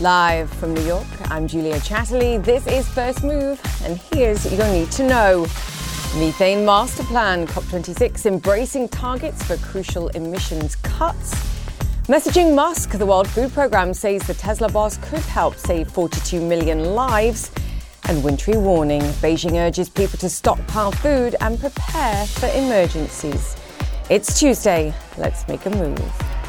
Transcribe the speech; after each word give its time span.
Live 0.00 0.48
from 0.54 0.72
New 0.72 0.84
York, 0.84 1.06
I'm 1.30 1.46
Julia 1.46 1.78
Chatterley. 1.80 2.42
This 2.42 2.66
is 2.66 2.88
First 2.88 3.22
Move, 3.22 3.60
and 3.84 3.98
here's 3.98 4.50
your 4.50 4.66
need 4.68 4.90
to 4.92 5.06
know. 5.06 5.42
Methane 6.16 6.64
Master 6.64 7.02
Plan, 7.02 7.46
COP26 7.46 8.24
embracing 8.24 8.88
targets 8.88 9.42
for 9.42 9.58
crucial 9.58 10.08
emissions 10.08 10.76
cuts. 10.76 11.34
Messaging 12.04 12.54
Musk, 12.54 12.92
the 12.92 13.04
World 13.04 13.28
Food 13.28 13.52
Programme 13.52 13.92
says 13.92 14.22
the 14.22 14.32
Tesla 14.32 14.70
boss 14.70 14.96
could 14.96 15.20
help 15.20 15.56
save 15.56 15.90
42 15.90 16.40
million 16.40 16.94
lives. 16.94 17.50
And 18.08 18.24
wintry 18.24 18.56
warning 18.56 19.02
Beijing 19.02 19.52
urges 19.52 19.90
people 19.90 20.18
to 20.20 20.30
stockpile 20.30 20.92
food 20.92 21.36
and 21.42 21.60
prepare 21.60 22.24
for 22.24 22.46
emergencies. 22.46 23.54
It's 24.08 24.40
Tuesday. 24.40 24.94
Let's 25.18 25.46
make 25.46 25.66
a 25.66 25.70
move. 25.70 26.39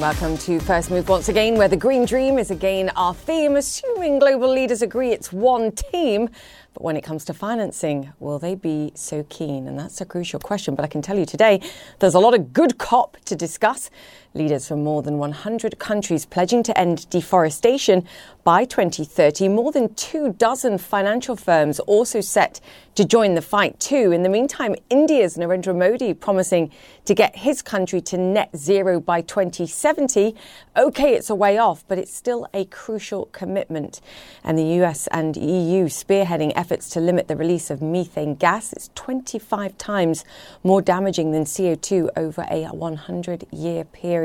Welcome 0.00 0.38
to 0.38 0.60
First 0.60 0.90
Move 0.90 1.08
once 1.08 1.28
again, 1.28 1.56
where 1.56 1.66
the 1.66 1.76
Green 1.76 2.04
Dream 2.04 2.38
is 2.38 2.52
again 2.52 2.90
our 2.94 3.12
theme, 3.12 3.56
assuming 3.56 4.20
global 4.20 4.48
leaders 4.48 4.80
agree 4.80 5.10
it's 5.10 5.32
one 5.32 5.72
team. 5.72 6.28
But 6.72 6.84
when 6.84 6.96
it 6.96 7.02
comes 7.02 7.24
to 7.24 7.34
financing, 7.34 8.12
will 8.20 8.38
they 8.38 8.54
be 8.54 8.92
so 8.94 9.24
keen? 9.28 9.66
And 9.66 9.76
that's 9.76 10.00
a 10.00 10.04
crucial 10.04 10.38
question. 10.38 10.76
But 10.76 10.84
I 10.84 10.88
can 10.88 11.02
tell 11.02 11.18
you 11.18 11.26
today, 11.26 11.60
there's 11.98 12.14
a 12.14 12.20
lot 12.20 12.34
of 12.34 12.52
good 12.52 12.78
COP 12.78 13.16
to 13.24 13.34
discuss. 13.34 13.90
Leaders 14.34 14.68
from 14.68 14.84
more 14.84 15.02
than 15.02 15.16
100 15.16 15.78
countries 15.78 16.26
pledging 16.26 16.62
to 16.62 16.78
end 16.78 17.08
deforestation 17.08 18.06
by 18.44 18.64
2030. 18.64 19.48
More 19.48 19.72
than 19.72 19.94
two 19.94 20.34
dozen 20.34 20.76
financial 20.76 21.34
firms 21.34 21.80
also 21.80 22.20
set 22.20 22.60
to 22.94 23.04
join 23.04 23.34
the 23.34 23.42
fight 23.42 23.78
too. 23.80 24.12
In 24.12 24.22
the 24.22 24.28
meantime, 24.28 24.74
India's 24.90 25.36
Narendra 25.36 25.74
Modi 25.74 26.12
promising 26.12 26.70
to 27.06 27.14
get 27.14 27.36
his 27.36 27.62
country 27.62 28.00
to 28.02 28.18
net 28.18 28.50
zero 28.54 29.00
by 29.00 29.22
2070. 29.22 30.34
Okay, 30.76 31.14
it's 31.14 31.30
a 31.30 31.34
way 31.34 31.56
off, 31.56 31.84
but 31.88 31.96
it's 31.96 32.12
still 32.12 32.46
a 32.52 32.64
crucial 32.66 33.26
commitment. 33.32 34.00
And 34.44 34.58
the 34.58 34.82
US 34.82 35.06
and 35.08 35.36
EU 35.36 35.84
spearheading 35.84 36.52
efforts 36.54 36.90
to 36.90 37.00
limit 37.00 37.28
the 37.28 37.36
release 37.36 37.70
of 37.70 37.80
methane 37.80 38.34
gas. 38.34 38.72
It's 38.72 38.90
25 38.94 39.78
times 39.78 40.24
more 40.62 40.82
damaging 40.82 41.32
than 41.32 41.44
CO2 41.44 42.10
over 42.16 42.46
a 42.50 42.64
100 42.66 43.46
year 43.52 43.84
period. 43.84 44.17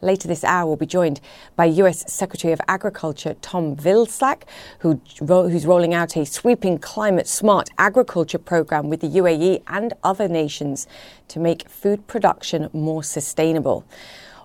Later 0.00 0.28
this 0.28 0.44
hour, 0.44 0.66
we'll 0.66 0.76
be 0.76 0.86
joined 0.86 1.20
by 1.56 1.66
US 1.66 2.12
Secretary 2.12 2.52
of 2.52 2.60
Agriculture 2.68 3.34
Tom 3.42 3.76
Vilsack, 3.76 4.42
who, 4.80 5.00
who's 5.18 5.66
rolling 5.66 5.94
out 5.94 6.16
a 6.16 6.24
sweeping 6.24 6.78
climate 6.78 7.26
smart 7.26 7.70
agriculture 7.78 8.38
program 8.38 8.88
with 8.88 9.00
the 9.00 9.08
UAE 9.08 9.62
and 9.66 9.92
other 10.02 10.28
nations 10.28 10.86
to 11.28 11.40
make 11.40 11.68
food 11.68 12.06
production 12.06 12.68
more 12.72 13.02
sustainable. 13.02 13.84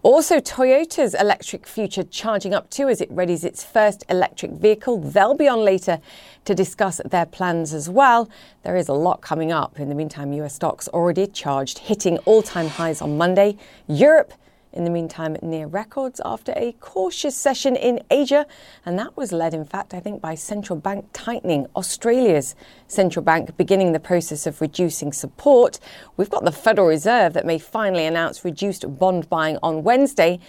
Also, 0.02 0.40
Toyota's 0.40 1.14
electric 1.14 1.68
future 1.68 2.04
charging 2.04 2.54
up 2.54 2.70
too 2.70 2.88
as 2.88 3.02
it 3.02 3.14
readies 3.14 3.44
its 3.44 3.66
first 3.66 4.06
electric 4.08 4.52
vehicle. 4.52 4.98
They'll 4.98 5.36
be 5.36 5.50
on 5.50 5.60
later 5.60 6.00
to 6.46 6.56
discuss 6.56 7.02
their 7.04 7.26
plans 7.26 7.74
as 7.74 7.90
well. 7.90 8.30
There 8.64 8.78
is 8.78 8.88
a 8.88 8.94
lot 8.94 9.20
coming 9.20 9.52
up. 9.52 9.78
In 9.78 9.90
the 9.90 9.96
meantime, 9.96 10.32
US 10.34 10.56
stocks 10.56 10.88
already 10.88 11.28
charged, 11.28 11.80
hitting 11.80 12.18
all 12.20 12.42
time 12.42 12.70
highs 12.70 13.02
on 13.02 13.18
Monday. 13.18 13.58
Europe 13.88 14.34
in 14.72 14.84
the 14.84 14.90
meantime, 14.90 15.36
near 15.42 15.68
records 15.68 16.22
after 16.24 16.54
a 16.56 16.74
cautious 16.80 17.36
session 17.36 17.76
in 17.76 18.02
Asia. 18.12 18.46
And 18.86 18.98
that 19.00 19.18
was 19.18 19.32
led, 19.32 19.54
in 19.54 19.66
fact, 19.66 19.94
I 19.94 20.00
think, 20.00 20.22
by 20.22 20.36
central 20.36 20.78
bank 20.78 21.06
tightening. 21.14 21.68
Australia's 21.76 22.56
central 22.88 23.24
bank 23.24 23.58
beginning 23.58 23.94
the 23.94 24.00
process 24.00 24.46
of 24.46 24.62
reducing 24.62 25.12
support. 25.12 25.80
We've 26.18 26.30
got 26.30 26.46
the 26.46 26.52
Federal 26.52 26.88
Reserve 26.88 27.34
that 27.34 27.46
may 27.46 27.58
finally 27.58 28.06
announce 28.06 28.46
reduced 28.46 29.00
bond 29.00 29.30
buying 29.30 29.58
on 29.64 29.84
Wednesday. 29.84 30.40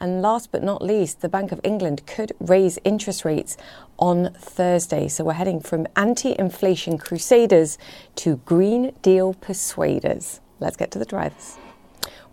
And 0.00 0.22
last 0.22 0.52
but 0.52 0.62
not 0.62 0.80
least, 0.80 1.20
the 1.20 1.28
Bank 1.28 1.50
of 1.50 1.60
England 1.64 2.06
could 2.06 2.32
raise 2.38 2.78
interest 2.84 3.24
rates 3.24 3.56
on 3.98 4.32
Thursday. 4.34 5.08
So 5.08 5.24
we're 5.24 5.32
heading 5.32 5.60
from 5.60 5.86
anti 5.96 6.36
inflation 6.38 6.98
crusaders 6.98 7.78
to 8.16 8.36
Green 8.44 8.92
Deal 9.02 9.34
persuaders. 9.34 10.40
Let's 10.60 10.76
get 10.76 10.90
to 10.92 10.98
the 10.98 11.04
drivers. 11.04 11.57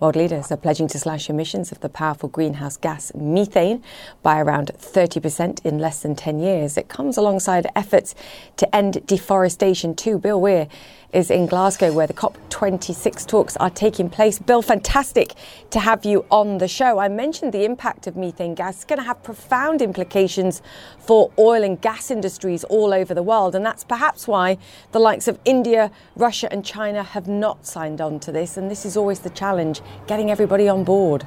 World 0.05 0.15
leaders 0.17 0.51
are 0.51 0.57
pledging 0.57 0.87
to 0.89 0.99
slash 0.99 1.31
emissions 1.31 1.71
of 1.71 1.79
the 1.79 1.89
powerful 1.89 2.29
greenhouse 2.29 2.77
gas 2.77 3.11
methane 3.15 3.81
by 4.21 4.39
around 4.39 4.69
30% 4.77 5.65
in 5.65 5.79
less 5.79 6.03
than 6.03 6.15
10 6.15 6.37
years. 6.37 6.77
It 6.77 6.89
comes 6.89 7.17
alongside 7.17 7.65
efforts 7.75 8.13
to 8.57 8.75
end 8.75 9.03
deforestation 9.07 9.95
too. 9.95 10.19
Bill 10.19 10.39
Weir 10.39 10.67
is 11.15 11.31
in 11.31 11.45
Glasgow 11.45 11.93
where 11.93 12.07
the 12.07 12.13
COP26 12.13 13.25
talks 13.25 13.55
are 13.57 13.69
taking 13.69 14.09
place. 14.09 14.37
Bill, 14.37 14.61
fantastic 14.61 15.33
to 15.69 15.79
have 15.79 16.03
you 16.03 16.25
on 16.29 16.57
the 16.57 16.67
show. 16.67 16.99
I 16.99 17.07
mentioned 17.07 17.53
the 17.53 17.63
impact 17.63 18.05
of 18.05 18.17
methane 18.17 18.53
gas. 18.53 18.75
It's 18.75 18.85
going 18.85 18.99
to 18.99 19.05
have 19.05 19.23
profound 19.23 19.81
implications 19.81 20.61
for 20.99 21.31
oil 21.39 21.63
and 21.63 21.79
gas 21.79 22.11
industries 22.11 22.65
all 22.65 22.93
over 22.93 23.13
the 23.13 23.23
world. 23.23 23.55
And 23.55 23.65
that's 23.65 23.85
perhaps 23.85 24.27
why 24.27 24.57
the 24.91 24.99
likes 24.99 25.29
of 25.29 25.39
India, 25.45 25.89
Russia, 26.17 26.51
and 26.51 26.65
China 26.65 27.01
have 27.01 27.29
not 27.29 27.65
signed 27.65 28.01
on 28.01 28.19
to 28.19 28.33
this. 28.33 28.57
And 28.57 28.69
this 28.69 28.85
is 28.85 28.97
always 28.97 29.21
the 29.21 29.29
challenge 29.29 29.79
getting 30.07 30.29
everybody 30.29 30.67
on 30.67 30.83
board. 30.83 31.25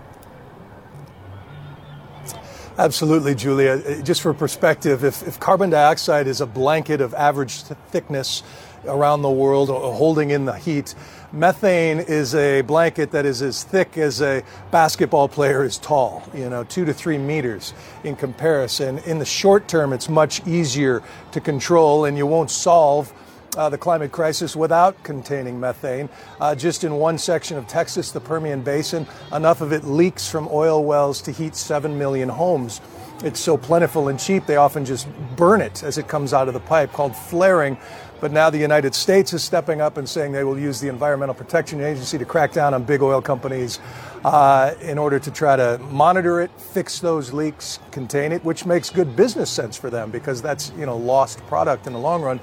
Absolutely, 2.79 3.35
Julia. 3.35 3.83
Uh, 3.85 4.03
just 4.03 4.23
for 4.23 4.33
perspective, 4.33 5.05
if, 5.05 5.27
if 5.27 5.41
carbon 5.41 5.69
dioxide 5.69 6.29
is 6.29 6.41
a 6.41 6.47
blanket 6.47 7.01
of 7.01 7.13
average 7.13 7.63
thickness, 7.91 8.45
around 8.87 9.23
the 9.23 9.31
world 9.31 9.69
holding 9.69 10.31
in 10.31 10.45
the 10.45 10.55
heat. 10.55 10.95
Methane 11.33 11.99
is 11.99 12.35
a 12.35 12.63
blanket 12.63 13.11
that 13.11 13.27
is 13.27 13.43
as 13.43 13.65
thick 13.65 13.99
as 13.99 14.21
a 14.23 14.43
basketball 14.71 15.29
player 15.29 15.65
is 15.65 15.79
tall, 15.79 16.23
you 16.35 16.49
know, 16.49 16.65
two 16.65 16.85
to 16.85 16.95
three 16.95 17.19
meters 17.19 17.75
in 18.05 18.17
comparison. 18.17 18.99
In 18.99 19.19
the 19.19 19.25
short 19.25 19.69
term, 19.69 19.93
it's 19.93 20.09
much 20.09 20.47
easier 20.47 21.03
to 21.33 21.41
control, 21.41 22.05
and 22.05 22.17
you 22.17 22.27
won't 22.27 22.51
solve 22.51 23.13
uh, 23.57 23.69
the 23.69 23.79
climate 23.79 24.13
crisis 24.13 24.55
without 24.55 25.03
containing 25.03 25.59
methane. 25.59 26.09
Uh, 26.41 26.55
just 26.55 26.85
in 26.85 26.95
one 26.95 27.19
section 27.19 27.57
of 27.57 27.67
Texas, 27.67 28.13
the 28.13 28.21
Permian 28.21 28.63
Basin, 28.63 29.07
enough 29.33 29.61
of 29.61 29.73
it 29.73 29.85
leaks 29.85 30.31
from 30.31 30.49
oil 30.51 30.85
wells 30.85 31.23
to 31.23 31.33
heat 31.33 31.57
7 31.57 31.99
million 31.99 32.29
homes. 32.29 32.81
It's 33.25 33.41
so 33.41 33.57
plentiful 33.57 34.09
and 34.09 34.19
cheap, 34.19 34.47
they 34.47 34.57
often 34.57 34.85
just 34.85 35.09
burn 35.35 35.61
it 35.61 35.83
as 35.83 35.99
it 35.99 36.07
comes 36.07 36.33
out 36.33 36.47
of 36.47 36.55
the 36.55 36.61
pipe, 36.61 36.93
called 36.93 37.17
flaring. 37.17 37.77
But 38.21 38.33
now 38.33 38.51
the 38.51 38.59
United 38.59 38.95
States 38.95 39.33
is 39.33 39.45
stepping 39.45 39.81
up 39.81 39.97
and 39.97 40.09
saying 40.09 40.33
they 40.33 40.45
will 40.45 40.59
use 40.59 40.81
the 40.81 40.89
Environmental 40.89 41.35
Protection 41.35 41.81
Agency 41.81 42.19
to 42.19 42.25
crack 42.25 42.53
down 42.53 42.75
on 42.75 42.83
big 42.83 43.01
oil 43.01 43.23
companies 43.23 43.79
uh, 44.25 44.75
in 44.83 44.99
order 44.99 45.21
to 45.21 45.31
try 45.31 45.55
to 45.55 45.79
monitor 45.91 46.41
it, 46.41 46.51
fix 46.61 46.99
those 46.99 47.33
leaks, 47.33 47.79
contain 47.93 48.33
it, 48.33 48.45
which 48.45 48.67
makes 48.67 48.91
good 48.91 49.15
business 49.15 49.51
sense 49.51 49.77
for 49.77 49.89
them 49.89 50.11
because 50.11 50.43
that's 50.43 50.73
you 50.77 50.87
know 50.87 50.97
lost 50.97 51.45
product 51.47 51.87
in 51.87 51.93
the 51.93 51.99
long 51.99 52.23
run. 52.23 52.41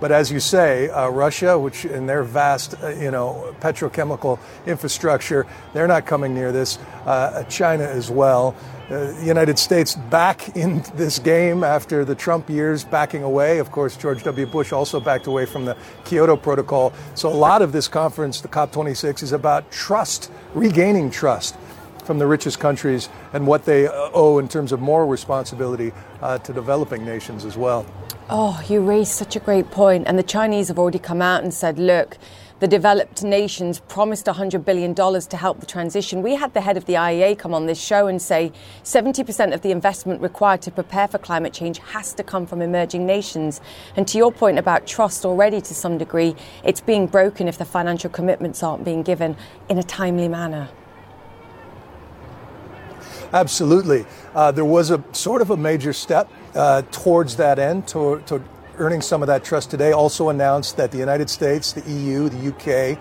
But 0.00 0.12
as 0.12 0.30
you 0.30 0.38
say, 0.38 0.88
uh, 0.90 1.08
Russia, 1.08 1.58
which 1.58 1.84
in 1.84 2.06
their 2.06 2.22
vast, 2.22 2.74
uh, 2.82 2.88
you 2.88 3.10
know, 3.10 3.54
petrochemical 3.60 4.38
infrastructure, 4.66 5.46
they're 5.72 5.88
not 5.88 6.06
coming 6.06 6.34
near 6.34 6.52
this. 6.52 6.78
Uh, 7.04 7.42
China 7.44 7.84
as 7.84 8.10
well. 8.10 8.54
Uh, 8.88 9.12
the 9.12 9.26
United 9.26 9.58
States 9.58 9.94
back 9.94 10.56
in 10.56 10.82
this 10.94 11.18
game 11.18 11.62
after 11.62 12.04
the 12.04 12.14
Trump 12.14 12.48
years 12.48 12.84
backing 12.84 13.22
away. 13.22 13.58
Of 13.58 13.70
course, 13.70 13.96
George 13.96 14.22
W. 14.22 14.46
Bush 14.46 14.72
also 14.72 15.00
backed 15.00 15.26
away 15.26 15.44
from 15.46 15.64
the 15.64 15.76
Kyoto 16.04 16.36
Protocol. 16.36 16.94
So 17.14 17.28
a 17.28 17.34
lot 17.34 17.60
of 17.60 17.72
this 17.72 17.88
conference, 17.88 18.40
the 18.40 18.48
COP26, 18.48 19.22
is 19.22 19.32
about 19.32 19.70
trust, 19.70 20.30
regaining 20.54 21.10
trust 21.10 21.56
from 22.04 22.18
the 22.18 22.26
richest 22.26 22.58
countries 22.60 23.10
and 23.34 23.46
what 23.46 23.66
they 23.66 23.86
owe 23.88 24.38
in 24.38 24.48
terms 24.48 24.72
of 24.72 24.80
moral 24.80 25.08
responsibility 25.08 25.92
uh, 26.22 26.38
to 26.38 26.54
developing 26.54 27.04
nations 27.04 27.44
as 27.44 27.58
well. 27.58 27.84
Oh, 28.30 28.62
you 28.68 28.82
raised 28.82 29.12
such 29.12 29.36
a 29.36 29.40
great 29.40 29.70
point. 29.70 30.06
And 30.06 30.18
the 30.18 30.22
Chinese 30.22 30.68
have 30.68 30.78
already 30.78 30.98
come 30.98 31.22
out 31.22 31.42
and 31.42 31.54
said, 31.54 31.78
look, 31.78 32.18
the 32.60 32.68
developed 32.68 33.22
nations 33.22 33.80
promised 33.80 34.26
$100 34.26 34.66
billion 34.66 34.94
to 34.94 35.36
help 35.38 35.60
the 35.60 35.66
transition. 35.66 36.20
We 36.22 36.34
had 36.34 36.52
the 36.52 36.60
head 36.60 36.76
of 36.76 36.84
the 36.84 36.92
IEA 36.92 37.38
come 37.38 37.54
on 37.54 37.64
this 37.64 37.80
show 37.80 38.06
and 38.06 38.20
say 38.20 38.52
70% 38.84 39.54
of 39.54 39.62
the 39.62 39.70
investment 39.70 40.20
required 40.20 40.60
to 40.62 40.70
prepare 40.70 41.08
for 41.08 41.16
climate 41.16 41.54
change 41.54 41.78
has 41.78 42.12
to 42.14 42.22
come 42.22 42.46
from 42.46 42.60
emerging 42.60 43.06
nations. 43.06 43.62
And 43.96 44.06
to 44.08 44.18
your 44.18 44.30
point 44.30 44.58
about 44.58 44.86
trust 44.86 45.24
already 45.24 45.62
to 45.62 45.74
some 45.74 45.96
degree, 45.96 46.36
it's 46.64 46.82
being 46.82 47.06
broken 47.06 47.48
if 47.48 47.56
the 47.56 47.64
financial 47.64 48.10
commitments 48.10 48.62
aren't 48.62 48.84
being 48.84 49.02
given 49.02 49.38
in 49.70 49.78
a 49.78 49.82
timely 49.82 50.28
manner. 50.28 50.68
Absolutely. 53.32 54.06
Uh, 54.34 54.50
there 54.52 54.64
was 54.64 54.90
a 54.90 55.02
sort 55.12 55.42
of 55.42 55.50
a 55.50 55.56
major 55.56 55.92
step 55.92 56.30
uh, 56.54 56.82
towards 56.90 57.36
that 57.36 57.58
end, 57.58 57.86
to, 57.88 58.22
to 58.26 58.42
earning 58.78 59.02
some 59.02 59.22
of 59.22 59.26
that 59.26 59.44
trust 59.44 59.70
today, 59.70 59.92
also 59.92 60.28
announced 60.30 60.76
that 60.76 60.90
the 60.90 60.98
United 60.98 61.28
States, 61.28 61.72
the 61.72 61.90
EU, 61.90 62.28
the 62.28 62.48
UK, 62.94 62.98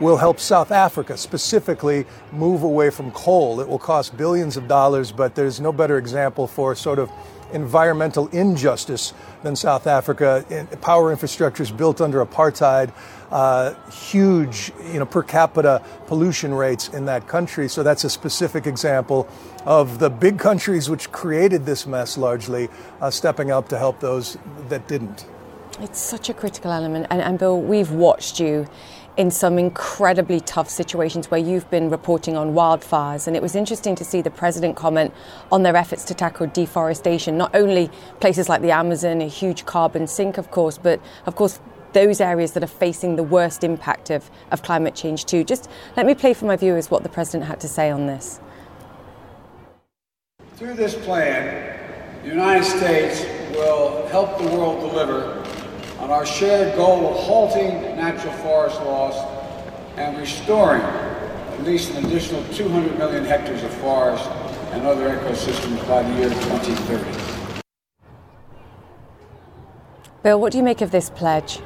will 0.00 0.16
help 0.16 0.38
South 0.38 0.70
Africa 0.70 1.16
specifically 1.16 2.06
move 2.32 2.62
away 2.62 2.90
from 2.90 3.10
coal. 3.12 3.60
It 3.60 3.68
will 3.68 3.78
cost 3.78 4.16
billions 4.16 4.56
of 4.56 4.68
dollars, 4.68 5.12
but 5.12 5.34
there's 5.34 5.60
no 5.60 5.72
better 5.72 5.98
example 5.98 6.46
for 6.46 6.74
sort 6.74 6.98
of 6.98 7.10
environmental 7.52 8.28
injustice 8.28 9.12
than 9.42 9.56
South 9.56 9.86
Africa. 9.86 10.44
Power 10.80 11.10
infrastructure 11.10 11.62
is 11.62 11.70
built 11.70 12.00
under 12.00 12.24
apartheid, 12.24 12.92
uh, 13.30 13.74
huge, 13.90 14.72
you 14.92 14.98
know, 14.98 15.06
per 15.06 15.22
capita 15.22 15.82
pollution 16.06 16.54
rates 16.54 16.88
in 16.88 17.04
that 17.06 17.28
country. 17.28 17.68
So 17.68 17.82
that's 17.82 18.04
a 18.04 18.10
specific 18.10 18.66
example 18.66 19.28
of 19.64 19.98
the 19.98 20.10
big 20.10 20.38
countries 20.38 20.88
which 20.88 21.12
created 21.12 21.66
this 21.66 21.86
mess 21.86 22.16
largely 22.16 22.68
uh, 23.00 23.10
stepping 23.10 23.50
up 23.50 23.68
to 23.68 23.78
help 23.78 24.00
those 24.00 24.38
that 24.68 24.88
didn't. 24.88 25.26
It's 25.80 26.00
such 26.00 26.28
a 26.28 26.34
critical 26.34 26.72
element. 26.72 27.06
And, 27.10 27.22
and 27.22 27.38
Bill, 27.38 27.60
we've 27.60 27.92
watched 27.92 28.40
you 28.40 28.66
in 29.18 29.32
some 29.32 29.58
incredibly 29.58 30.38
tough 30.40 30.70
situations 30.70 31.28
where 31.28 31.40
you've 31.40 31.68
been 31.70 31.90
reporting 31.90 32.36
on 32.36 32.54
wildfires. 32.54 33.26
And 33.26 33.34
it 33.34 33.42
was 33.42 33.56
interesting 33.56 33.96
to 33.96 34.04
see 34.04 34.22
the 34.22 34.30
president 34.30 34.76
comment 34.76 35.12
on 35.50 35.64
their 35.64 35.76
efforts 35.76 36.04
to 36.04 36.14
tackle 36.14 36.46
deforestation, 36.46 37.36
not 37.36 37.52
only 37.54 37.90
places 38.20 38.48
like 38.48 38.62
the 38.62 38.70
Amazon, 38.70 39.20
a 39.20 39.26
huge 39.26 39.66
carbon 39.66 40.06
sink, 40.06 40.38
of 40.38 40.52
course, 40.52 40.78
but 40.78 41.00
of 41.26 41.34
course, 41.34 41.58
those 41.98 42.20
areas 42.20 42.52
that 42.52 42.62
are 42.62 42.68
facing 42.68 43.16
the 43.16 43.24
worst 43.24 43.64
impact 43.64 44.08
of, 44.08 44.30
of 44.52 44.62
climate 44.62 44.94
change, 44.94 45.24
too. 45.24 45.42
Just 45.42 45.68
let 45.96 46.06
me 46.06 46.14
play 46.14 46.32
for 46.32 46.44
my 46.44 46.54
viewers 46.54 46.92
what 46.92 47.02
the 47.02 47.08
president 47.08 47.48
had 47.48 47.58
to 47.58 47.68
say 47.68 47.90
on 47.90 48.06
this. 48.06 48.38
Through 50.54 50.74
this 50.74 50.94
plan, 50.94 52.22
the 52.22 52.28
United 52.28 52.64
States 52.64 53.24
will 53.52 54.06
help 54.08 54.38
the 54.38 54.48
world 54.48 54.78
deliver 54.88 55.44
on 55.98 56.10
our 56.12 56.24
shared 56.24 56.76
goal 56.76 57.08
of 57.08 57.16
halting 57.16 57.96
natural 57.96 58.32
forest 58.34 58.76
loss 58.82 59.16
and 59.96 60.16
restoring 60.18 60.82
at 60.82 61.64
least 61.64 61.90
an 61.94 62.04
additional 62.06 62.44
200 62.54 62.96
million 62.96 63.24
hectares 63.24 63.64
of 63.64 63.72
forest 63.78 64.24
and 64.70 64.86
other 64.86 65.18
ecosystems 65.18 65.84
by 65.88 66.04
the 66.04 66.14
year 66.20 66.28
2030. 66.28 67.62
Bill, 70.22 70.40
what 70.40 70.52
do 70.52 70.58
you 70.58 70.64
make 70.64 70.80
of 70.80 70.92
this 70.92 71.10
pledge? 71.10 71.58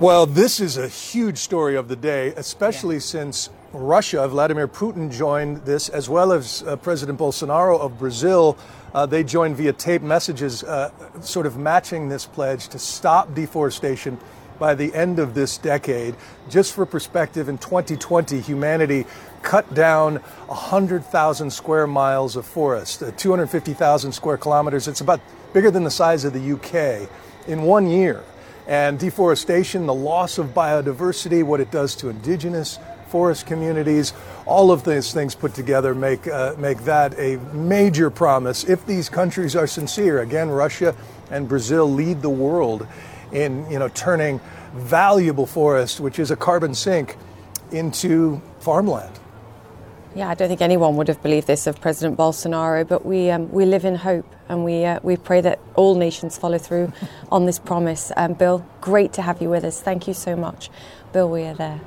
Well, 0.00 0.24
this 0.24 0.60
is 0.60 0.78
a 0.78 0.88
huge 0.88 1.36
story 1.36 1.76
of 1.76 1.88
the 1.88 1.94
day, 1.94 2.28
especially 2.38 2.94
yeah. 2.94 3.00
since 3.02 3.50
Russia, 3.74 4.26
Vladimir 4.28 4.66
Putin 4.66 5.12
joined 5.12 5.58
this, 5.66 5.90
as 5.90 6.08
well 6.08 6.32
as 6.32 6.62
uh, 6.62 6.76
President 6.76 7.18
Bolsonaro 7.18 7.78
of 7.78 7.98
Brazil. 7.98 8.56
Uh, 8.94 9.04
they 9.04 9.22
joined 9.22 9.56
via 9.58 9.74
tape 9.74 10.00
messages, 10.00 10.64
uh, 10.64 10.90
sort 11.20 11.44
of 11.44 11.58
matching 11.58 12.08
this 12.08 12.24
pledge 12.24 12.68
to 12.68 12.78
stop 12.78 13.34
deforestation 13.34 14.16
by 14.58 14.74
the 14.74 14.90
end 14.94 15.18
of 15.18 15.34
this 15.34 15.58
decade. 15.58 16.14
Just 16.48 16.72
for 16.72 16.86
perspective, 16.86 17.50
in 17.50 17.58
2020, 17.58 18.40
humanity 18.40 19.04
cut 19.42 19.74
down 19.74 20.16
100,000 20.46 21.50
square 21.50 21.86
miles 21.86 22.36
of 22.36 22.46
forest, 22.46 23.02
uh, 23.02 23.10
250,000 23.18 24.12
square 24.12 24.38
kilometers. 24.38 24.88
It's 24.88 25.02
about 25.02 25.20
bigger 25.52 25.70
than 25.70 25.84
the 25.84 25.90
size 25.90 26.24
of 26.24 26.32
the 26.32 26.52
UK 26.52 27.06
in 27.46 27.64
one 27.64 27.86
year. 27.86 28.24
And 28.70 29.00
deforestation, 29.00 29.86
the 29.86 29.94
loss 29.94 30.38
of 30.38 30.54
biodiversity, 30.54 31.42
what 31.42 31.58
it 31.58 31.72
does 31.72 31.96
to 31.96 32.08
indigenous 32.08 32.78
forest 33.08 33.44
communities, 33.44 34.12
all 34.46 34.70
of 34.70 34.84
these 34.84 35.12
things 35.12 35.34
put 35.34 35.54
together 35.54 35.92
make, 35.92 36.28
uh, 36.28 36.54
make 36.56 36.78
that 36.84 37.18
a 37.18 37.38
major 37.52 38.10
promise. 38.10 38.62
If 38.62 38.86
these 38.86 39.08
countries 39.08 39.56
are 39.56 39.66
sincere, 39.66 40.20
again, 40.20 40.48
Russia 40.48 40.94
and 41.32 41.48
Brazil 41.48 41.90
lead 41.90 42.22
the 42.22 42.30
world 42.30 42.86
in 43.32 43.68
you 43.68 43.80
know, 43.80 43.88
turning 43.88 44.40
valuable 44.72 45.46
forest, 45.46 45.98
which 45.98 46.20
is 46.20 46.30
a 46.30 46.36
carbon 46.36 46.72
sink, 46.72 47.16
into 47.72 48.40
farmland. 48.60 49.19
Yeah, 50.14 50.28
I 50.28 50.34
don't 50.34 50.48
think 50.48 50.60
anyone 50.60 50.96
would 50.96 51.08
have 51.08 51.22
believed 51.22 51.46
this 51.46 51.68
of 51.68 51.80
President 51.80 52.18
Bolsonaro, 52.18 52.86
but 52.86 53.06
we, 53.06 53.30
um, 53.30 53.50
we 53.52 53.64
live 53.64 53.84
in 53.84 53.94
hope 53.94 54.26
and 54.48 54.64
we, 54.64 54.84
uh, 54.84 54.98
we 55.04 55.16
pray 55.16 55.40
that 55.40 55.60
all 55.76 55.94
nations 55.94 56.36
follow 56.36 56.58
through 56.58 56.92
on 57.32 57.46
this 57.46 57.60
promise. 57.60 58.10
Um, 58.16 58.34
Bill, 58.34 58.66
great 58.80 59.12
to 59.14 59.22
have 59.22 59.40
you 59.40 59.48
with 59.48 59.62
us. 59.64 59.80
Thank 59.80 60.08
you 60.08 60.14
so 60.14 60.34
much. 60.34 60.68
Bill, 61.12 61.30
we 61.30 61.44
are 61.44 61.54
there. 61.54 61.80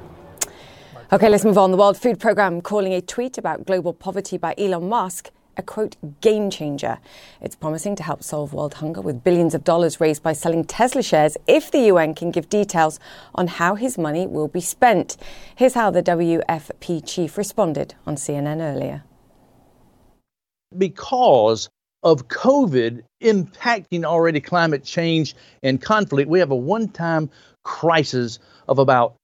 Okay, 1.12 1.30
let's 1.30 1.44
move 1.44 1.58
on. 1.58 1.72
The 1.72 1.78
World 1.78 1.98
Food 1.98 2.18
Programme 2.18 2.62
calling 2.62 2.94
a 2.94 3.02
tweet 3.02 3.38
about 3.38 3.66
global 3.66 3.94
poverty 3.94 4.38
by 4.38 4.56
Elon 4.58 4.88
Musk 4.88 5.30
a 5.58 5.64
quote 5.64 5.96
game 6.22 6.50
changer. 6.50 7.00
It's 7.42 7.56
promising 7.56 7.96
to 7.98 8.04
help 8.04 8.24
solve 8.24 8.54
world 8.54 8.76
hunger 8.76 9.02
with 9.02 9.24
billions 9.24 9.54
of 9.54 9.64
dollars 9.64 10.00
raised 10.00 10.24
by 10.24 10.34
selling 10.34 10.64
Tesla 10.64 11.04
shares 11.04 11.38
if 11.48 11.72
the 11.72 11.88
UN 11.88 12.16
can 12.16 12.32
give 12.32 12.50
details 12.50 13.00
on 13.36 13.48
how 13.48 13.76
his 13.76 13.98
money 13.98 14.28
will 14.28 14.48
be 14.48 14.62
spent. 14.62 15.18
Here's 15.56 15.74
how 15.74 15.92
the 15.92 16.04
WFP 16.04 17.06
chief 17.06 17.38
responded 17.38 17.96
on 18.06 18.16
CNN 18.16 18.62
earlier. 18.62 19.04
Because 20.78 21.70
of 22.02 22.28
COVID 22.28 23.02
impacting 23.22 24.04
already 24.04 24.42
climate 24.42 24.84
change 24.84 25.36
and 25.62 25.82
conflict, 25.82 26.30
we 26.30 26.40
have 26.40 26.52
a 26.52 26.56
one 26.56 26.90
time 26.90 27.30
crisis 27.64 28.40
of 28.68 28.80
about 28.80 29.16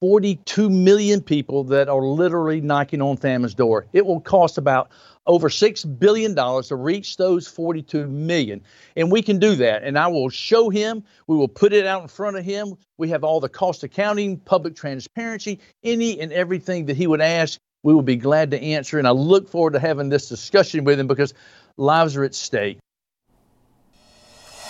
42 0.00 0.70
million 0.70 1.20
people 1.20 1.64
that 1.64 1.88
are 1.88 2.02
literally 2.02 2.60
knocking 2.60 3.02
on 3.02 3.16
famine's 3.16 3.54
door. 3.54 3.86
It 3.92 4.06
will 4.06 4.20
cost 4.20 4.58
about 4.58 4.90
over 5.26 5.48
$6 5.48 5.98
billion 5.98 6.34
to 6.34 6.76
reach 6.76 7.16
those 7.16 7.46
42 7.46 8.06
million. 8.06 8.62
And 8.96 9.10
we 9.10 9.22
can 9.22 9.38
do 9.38 9.54
that. 9.56 9.82
And 9.82 9.98
I 9.98 10.06
will 10.06 10.30
show 10.30 10.70
him, 10.70 11.04
we 11.26 11.36
will 11.36 11.48
put 11.48 11.72
it 11.72 11.86
out 11.86 12.02
in 12.02 12.08
front 12.08 12.36
of 12.36 12.44
him. 12.44 12.74
We 12.96 13.08
have 13.10 13.24
all 13.24 13.40
the 13.40 13.48
cost 13.48 13.82
accounting, 13.84 14.38
public 14.38 14.74
transparency, 14.74 15.60
any 15.82 16.18
and 16.20 16.32
everything 16.32 16.86
that 16.86 16.96
he 16.96 17.06
would 17.06 17.20
ask. 17.20 17.58
We 17.82 17.94
will 17.94 18.02
be 18.02 18.16
glad 18.16 18.50
to 18.52 18.60
answer. 18.60 18.98
And 18.98 19.06
I 19.06 19.12
look 19.12 19.48
forward 19.48 19.74
to 19.74 19.80
having 19.80 20.08
this 20.08 20.28
discussion 20.28 20.84
with 20.84 20.98
him 20.98 21.06
because 21.06 21.34
lives 21.76 22.16
are 22.16 22.24
at 22.24 22.34
stake. 22.34 22.78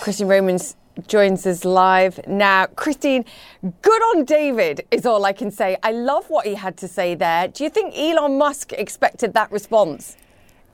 Christine 0.01 0.27
Romans 0.27 0.75
joins 1.07 1.45
us 1.45 1.65
live 1.65 2.19
now. 2.27 2.67
Christine, 2.67 3.25
good 3.81 4.01
on 4.01 4.25
David 4.25 4.85
is 4.91 5.05
all 5.05 5.25
I 5.25 5.33
can 5.33 5.51
say. 5.51 5.77
I 5.83 5.91
love 5.91 6.29
what 6.29 6.45
he 6.45 6.55
had 6.55 6.77
to 6.77 6.87
say 6.87 7.15
there. 7.15 7.47
Do 7.47 7.63
you 7.63 7.69
think 7.69 7.93
Elon 7.97 8.37
Musk 8.37 8.73
expected 8.73 9.33
that 9.33 9.51
response? 9.51 10.17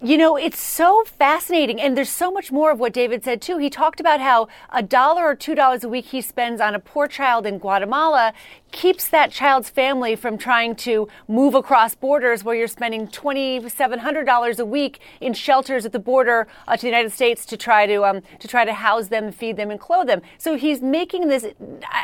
You 0.01 0.17
know, 0.17 0.35
it's 0.35 0.59
so 0.59 1.03
fascinating. 1.05 1.79
And 1.79 1.97
there's 1.97 2.09
so 2.09 2.29
much 2.29 2.51
more 2.51 2.69
of 2.69 2.79
what 2.79 2.93
David 2.93 3.23
said, 3.23 3.41
too. 3.41 3.57
He 3.57 3.69
talked 3.69 3.99
about 3.99 4.19
how 4.19 4.49
a 4.69 4.83
dollar 4.83 5.23
or 5.25 5.35
two 5.35 5.55
dollars 5.55 5.83
a 5.83 5.89
week 5.89 6.07
he 6.07 6.21
spends 6.21 6.59
on 6.59 6.75
a 6.75 6.79
poor 6.79 7.07
child 7.07 7.45
in 7.45 7.57
Guatemala 7.59 8.33
keeps 8.75 9.07
that 9.07 9.31
child's 9.31 9.69
family 9.69 10.17
from 10.17 10.37
trying 10.37 10.75
to 10.75 11.07
move 11.29 11.55
across 11.55 11.95
borders 11.95 12.43
where 12.43 12.53
you're 12.53 12.67
spending 12.67 13.07
$2,700 13.07 14.59
a 14.59 14.65
week 14.65 14.99
in 15.21 15.33
shelters 15.33 15.85
at 15.85 15.93
the 15.93 15.99
border 15.99 16.45
uh, 16.67 16.75
to 16.75 16.81
the 16.81 16.87
United 16.87 17.13
States 17.13 17.45
to 17.45 17.55
try 17.55 17.87
to, 17.87 18.03
um, 18.03 18.21
to 18.37 18.49
try 18.49 18.65
to 18.65 18.73
house 18.73 19.07
them, 19.07 19.31
feed 19.31 19.55
them, 19.55 19.71
and 19.71 19.79
clothe 19.79 20.07
them. 20.07 20.21
So 20.37 20.57
he's 20.57 20.81
making 20.81 21.29
this 21.29 21.47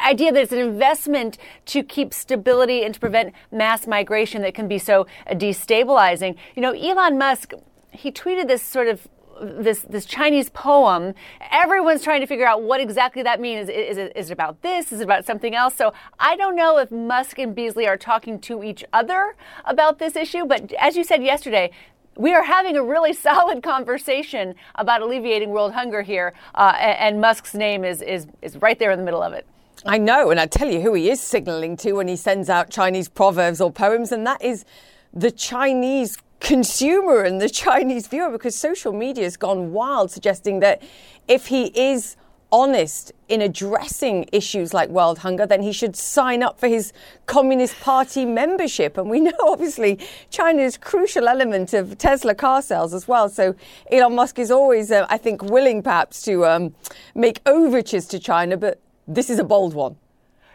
idea 0.04 0.32
that 0.32 0.42
it's 0.42 0.54
an 0.54 0.60
investment 0.60 1.38
to 1.66 1.84
keep 1.84 2.14
stability 2.14 2.86
and 2.86 2.94
to 2.94 3.00
prevent 3.02 3.34
mass 3.52 3.86
migration 3.86 4.42
that 4.44 4.54
can 4.54 4.70
be 4.70 4.80
so 4.80 5.06
destabilizing. 5.32 6.38
You 6.56 6.62
know, 6.62 6.72
Elon 6.72 7.18
Musk 7.18 7.54
he 7.92 8.12
tweeted 8.12 8.48
this 8.48 8.64
sort 8.64 8.88
of 8.88 9.08
this 9.42 9.82
this 9.82 10.06
Chinese 10.06 10.50
poem. 10.50 11.14
Everyone's 11.52 12.04
trying 12.04 12.22
to 12.22 12.28
figure 12.28 12.46
out 12.46 12.64
what 12.64 12.80
exactly 12.80 13.24
that 13.24 13.40
means. 13.40 13.70
Is, 13.70 13.98
is, 14.16 14.30
it, 14.30 14.34
about 14.34 14.62
this? 14.62 14.92
Is 14.92 15.02
it 15.02 15.04
about 15.04 15.26
something 15.26 15.56
else? 15.56 15.76
So 15.76 15.94
I 16.20 16.36
don't 16.36 16.56
know 16.56 16.78
if 16.78 16.92
Musk 16.92 17.40
and 17.40 17.56
Beasley 17.56 17.88
are 17.88 17.98
talking 17.98 18.40
to 18.42 18.64
each 18.64 18.84
other 18.94 19.36
about 19.66 20.00
this 20.00 20.16
issue. 20.16 20.46
But 20.46 20.72
as 20.74 20.96
you 20.96 21.04
said 21.04 21.24
yesterday, 21.24 21.72
we 22.16 22.34
are 22.34 22.44
having 22.44 22.78
a 22.78 22.84
really 22.84 23.14
solid 23.30 23.64
conversation 23.64 24.56
about 24.76 25.02
alleviating 25.02 25.50
world 25.50 25.74
hunger 25.74 26.02
here, 26.02 26.34
uh, 26.56 26.76
and, 26.80 26.98
and 27.00 27.22
Musk's 27.22 27.54
name 27.54 27.84
is, 27.84 28.02
is 28.02 28.28
is 28.42 28.58
right 28.58 28.78
there 28.78 28.92
in 28.92 29.00
the 29.00 29.06
middle 29.06 29.22
of 29.22 29.34
it. 29.34 29.46
I 29.86 29.98
know, 29.98 30.30
and 30.30 30.40
I 30.40 30.46
tell 30.46 30.70
you 30.70 30.82
who 30.82 30.94
he 30.94 31.10
is 31.10 31.20
signaling 31.20 31.76
to 31.78 31.94
when 31.94 32.08
he 32.08 32.16
sends 32.16 32.50
out 32.50 32.70
Chinese 32.70 33.10
proverbs 33.10 33.60
or 33.60 33.72
poems, 33.72 34.12
and 34.12 34.28
that 34.28 34.44
is 34.44 34.64
the 35.14 35.32
Chinese 35.32 36.18
consumer 36.40 37.22
and 37.22 37.40
the 37.40 37.50
Chinese 37.50 38.08
viewer 38.08 38.30
because 38.30 38.56
social 38.56 38.94
media 38.94 39.24
has 39.24 39.38
gone 39.38 39.72
wild, 39.72 40.12
suggesting 40.12 40.60
that 40.60 40.82
if 41.28 41.48
he 41.48 41.68
is 41.68 42.18
honest 42.52 43.14
in 43.30 43.42
addressing 43.42 44.28
issues 44.34 44.74
like 44.74 44.90
world 44.90 45.20
hunger, 45.20 45.46
then 45.46 45.62
he 45.62 45.72
should 45.72 45.96
sign 45.96 46.44
up 46.44 46.60
for 46.60 46.68
his 46.68 46.92
Communist 47.26 47.80
Party 47.80 48.26
membership. 48.26 48.98
And 48.98 49.10
we 49.10 49.20
know, 49.22 49.32
obviously, 49.40 50.00
China 50.30 50.62
is 50.62 50.76
a 50.76 50.80
crucial 50.80 51.28
element 51.28 51.74
of 51.74 51.98
Tesla 51.98 52.36
car 52.36 52.62
sales 52.62 52.94
as 52.94 53.08
well. 53.08 53.30
So 53.30 53.56
Elon 53.92 54.16
Musk 54.16 54.38
is 54.40 54.52
always, 54.52 54.92
uh, 54.92 55.06
I 55.10 55.18
think, 55.18 55.44
willing 55.44 55.82
perhaps 55.82 56.22
to 56.24 56.46
um, 56.46 56.76
make 57.16 57.40
overtures 57.46 58.06
to 58.08 58.20
China, 58.20 58.58
but 58.58 58.82
this 59.08 59.30
is 59.30 59.40
a 59.40 59.44
bold 59.44 59.74
one. 59.74 59.96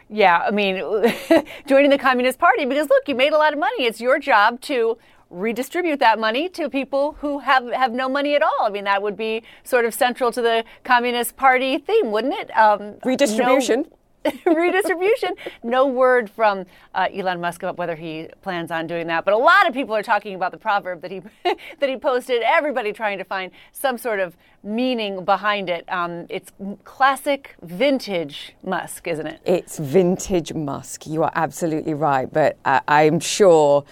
Yeah, 0.09 0.39
I 0.39 0.51
mean, 0.51 0.75
joining 1.67 1.89
the 1.89 1.97
Communist 1.97 2.39
Party 2.39 2.65
because 2.65 2.89
look, 2.89 3.07
you 3.07 3.15
made 3.15 3.33
a 3.33 3.37
lot 3.37 3.53
of 3.53 3.59
money. 3.59 3.85
It's 3.85 3.99
your 3.99 4.19
job 4.19 4.61
to 4.61 4.97
redistribute 5.29 5.99
that 5.99 6.19
money 6.19 6.47
to 6.47 6.69
people 6.69 7.17
who 7.19 7.39
have, 7.39 7.69
have 7.71 7.91
no 7.91 8.07
money 8.07 8.35
at 8.35 8.41
all. 8.41 8.61
I 8.61 8.69
mean, 8.69 8.85
that 8.85 9.01
would 9.01 9.17
be 9.17 9.43
sort 9.63 9.83
of 9.83 9.93
central 9.93 10.31
to 10.31 10.41
the 10.41 10.63
Communist 10.85 11.35
Party 11.35 11.77
theme, 11.77 12.11
wouldn't 12.11 12.33
it? 12.33 12.57
Um, 12.57 12.95
Redistribution. 13.03 13.81
No, 13.81 13.96
redistribution. 14.45 15.35
No 15.63 15.87
word 15.87 16.29
from 16.29 16.65
uh, 16.93 17.07
Elon 17.13 17.41
Musk 17.41 17.63
about 17.63 17.77
whether 17.77 17.95
he 17.95 18.27
plans 18.41 18.71
on 18.71 18.87
doing 18.87 19.07
that. 19.07 19.25
But 19.25 19.33
a 19.33 19.37
lot 19.37 19.67
of 19.67 19.73
people 19.73 19.95
are 19.95 20.03
talking 20.03 20.35
about 20.35 20.51
the 20.51 20.57
proverb 20.57 21.01
that 21.01 21.11
he 21.11 21.21
that 21.79 21.89
he 21.89 21.97
posted. 21.97 22.41
Everybody 22.43 22.93
trying 22.93 23.17
to 23.17 23.23
find 23.23 23.51
some 23.71 23.97
sort 23.97 24.19
of 24.19 24.35
meaning 24.63 25.23
behind 25.23 25.69
it. 25.69 25.85
Um, 25.91 26.25
it's 26.29 26.51
classic 26.83 27.55
vintage 27.61 28.53
Musk, 28.63 29.07
isn't 29.07 29.27
it? 29.27 29.41
It's 29.45 29.77
vintage 29.77 30.53
Musk. 30.53 31.07
You 31.07 31.23
are 31.23 31.31
absolutely 31.35 31.93
right. 31.93 32.31
But 32.31 32.57
uh, 32.65 32.81
I'm 32.87 33.19
sure 33.19 33.85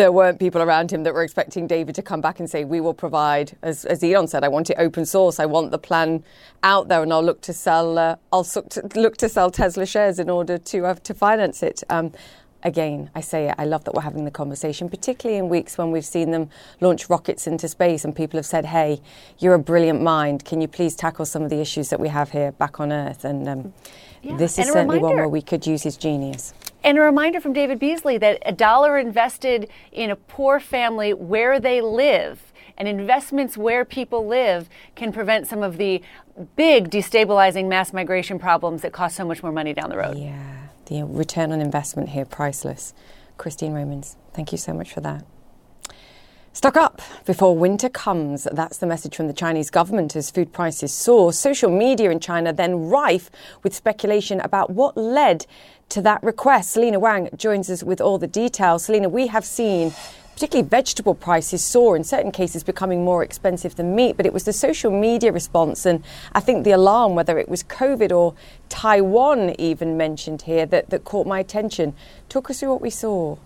there 0.00 0.10
weren't 0.10 0.38
people 0.38 0.62
around 0.62 0.90
him 0.90 1.02
that 1.02 1.12
were 1.12 1.22
expecting 1.22 1.66
David 1.66 1.94
to 1.94 2.02
come 2.02 2.22
back 2.22 2.40
and 2.40 2.48
say, 2.48 2.64
"We 2.64 2.80
will 2.80 2.94
provide." 2.94 3.56
As, 3.62 3.84
as 3.84 4.02
Elon 4.02 4.28
said, 4.28 4.42
"I 4.42 4.48
want 4.48 4.70
it 4.70 4.76
open 4.78 5.04
source. 5.04 5.38
I 5.38 5.44
want 5.44 5.70
the 5.72 5.78
plan 5.78 6.24
out 6.62 6.88
there, 6.88 7.02
and 7.02 7.12
I'll 7.12 7.22
look 7.22 7.42
to 7.42 7.52
sell. 7.52 7.98
Uh, 7.98 8.16
I'll 8.32 8.46
look 8.94 9.18
to 9.18 9.28
sell 9.28 9.50
Tesla 9.50 9.84
shares 9.84 10.18
in 10.18 10.30
order 10.30 10.56
to 10.56 10.86
uh, 10.86 10.94
to 10.94 11.12
finance 11.12 11.62
it." 11.62 11.84
Um, 11.90 12.12
again, 12.62 13.10
I 13.14 13.20
say 13.20 13.48
it, 13.48 13.54
I 13.58 13.64
love 13.64 13.84
that 13.84 13.94
we're 13.94 14.02
having 14.02 14.24
the 14.24 14.30
conversation, 14.30 14.88
particularly 14.88 15.38
in 15.38 15.48
weeks 15.48 15.78
when 15.78 15.90
we've 15.90 16.04
seen 16.04 16.30
them 16.30 16.50
launch 16.80 17.08
rockets 17.08 17.46
into 17.46 17.68
space 17.68 18.04
and 18.04 18.14
people 18.14 18.38
have 18.38 18.46
said, 18.46 18.66
hey, 18.66 19.00
you're 19.38 19.54
a 19.54 19.58
brilliant 19.58 20.02
mind. 20.02 20.44
Can 20.44 20.60
you 20.60 20.68
please 20.68 20.94
tackle 20.94 21.24
some 21.24 21.42
of 21.42 21.50
the 21.50 21.60
issues 21.60 21.88
that 21.90 22.00
we 22.00 22.08
have 22.08 22.30
here 22.30 22.52
back 22.52 22.80
on 22.80 22.92
Earth? 22.92 23.24
And 23.24 23.48
um, 23.48 23.72
yeah. 24.22 24.36
this 24.36 24.52
is 24.52 24.58
and 24.58 24.66
certainly 24.68 24.96
reminder, 24.96 25.06
one 25.08 25.16
where 25.16 25.28
we 25.28 25.42
could 25.42 25.66
use 25.66 25.82
his 25.82 25.96
genius. 25.96 26.52
And 26.82 26.98
a 26.98 27.00
reminder 27.00 27.40
from 27.40 27.52
David 27.52 27.78
Beasley 27.78 28.18
that 28.18 28.42
a 28.44 28.52
dollar 28.52 28.98
invested 28.98 29.68
in 29.92 30.10
a 30.10 30.16
poor 30.16 30.60
family 30.60 31.12
where 31.12 31.60
they 31.60 31.80
live 31.80 32.52
and 32.76 32.88
investments 32.88 33.56
where 33.56 33.84
people 33.84 34.26
live 34.26 34.68
can 34.94 35.12
prevent 35.12 35.46
some 35.46 35.62
of 35.62 35.76
the 35.76 36.00
big 36.56 36.90
destabilizing 36.90 37.68
mass 37.68 37.92
migration 37.92 38.38
problems 38.38 38.80
that 38.82 38.92
cost 38.92 39.16
so 39.16 39.24
much 39.26 39.42
more 39.42 39.52
money 39.52 39.74
down 39.74 39.90
the 39.90 39.98
road. 39.98 40.16
Yeah 40.16 40.60
the 40.90 41.04
return 41.04 41.52
on 41.52 41.60
investment 41.60 42.10
here 42.10 42.26
priceless. 42.26 42.92
Christine 43.38 43.72
Romans, 43.72 44.16
thank 44.34 44.52
you 44.52 44.58
so 44.58 44.74
much 44.74 44.92
for 44.92 45.00
that. 45.00 45.24
Stock 46.52 46.76
up 46.76 47.00
before 47.24 47.56
winter 47.56 47.88
comes. 47.88 48.48
That's 48.50 48.78
the 48.78 48.86
message 48.86 49.14
from 49.14 49.28
the 49.28 49.32
Chinese 49.32 49.70
government 49.70 50.16
as 50.16 50.32
food 50.32 50.52
prices 50.52 50.92
soar. 50.92 51.32
Social 51.32 51.70
media 51.70 52.10
in 52.10 52.18
China 52.18 52.52
then 52.52 52.88
rife 52.88 53.30
with 53.62 53.72
speculation 53.72 54.40
about 54.40 54.70
what 54.70 54.96
led 54.96 55.46
to 55.90 56.02
that 56.02 56.22
request. 56.22 56.70
Selena 56.70 56.98
Wang 56.98 57.28
joins 57.36 57.70
us 57.70 57.82
with 57.82 58.00
all 58.00 58.18
the 58.18 58.26
details. 58.26 58.84
Selena, 58.86 59.08
we 59.08 59.26
have 59.28 59.44
seen 59.44 59.92
particularly 60.32 60.66
vegetable 60.66 61.14
prices 61.14 61.62
soar, 61.62 61.96
in 61.96 62.02
certain 62.02 62.32
cases 62.32 62.64
becoming 62.64 63.04
more 63.04 63.22
expensive 63.22 63.76
than 63.76 63.94
meat. 63.94 64.16
But 64.16 64.24
it 64.24 64.32
was 64.32 64.44
the 64.44 64.54
social 64.54 64.90
media 64.90 65.32
response 65.32 65.84
and 65.84 66.02
I 66.32 66.40
think 66.40 66.64
the 66.64 66.70
alarm, 66.70 67.14
whether 67.14 67.38
it 67.38 67.48
was 67.48 67.62
COVID 67.62 68.10
or 68.10 68.34
Taiwan 68.70 69.54
even 69.58 69.98
mentioned 69.98 70.42
here, 70.42 70.64
that, 70.66 70.88
that 70.88 71.04
caught 71.04 71.26
my 71.26 71.40
attention. 71.40 71.94
Talk 72.30 72.48
us 72.48 72.60
through 72.60 72.70
what 72.70 72.80
we 72.80 72.90
saw. 72.90 73.36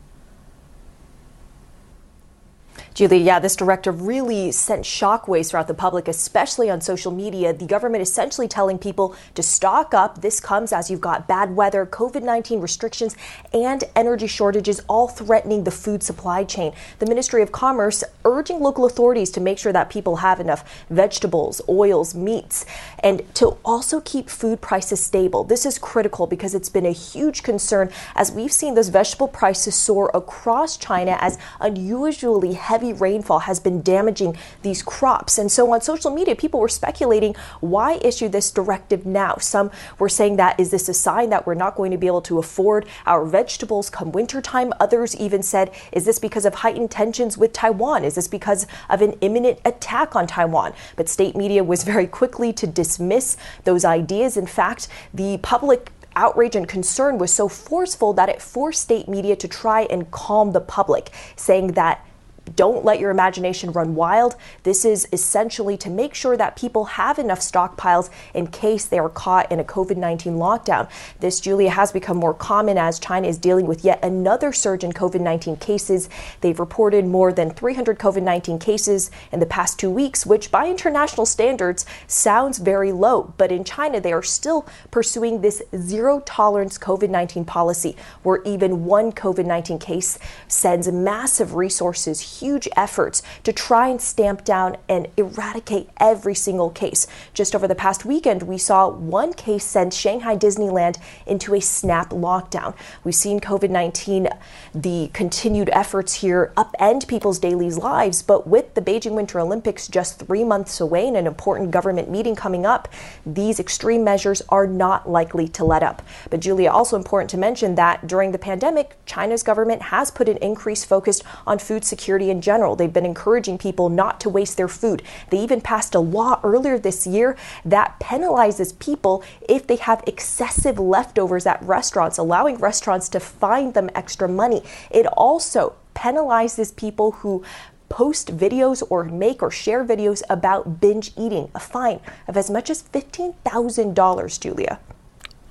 Julie, 2.94 3.18
yeah, 3.18 3.40
this 3.40 3.56
directive 3.56 4.02
really 4.02 4.52
sent 4.52 4.84
shockwaves 4.84 5.50
throughout 5.50 5.66
the 5.66 5.74
public, 5.74 6.06
especially 6.06 6.70
on 6.70 6.80
social 6.80 7.10
media. 7.10 7.52
The 7.52 7.66
government 7.66 8.02
essentially 8.02 8.46
telling 8.46 8.78
people 8.78 9.16
to 9.34 9.42
stock 9.42 9.92
up. 9.92 10.20
This 10.20 10.38
comes 10.38 10.72
as 10.72 10.92
you've 10.92 11.00
got 11.00 11.26
bad 11.26 11.56
weather, 11.56 11.84
COVID 11.86 12.22
19 12.22 12.60
restrictions, 12.60 13.16
and 13.52 13.82
energy 13.96 14.28
shortages 14.28 14.80
all 14.88 15.08
threatening 15.08 15.64
the 15.64 15.72
food 15.72 16.04
supply 16.04 16.44
chain. 16.44 16.72
The 17.00 17.06
Ministry 17.06 17.42
of 17.42 17.50
Commerce 17.50 18.04
urging 18.24 18.60
local 18.60 18.84
authorities 18.84 19.32
to 19.32 19.40
make 19.40 19.58
sure 19.58 19.72
that 19.72 19.90
people 19.90 20.14
have 20.16 20.38
enough 20.38 20.84
vegetables, 20.88 21.60
oils, 21.68 22.14
meats, 22.14 22.64
and 23.00 23.22
to 23.34 23.56
also 23.64 24.02
keep 24.02 24.30
food 24.30 24.60
prices 24.60 25.04
stable. 25.04 25.42
This 25.42 25.66
is 25.66 25.78
critical 25.78 26.28
because 26.28 26.54
it's 26.54 26.68
been 26.68 26.86
a 26.86 26.92
huge 26.92 27.42
concern 27.42 27.90
as 28.14 28.30
we've 28.30 28.52
seen 28.52 28.76
those 28.76 28.88
vegetable 28.88 29.26
prices 29.26 29.74
soar 29.74 30.12
across 30.14 30.76
China 30.76 31.18
as 31.20 31.38
unusually 31.58 32.52
heavy 32.52 32.83
heavy 32.84 32.98
rainfall 32.98 33.40
has 33.40 33.60
been 33.60 33.80
damaging 33.82 34.36
these 34.62 34.82
crops. 34.82 35.38
And 35.38 35.50
so 35.50 35.72
on 35.72 35.80
social 35.80 36.10
media, 36.10 36.36
people 36.36 36.60
were 36.60 36.68
speculating 36.68 37.34
why 37.60 37.94
issue 38.02 38.28
this 38.28 38.50
directive 38.50 39.06
now? 39.06 39.36
Some 39.40 39.70
were 39.98 40.08
saying 40.08 40.36
that 40.36 40.60
is 40.60 40.70
this 40.70 40.88
a 40.88 40.94
sign 40.94 41.30
that 41.30 41.46
we're 41.46 41.54
not 41.54 41.76
going 41.76 41.90
to 41.92 41.96
be 41.96 42.06
able 42.06 42.22
to 42.22 42.38
afford 42.38 42.86
our 43.06 43.24
vegetables 43.24 43.88
come 43.88 44.12
wintertime? 44.12 44.72
Others 44.80 45.16
even 45.16 45.42
said, 45.42 45.70
is 45.92 46.04
this 46.04 46.18
because 46.18 46.44
of 46.44 46.56
heightened 46.56 46.90
tensions 46.90 47.38
with 47.38 47.52
Taiwan? 47.52 48.04
Is 48.04 48.16
this 48.16 48.28
because 48.28 48.66
of 48.90 49.00
an 49.00 49.12
imminent 49.20 49.60
attack 49.64 50.14
on 50.14 50.26
Taiwan? 50.26 50.74
But 50.96 51.08
state 51.08 51.36
media 51.36 51.64
was 51.64 51.84
very 51.84 52.06
quickly 52.06 52.52
to 52.52 52.66
dismiss 52.66 53.36
those 53.64 53.84
ideas. 53.84 54.36
In 54.36 54.46
fact, 54.46 54.88
the 55.12 55.38
public 55.38 55.90
outrage 56.16 56.54
and 56.54 56.68
concern 56.68 57.18
was 57.18 57.32
so 57.32 57.48
forceful 57.48 58.12
that 58.12 58.28
it 58.28 58.40
forced 58.40 58.82
state 58.82 59.08
media 59.08 59.34
to 59.36 59.48
try 59.48 59.82
and 59.82 60.10
calm 60.10 60.52
the 60.52 60.60
public, 60.60 61.10
saying 61.36 61.72
that 61.72 62.06
don't 62.56 62.84
let 62.84 63.00
your 63.00 63.10
imagination 63.10 63.72
run 63.72 63.94
wild. 63.94 64.36
This 64.62 64.84
is 64.84 65.08
essentially 65.12 65.76
to 65.78 65.90
make 65.90 66.14
sure 66.14 66.36
that 66.36 66.56
people 66.56 66.84
have 66.84 67.18
enough 67.18 67.40
stockpiles 67.40 68.10
in 68.34 68.48
case 68.48 68.84
they 68.84 68.98
are 68.98 69.08
caught 69.08 69.50
in 69.50 69.60
a 69.60 69.64
COVID 69.64 69.96
19 69.96 70.34
lockdown. 70.34 70.88
This, 71.20 71.40
Julia, 71.40 71.70
has 71.70 71.92
become 71.92 72.16
more 72.16 72.34
common 72.34 72.76
as 72.78 72.98
China 72.98 73.28
is 73.28 73.38
dealing 73.38 73.66
with 73.66 73.84
yet 73.84 74.04
another 74.04 74.52
surge 74.52 74.84
in 74.84 74.92
COVID 74.92 75.20
19 75.20 75.56
cases. 75.56 76.08
They've 76.40 76.58
reported 76.58 77.06
more 77.06 77.32
than 77.32 77.50
300 77.50 77.98
COVID 77.98 78.22
19 78.22 78.58
cases 78.58 79.10
in 79.32 79.40
the 79.40 79.46
past 79.46 79.78
two 79.78 79.90
weeks, 79.90 80.26
which 80.26 80.50
by 80.50 80.68
international 80.68 81.26
standards 81.26 81.86
sounds 82.06 82.58
very 82.58 82.92
low. 82.92 83.32
But 83.38 83.52
in 83.52 83.64
China, 83.64 84.00
they 84.00 84.12
are 84.12 84.22
still 84.22 84.66
pursuing 84.90 85.40
this 85.40 85.62
zero 85.76 86.20
tolerance 86.20 86.78
COVID 86.78 87.10
19 87.10 87.44
policy, 87.44 87.96
where 88.22 88.42
even 88.44 88.84
one 88.84 89.12
COVID 89.12 89.46
19 89.46 89.78
case 89.78 90.18
sends 90.48 90.90
massive 90.90 91.54
resources 91.54 92.33
huge 92.40 92.68
efforts 92.76 93.22
to 93.42 93.52
try 93.52 93.88
and 93.88 94.00
stamp 94.00 94.44
down 94.44 94.76
and 94.88 95.08
eradicate 95.16 95.88
every 95.98 96.34
single 96.34 96.70
case. 96.70 97.06
Just 97.32 97.54
over 97.54 97.68
the 97.68 97.74
past 97.74 98.04
weekend, 98.04 98.42
we 98.42 98.58
saw 98.58 98.88
one 98.88 99.32
case 99.32 99.64
send 99.64 99.94
Shanghai 99.94 100.36
Disneyland 100.36 100.98
into 101.26 101.54
a 101.54 101.60
snap 101.60 102.10
lockdown. 102.10 102.74
We've 103.02 103.14
seen 103.14 103.40
COVID 103.40 103.70
19, 103.70 104.28
the 104.74 105.10
continued 105.12 105.70
efforts 105.72 106.14
here 106.14 106.52
upend 106.56 107.08
people's 107.08 107.38
daily 107.38 107.70
lives, 107.70 108.22
but 108.22 108.46
with 108.46 108.74
the 108.74 108.82
Beijing 108.82 109.12
Winter 109.12 109.40
Olympics 109.40 109.88
just 109.88 110.18
three 110.18 110.44
months 110.44 110.80
away 110.80 111.06
and 111.06 111.16
an 111.16 111.26
important 111.26 111.70
government 111.70 112.10
meeting 112.10 112.34
coming 112.34 112.66
up, 112.66 112.88
these 113.24 113.58
extreme 113.60 114.04
measures 114.04 114.42
are 114.48 114.66
not 114.66 115.08
likely 115.08 115.48
to 115.48 115.64
let 115.64 115.82
up. 115.82 116.02
But, 116.30 116.40
Julia, 116.40 116.70
also 116.70 116.96
important 116.96 117.30
to 117.30 117.38
mention 117.38 117.74
that 117.76 118.06
during 118.06 118.32
the 118.32 118.38
pandemic, 118.38 118.96
China's 119.06 119.42
government 119.42 119.82
has 119.82 120.10
put 120.10 120.28
an 120.28 120.36
increased 120.38 120.86
focus 120.86 121.22
on 121.46 121.58
food 121.58 121.84
security 121.84 122.23
in 122.30 122.40
general. 122.40 122.76
They've 122.76 122.92
been 122.92 123.06
encouraging 123.06 123.58
people 123.58 123.88
not 123.88 124.20
to 124.20 124.28
waste 124.28 124.56
their 124.56 124.68
food. 124.68 125.02
They 125.30 125.38
even 125.38 125.60
passed 125.60 125.94
a 125.94 126.00
law 126.00 126.40
earlier 126.42 126.78
this 126.78 127.06
year 127.06 127.36
that 127.64 127.98
penalizes 128.00 128.78
people 128.78 129.22
if 129.48 129.66
they 129.66 129.76
have 129.76 130.02
excessive 130.06 130.78
leftovers 130.78 131.46
at 131.46 131.62
restaurants, 131.62 132.18
allowing 132.18 132.56
restaurants 132.56 133.08
to 133.10 133.20
fine 133.20 133.72
them 133.72 133.90
extra 133.94 134.28
money. 134.28 134.62
It 134.90 135.06
also 135.06 135.74
penalizes 135.94 136.74
people 136.74 137.12
who 137.12 137.44
post 137.88 138.36
videos 138.36 138.82
or 138.90 139.04
make 139.04 139.42
or 139.42 139.50
share 139.50 139.84
videos 139.84 140.22
about 140.28 140.80
binge 140.80 141.12
eating, 141.16 141.50
a 141.54 141.60
fine 141.60 142.00
of 142.26 142.36
as 142.36 142.50
much 142.50 142.70
as 142.70 142.82
$15,000, 142.82 144.40
Julia. 144.40 144.80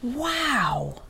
Wow. 0.02 1.03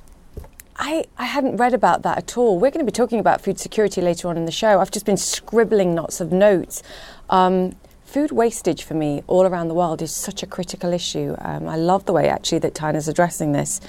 I, 0.78 1.06
I 1.18 1.26
hadn't 1.26 1.58
read 1.58 1.74
about 1.74 2.02
that 2.04 2.18
at 2.18 2.38
all. 2.38 2.56
We're 2.56 2.72
going 2.72 2.86
to 2.86 2.92
be 2.92 2.96
talking 2.96 3.20
about 3.20 3.42
food 3.42 3.60
security 3.60 4.02
later 4.02 4.28
on 4.28 4.38
in 4.38 4.46
the 4.46 4.52
show. 4.52 4.80
I've 4.80 4.92
just 4.92 5.06
been 5.06 5.18
scribbling 5.18 5.96
lots 5.96 6.20
of 6.20 6.32
notes. 6.32 6.82
Um, 7.30 7.76
food 8.04 8.32
wastage 8.32 8.84
for 8.84 8.94
me 8.94 9.24
all 9.28 9.46
around 9.46 9.68
the 9.68 9.74
world 9.74 10.02
is 10.02 10.16
such 10.16 10.44
a 10.44 10.48
critical 10.48 10.94
issue. 10.94 11.36
Um, 11.40 11.68
I 11.68 11.76
love 11.76 12.06
the 12.06 12.14
way 12.14 12.30
actually 12.30 12.60
that 12.60 12.76
China's 12.76 13.08
addressing 13.08 13.52
this. 13.52 13.82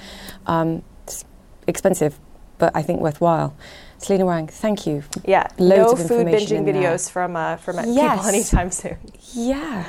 Um, 0.45 0.83
it's 1.03 1.25
expensive, 1.67 2.19
but 2.57 2.75
I 2.75 2.81
think 2.81 3.01
worthwhile. 3.01 3.55
Selena 3.97 4.25
Wang, 4.25 4.47
thank 4.47 4.85
you. 4.85 5.03
Yeah, 5.25 5.47
Loads 5.57 6.01
no 6.01 6.07
food 6.07 6.27
binging 6.27 6.65
videos 6.65 7.09
from 7.09 7.35
uh, 7.35 7.55
from 7.55 7.77
yes. 7.87 8.17
people 8.17 8.29
anytime 8.29 8.71
soon. 8.71 8.97
Yeah. 9.33 9.87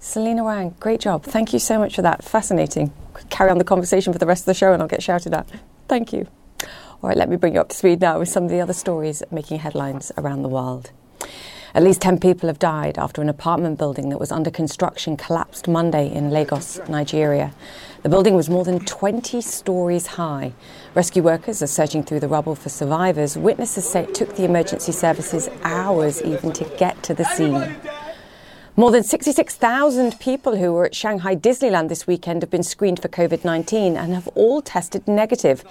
Selena 0.00 0.42
Wang, 0.42 0.74
great 0.80 1.00
job. 1.00 1.22
Thank 1.22 1.52
you 1.52 1.60
so 1.60 1.78
much 1.78 1.94
for 1.94 2.02
that. 2.02 2.24
Fascinating. 2.24 2.92
Carry 3.30 3.50
on 3.50 3.58
the 3.58 3.64
conversation 3.64 4.12
for 4.12 4.18
the 4.18 4.26
rest 4.26 4.42
of 4.42 4.46
the 4.46 4.54
show 4.54 4.72
and 4.72 4.82
I'll 4.82 4.88
get 4.88 5.02
shouted 5.02 5.32
at. 5.32 5.46
Thank 5.92 6.14
you. 6.14 6.26
All 6.62 7.08
right, 7.10 7.18
let 7.18 7.28
me 7.28 7.36
bring 7.36 7.52
you 7.52 7.60
up 7.60 7.68
to 7.68 7.76
speed 7.76 8.00
now 8.00 8.18
with 8.18 8.30
some 8.30 8.44
of 8.44 8.48
the 8.48 8.62
other 8.62 8.72
stories 8.72 9.22
making 9.30 9.58
headlines 9.58 10.10
around 10.16 10.40
the 10.40 10.48
world. 10.48 10.90
At 11.74 11.82
least 11.82 12.00
10 12.00 12.18
people 12.18 12.46
have 12.48 12.58
died 12.58 12.96
after 12.96 13.20
an 13.20 13.28
apartment 13.28 13.78
building 13.78 14.08
that 14.08 14.16
was 14.18 14.32
under 14.32 14.50
construction 14.50 15.18
collapsed 15.18 15.68
Monday 15.68 16.10
in 16.10 16.30
Lagos, 16.30 16.80
Nigeria. 16.88 17.52
The 18.04 18.08
building 18.08 18.34
was 18.34 18.48
more 18.48 18.64
than 18.64 18.80
20 18.86 19.42
stories 19.42 20.06
high. 20.06 20.54
Rescue 20.94 21.22
workers 21.22 21.60
are 21.60 21.66
searching 21.66 22.02
through 22.02 22.20
the 22.20 22.28
rubble 22.28 22.54
for 22.54 22.70
survivors. 22.70 23.36
Witnesses 23.36 23.86
say 23.86 24.04
it 24.04 24.14
took 24.14 24.34
the 24.36 24.46
emergency 24.46 24.92
services 24.92 25.50
hours 25.62 26.22
even 26.22 26.54
to 26.54 26.64
get 26.78 27.02
to 27.02 27.12
the 27.12 27.24
scene. 27.24 27.76
More 28.74 28.90
than 28.90 29.02
66,000 29.04 30.18
people 30.18 30.56
who 30.56 30.72
were 30.72 30.86
at 30.86 30.94
Shanghai 30.94 31.36
Disneyland 31.36 31.90
this 31.90 32.06
weekend 32.06 32.40
have 32.40 32.48
been 32.48 32.62
screened 32.62 33.02
for 33.02 33.08
COVID 33.08 33.44
19 33.44 33.98
and 33.98 34.14
have 34.14 34.28
all 34.28 34.62
tested 34.62 35.06
negative. 35.06 35.62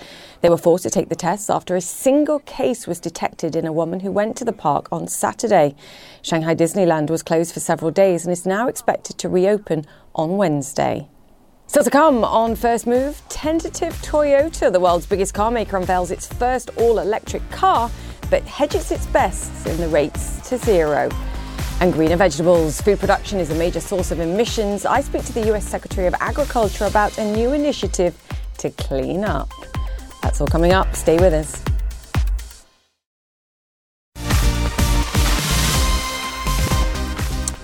They 0.41 0.49
were 0.49 0.57
forced 0.57 0.83
to 0.83 0.91
take 0.91 1.09
the 1.09 1.15
tests 1.15 1.49
after 1.49 1.75
a 1.75 1.81
single 1.81 2.37
case 2.41 2.85
was 2.85 2.99
detected 2.99 3.55
in 3.55 3.65
a 3.65 3.73
woman 3.73 4.01
who 4.01 4.11
went 4.11 4.37
to 4.37 4.45
the 4.45 4.53
park 4.53 4.87
on 4.91 5.07
Saturday. 5.07 5.73
Shanghai 6.21 6.53
Disneyland 6.53 7.09
was 7.09 7.23
closed 7.23 7.55
for 7.55 7.59
several 7.59 7.89
days 7.89 8.23
and 8.23 8.31
is 8.31 8.45
now 8.45 8.67
expected 8.67 9.17
to 9.17 9.29
reopen 9.29 9.87
on 10.13 10.37
Wednesday. 10.37 11.09
Still 11.65 11.83
to 11.83 11.89
come 11.89 12.23
on 12.23 12.55
First 12.55 12.85
Move, 12.85 13.19
tentative 13.29 13.95
Toyota, 14.03 14.71
the 14.71 14.79
world's 14.79 15.07
biggest 15.07 15.33
car 15.33 15.49
maker, 15.49 15.75
unveils 15.75 16.11
its 16.11 16.27
first 16.27 16.69
all 16.77 16.99
electric 16.99 17.49
car, 17.49 17.89
but 18.29 18.43
hedges 18.43 18.91
its 18.91 19.07
bets 19.07 19.65
in 19.65 19.77
the 19.77 19.87
rates 19.87 20.47
to 20.47 20.59
zero 20.59 21.09
and 21.81 21.91
greener 21.91 22.15
vegetables. 22.15 22.79
Food 22.79 22.99
production 22.99 23.39
is 23.39 23.49
a 23.49 23.55
major 23.55 23.79
source 23.79 24.11
of 24.11 24.19
emissions. 24.19 24.85
I 24.85 25.01
speak 25.01 25.25
to 25.25 25.33
the 25.33 25.51
US 25.53 25.67
Secretary 25.67 26.05
of 26.07 26.13
Agriculture 26.19 26.85
about 26.85 27.17
a 27.17 27.25
new 27.35 27.53
initiative 27.53 28.15
to 28.59 28.69
clean 28.69 29.25
up. 29.25 29.51
That's 30.21 30.39
all 30.39 30.47
coming 30.47 30.71
up. 30.71 30.95
Stay 30.95 31.17
with 31.17 31.33
us. 31.33 31.61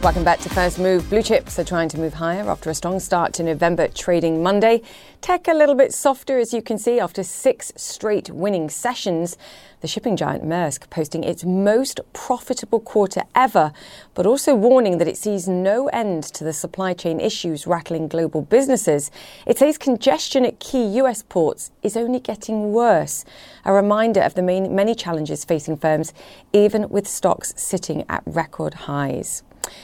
Welcome 0.04 0.24
back 0.24 0.40
to 0.42 0.50
First 0.50 0.78
Move. 0.78 1.10
Blue 1.10 1.24
chips 1.24 1.58
are 1.58 1.64
trying 1.64 1.90
to 1.90 1.98
move 1.98 2.14
higher 2.14 2.48
after 2.48 2.70
a 2.70 2.76
strong 2.76 3.00
start 3.00 3.34
to 3.34 3.44
November 3.44 3.88
trading 3.88 4.44
Monday. 4.44 4.84
Tech 5.22 5.48
a 5.48 5.54
little 5.56 5.74
bit 5.74 5.92
softer, 5.92 6.38
as 6.38 6.54
you 6.54 6.62
can 6.62 6.78
see, 6.78 7.00
after 7.00 7.24
six 7.24 7.74
straight 7.76 8.30
winning 8.30 8.70
sessions. 8.70 9.38
The 9.82 9.88
shipping 9.88 10.16
giant 10.16 10.46
Maersk 10.46 10.92
posting 10.92 11.24
its 11.24 11.44
most 11.44 12.00
profitable 12.14 12.80
quarter 12.80 13.24
ever, 13.34 13.74
but 14.14 14.28
also 14.28 14.54
warning 14.54 15.00
that 15.00 15.08
it 15.08 15.18
sees 15.18 15.48
no 15.48 15.88
end 15.88 16.24
to 16.26 16.44
the 16.44 16.54
supply 16.54 16.94
chain 16.94 17.20
issues 17.20 17.66
rattling 17.66 18.08
global 18.08 18.44
businesses. 18.44 19.10
It 19.48 19.58
says 19.58 19.80
congestion 19.80 20.46
at 20.46 20.60
key 20.60 20.86
US 21.00 21.24
ports 21.24 21.72
is 21.82 21.98
only 21.98 22.20
getting 22.20 22.72
worse. 22.72 23.26
A 23.66 23.74
reminder 23.74 24.22
of 24.22 24.36
the 24.36 24.44
main, 24.44 24.76
many 24.76 24.94
challenges 24.94 25.44
facing 25.44 25.76
firms, 25.76 26.14
even 26.54 26.88
with 26.90 27.08
stocks 27.08 27.56
sitting 27.58 28.06
at 28.08 28.22
record 28.28 28.76
highs. 28.76 29.42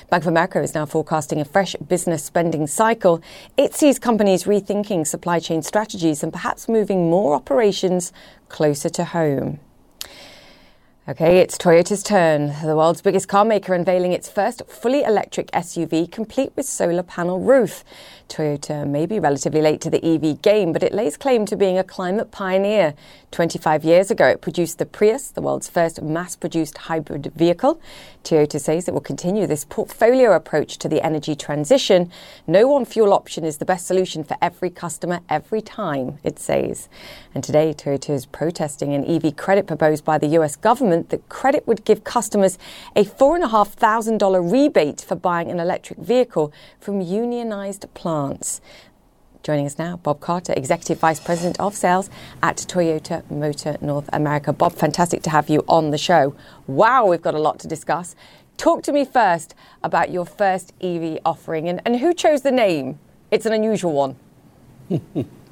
Bank 0.10 0.24
of 0.24 0.28
America 0.28 0.62
is 0.62 0.74
now 0.74 0.86
forecasting 0.86 1.42
a 1.42 1.46
fresh 1.46 1.76
business 1.88 2.24
spending 2.24 2.68
cycle. 2.68 3.22
It 3.58 3.74
sees 3.74 4.00
companies 4.00 4.44
rethinking 4.44 5.06
supply 5.08 5.40
chain 5.40 5.62
strategies 5.62 6.24
and 6.24 6.32
perhaps 6.32 6.70
moving 6.70 7.10
more 7.10 7.36
operations 7.36 8.12
closer 8.50 8.90
to 8.90 9.06
home. 9.06 9.60
Okay, 11.06 11.40
it's 11.40 11.58
Toyota's 11.58 12.02
turn. 12.02 12.54
The 12.64 12.78
world's 12.78 13.02
biggest 13.02 13.28
car 13.28 13.44
maker 13.44 13.74
unveiling 13.74 14.14
its 14.14 14.30
first 14.30 14.62
fully 14.70 15.04
electric 15.04 15.52
SUV 15.52 16.10
complete 16.10 16.54
with 16.56 16.66
solar 16.66 17.04
panel 17.04 17.42
roof. 17.42 17.84
Toyota 18.30 18.88
may 18.88 19.06
be 19.06 19.20
relatively 19.20 19.62
late 19.62 19.82
to 19.82 19.90
the 19.90 20.02
EV 20.02 20.42
game, 20.42 20.72
but 20.72 20.82
it 20.82 20.94
lays 20.94 21.18
claim 21.18 21.46
to 21.48 21.58
being 21.58 21.78
a 21.78 21.84
climate 21.84 22.32
pioneer. 22.32 22.94
25 23.32 23.84
years 23.84 24.12
ago, 24.12 24.28
it 24.28 24.40
produced 24.40 24.78
the 24.78 24.86
Prius, 24.86 25.30
the 25.30 25.42
world's 25.42 25.70
first 25.70 26.02
mass 26.02 26.38
produced 26.38 26.78
hybrid 26.78 27.34
vehicle. 27.36 27.82
Toyota 28.24 28.58
says 28.58 28.88
it 28.88 28.94
will 28.94 29.02
continue 29.02 29.46
this 29.46 29.66
portfolio 29.66 30.32
approach 30.32 30.78
to 30.78 30.88
the 30.88 31.06
energy 31.06 31.36
transition. 31.36 32.10
No 32.48 32.66
one 32.70 32.86
fuel 32.86 33.14
option 33.14 33.44
is 33.44 33.58
the 33.58 33.66
best 33.66 33.86
solution 33.86 34.24
for 34.24 34.38
every 34.42 34.70
customer 34.70 35.20
every 35.30 35.62
time, 35.62 36.18
it 36.24 36.40
says. 36.40 36.88
And 37.36 37.44
today, 37.44 37.74
Toyota 37.74 38.12
is 38.12 38.26
protesting 38.26 38.94
an 38.94 39.04
EV 39.04 39.36
credit 39.36 39.68
proposed 39.68 40.06
by 40.06 40.18
the 40.18 40.28
US 40.28 40.56
government 40.56 40.93
that 41.02 41.28
credit 41.30 41.68
would 41.68 41.84
give 41.86 42.04
customers 42.04 42.58
a 42.96 43.04
$4,500 43.04 44.52
rebate 44.52 45.02
for 45.02 45.16
buying 45.16 45.50
an 45.50 45.60
electric 45.60 46.00
vehicle 46.00 46.54
from 46.80 47.02
unionized 47.02 47.86
plants. 47.94 48.62
Joining 49.44 49.66
us 49.66 49.78
now, 49.78 49.98
Bob 49.98 50.22
Carter, 50.22 50.54
Executive 50.56 51.00
Vice 51.00 51.20
President 51.20 51.60
of 51.60 51.76
Sales 51.76 52.10
at 52.42 52.56
Toyota 52.56 53.30
Motor 53.30 53.76
North 53.82 54.10
America. 54.14 54.54
Bob, 54.54 54.72
fantastic 54.72 55.22
to 55.24 55.30
have 55.30 55.50
you 55.50 55.66
on 55.68 55.92
the 55.92 55.98
show. 55.98 56.34
Wow, 56.66 57.08
we've 57.08 57.22
got 57.22 57.34
a 57.34 57.40
lot 57.40 57.60
to 57.60 57.68
discuss. 57.68 58.16
Talk 58.56 58.84
to 58.84 58.94
me 58.94 59.04
first 59.04 59.54
about 59.84 60.12
your 60.12 60.26
first 60.26 60.72
EV 60.80 61.20
offering 61.26 61.68
and, 61.68 61.82
and 61.84 62.00
who 62.00 62.14
chose 62.14 62.44
the 62.44 62.52
name? 62.52 63.00
It's 63.32 63.46
an 63.46 63.52
unusual 63.52 63.92
one. 63.92 64.16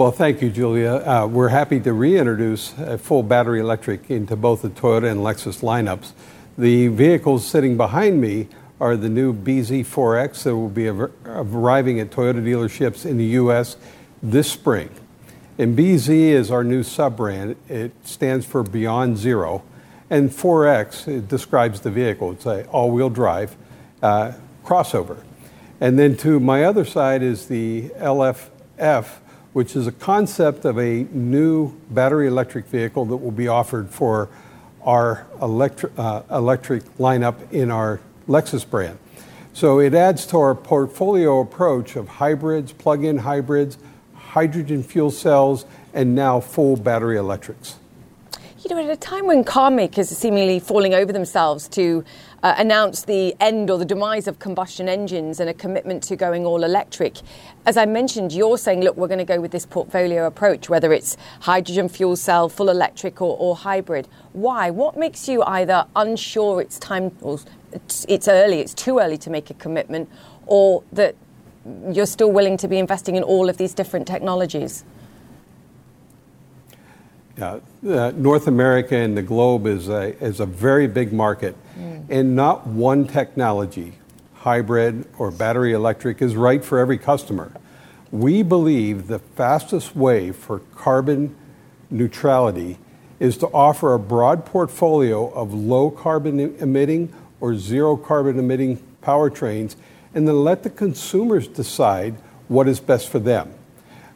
well, 0.00 0.10
thank 0.10 0.40
you, 0.40 0.48
Julia. 0.48 0.94
Uh, 0.94 1.26
we're 1.26 1.50
happy 1.50 1.78
to 1.78 1.92
reintroduce 1.92 2.72
a 2.78 2.96
full 2.96 3.22
battery 3.22 3.60
electric 3.60 4.10
into 4.10 4.34
both 4.34 4.62
the 4.62 4.70
Toyota 4.70 5.10
and 5.10 5.20
Lexus 5.20 5.60
lineups. 5.60 6.12
The 6.56 6.88
vehicles 6.88 7.46
sitting 7.46 7.76
behind 7.76 8.18
me 8.18 8.48
are 8.80 8.96
the 8.96 9.10
new 9.10 9.34
BZ4X 9.34 10.44
that 10.44 10.56
will 10.56 10.70
be 10.70 10.88
arriving 10.88 12.00
at 12.00 12.08
Toyota 12.08 12.42
dealerships 12.42 13.04
in 13.04 13.18
the 13.18 13.26
U.S. 13.26 13.76
this 14.22 14.50
spring. 14.50 14.88
And 15.58 15.76
BZ 15.76 16.08
is 16.08 16.50
our 16.50 16.64
new 16.64 16.82
sub 16.82 17.18
brand. 17.18 17.56
It 17.68 17.92
stands 18.02 18.46
for 18.46 18.62
Beyond 18.62 19.18
Zero. 19.18 19.62
And 20.08 20.30
4X 20.30 21.08
it 21.08 21.28
describes 21.28 21.82
the 21.82 21.90
vehicle. 21.90 22.32
It's 22.32 22.46
an 22.46 22.64
all 22.68 22.90
wheel 22.90 23.10
drive 23.10 23.54
uh, 24.02 24.32
crossover. 24.64 25.18
And 25.78 25.98
then 25.98 26.16
to 26.16 26.40
my 26.40 26.64
other 26.64 26.86
side 26.86 27.22
is 27.22 27.48
the 27.48 27.90
LFF, 27.98 29.19
which 29.52 29.74
is 29.74 29.86
a 29.86 29.92
concept 29.92 30.64
of 30.64 30.78
a 30.78 31.06
new 31.12 31.72
battery 31.90 32.26
electric 32.26 32.66
vehicle 32.66 33.04
that 33.06 33.16
will 33.16 33.30
be 33.30 33.48
offered 33.48 33.90
for 33.90 34.28
our 34.82 35.26
electric, 35.42 35.92
uh, 35.98 36.22
electric 36.30 36.82
lineup 36.98 37.52
in 37.52 37.70
our 37.70 38.00
Lexus 38.28 38.68
brand. 38.68 38.98
So 39.52 39.80
it 39.80 39.94
adds 39.94 40.26
to 40.26 40.38
our 40.38 40.54
portfolio 40.54 41.40
approach 41.40 41.96
of 41.96 42.08
hybrids, 42.08 42.72
plug 42.72 43.04
in 43.04 43.18
hybrids, 43.18 43.78
hydrogen 44.14 44.82
fuel 44.82 45.10
cells, 45.10 45.66
and 45.92 46.14
now 46.14 46.40
full 46.40 46.76
battery 46.76 47.16
electrics. 47.16 47.76
You 48.62 48.70
know, 48.70 48.84
at 48.84 48.90
a 48.90 48.96
time 48.96 49.26
when 49.26 49.42
car 49.42 49.70
makers 49.70 50.12
are 50.12 50.14
seemingly 50.14 50.60
falling 50.60 50.94
over 50.94 51.12
themselves 51.12 51.66
to 51.68 52.04
uh, 52.42 52.54
announce 52.56 53.04
the 53.04 53.34
end 53.40 53.70
or 53.70 53.78
the 53.78 53.84
demise 53.84 54.26
of 54.26 54.38
combustion 54.38 54.88
engines 54.88 55.40
and 55.40 55.50
a 55.50 55.54
commitment 55.54 56.02
to 56.04 56.16
going 56.16 56.46
all 56.46 56.64
electric, 56.64 57.18
as 57.66 57.76
I 57.76 57.84
mentioned, 57.86 58.32
you're 58.32 58.56
saying, 58.56 58.80
look, 58.80 58.96
we're 58.96 59.08
going 59.08 59.18
to 59.18 59.24
go 59.24 59.40
with 59.40 59.50
this 59.50 59.66
portfolio 59.66 60.26
approach, 60.26 60.68
whether 60.68 60.92
it's 60.92 61.16
hydrogen 61.40 61.88
fuel 61.88 62.16
cell, 62.16 62.48
full 62.48 62.70
electric, 62.70 63.20
or, 63.20 63.36
or 63.38 63.56
hybrid. 63.56 64.08
Why? 64.32 64.70
What 64.70 64.96
makes 64.96 65.28
you 65.28 65.42
either 65.42 65.86
unsure 65.96 66.60
it's 66.60 66.78
time 66.78 67.14
or 67.20 67.38
it's, 67.72 68.06
it's 68.08 68.28
early, 68.28 68.60
it's 68.60 68.74
too 68.74 68.98
early 68.98 69.18
to 69.18 69.30
make 69.30 69.50
a 69.50 69.54
commitment, 69.54 70.08
or 70.46 70.82
that 70.92 71.14
you're 71.90 72.06
still 72.06 72.32
willing 72.32 72.56
to 72.56 72.68
be 72.68 72.78
investing 72.78 73.16
in 73.16 73.22
all 73.22 73.48
of 73.48 73.58
these 73.58 73.74
different 73.74 74.06
technologies? 74.06 74.84
Uh, 77.38 77.60
North 77.82 78.46
America 78.46 78.96
and 78.96 79.16
the 79.16 79.22
globe 79.22 79.66
is 79.66 79.88
a, 79.88 80.16
is 80.22 80.40
a 80.40 80.46
very 80.46 80.86
big 80.86 81.12
market, 81.12 81.56
mm. 81.78 82.04
and 82.08 82.36
not 82.36 82.66
one 82.66 83.06
technology, 83.06 83.94
hybrid 84.34 85.06
or 85.18 85.30
battery 85.30 85.72
electric, 85.72 86.20
is 86.20 86.36
right 86.36 86.64
for 86.64 86.78
every 86.78 86.98
customer. 86.98 87.52
We 88.10 88.42
believe 88.42 89.06
the 89.06 89.20
fastest 89.20 89.94
way 89.94 90.32
for 90.32 90.60
carbon 90.74 91.36
neutrality 91.90 92.78
is 93.20 93.36
to 93.38 93.46
offer 93.48 93.94
a 93.94 93.98
broad 93.98 94.44
portfolio 94.46 95.30
of 95.30 95.52
low 95.52 95.90
carbon 95.90 96.40
emitting 96.58 97.12
or 97.40 97.56
zero 97.56 97.96
carbon 97.96 98.38
emitting 98.38 98.82
powertrains, 99.02 99.76
and 100.14 100.26
then 100.26 100.42
let 100.42 100.62
the 100.62 100.70
consumers 100.70 101.46
decide 101.46 102.14
what 102.48 102.66
is 102.66 102.80
best 102.80 103.08
for 103.08 103.18
them. 103.18 103.52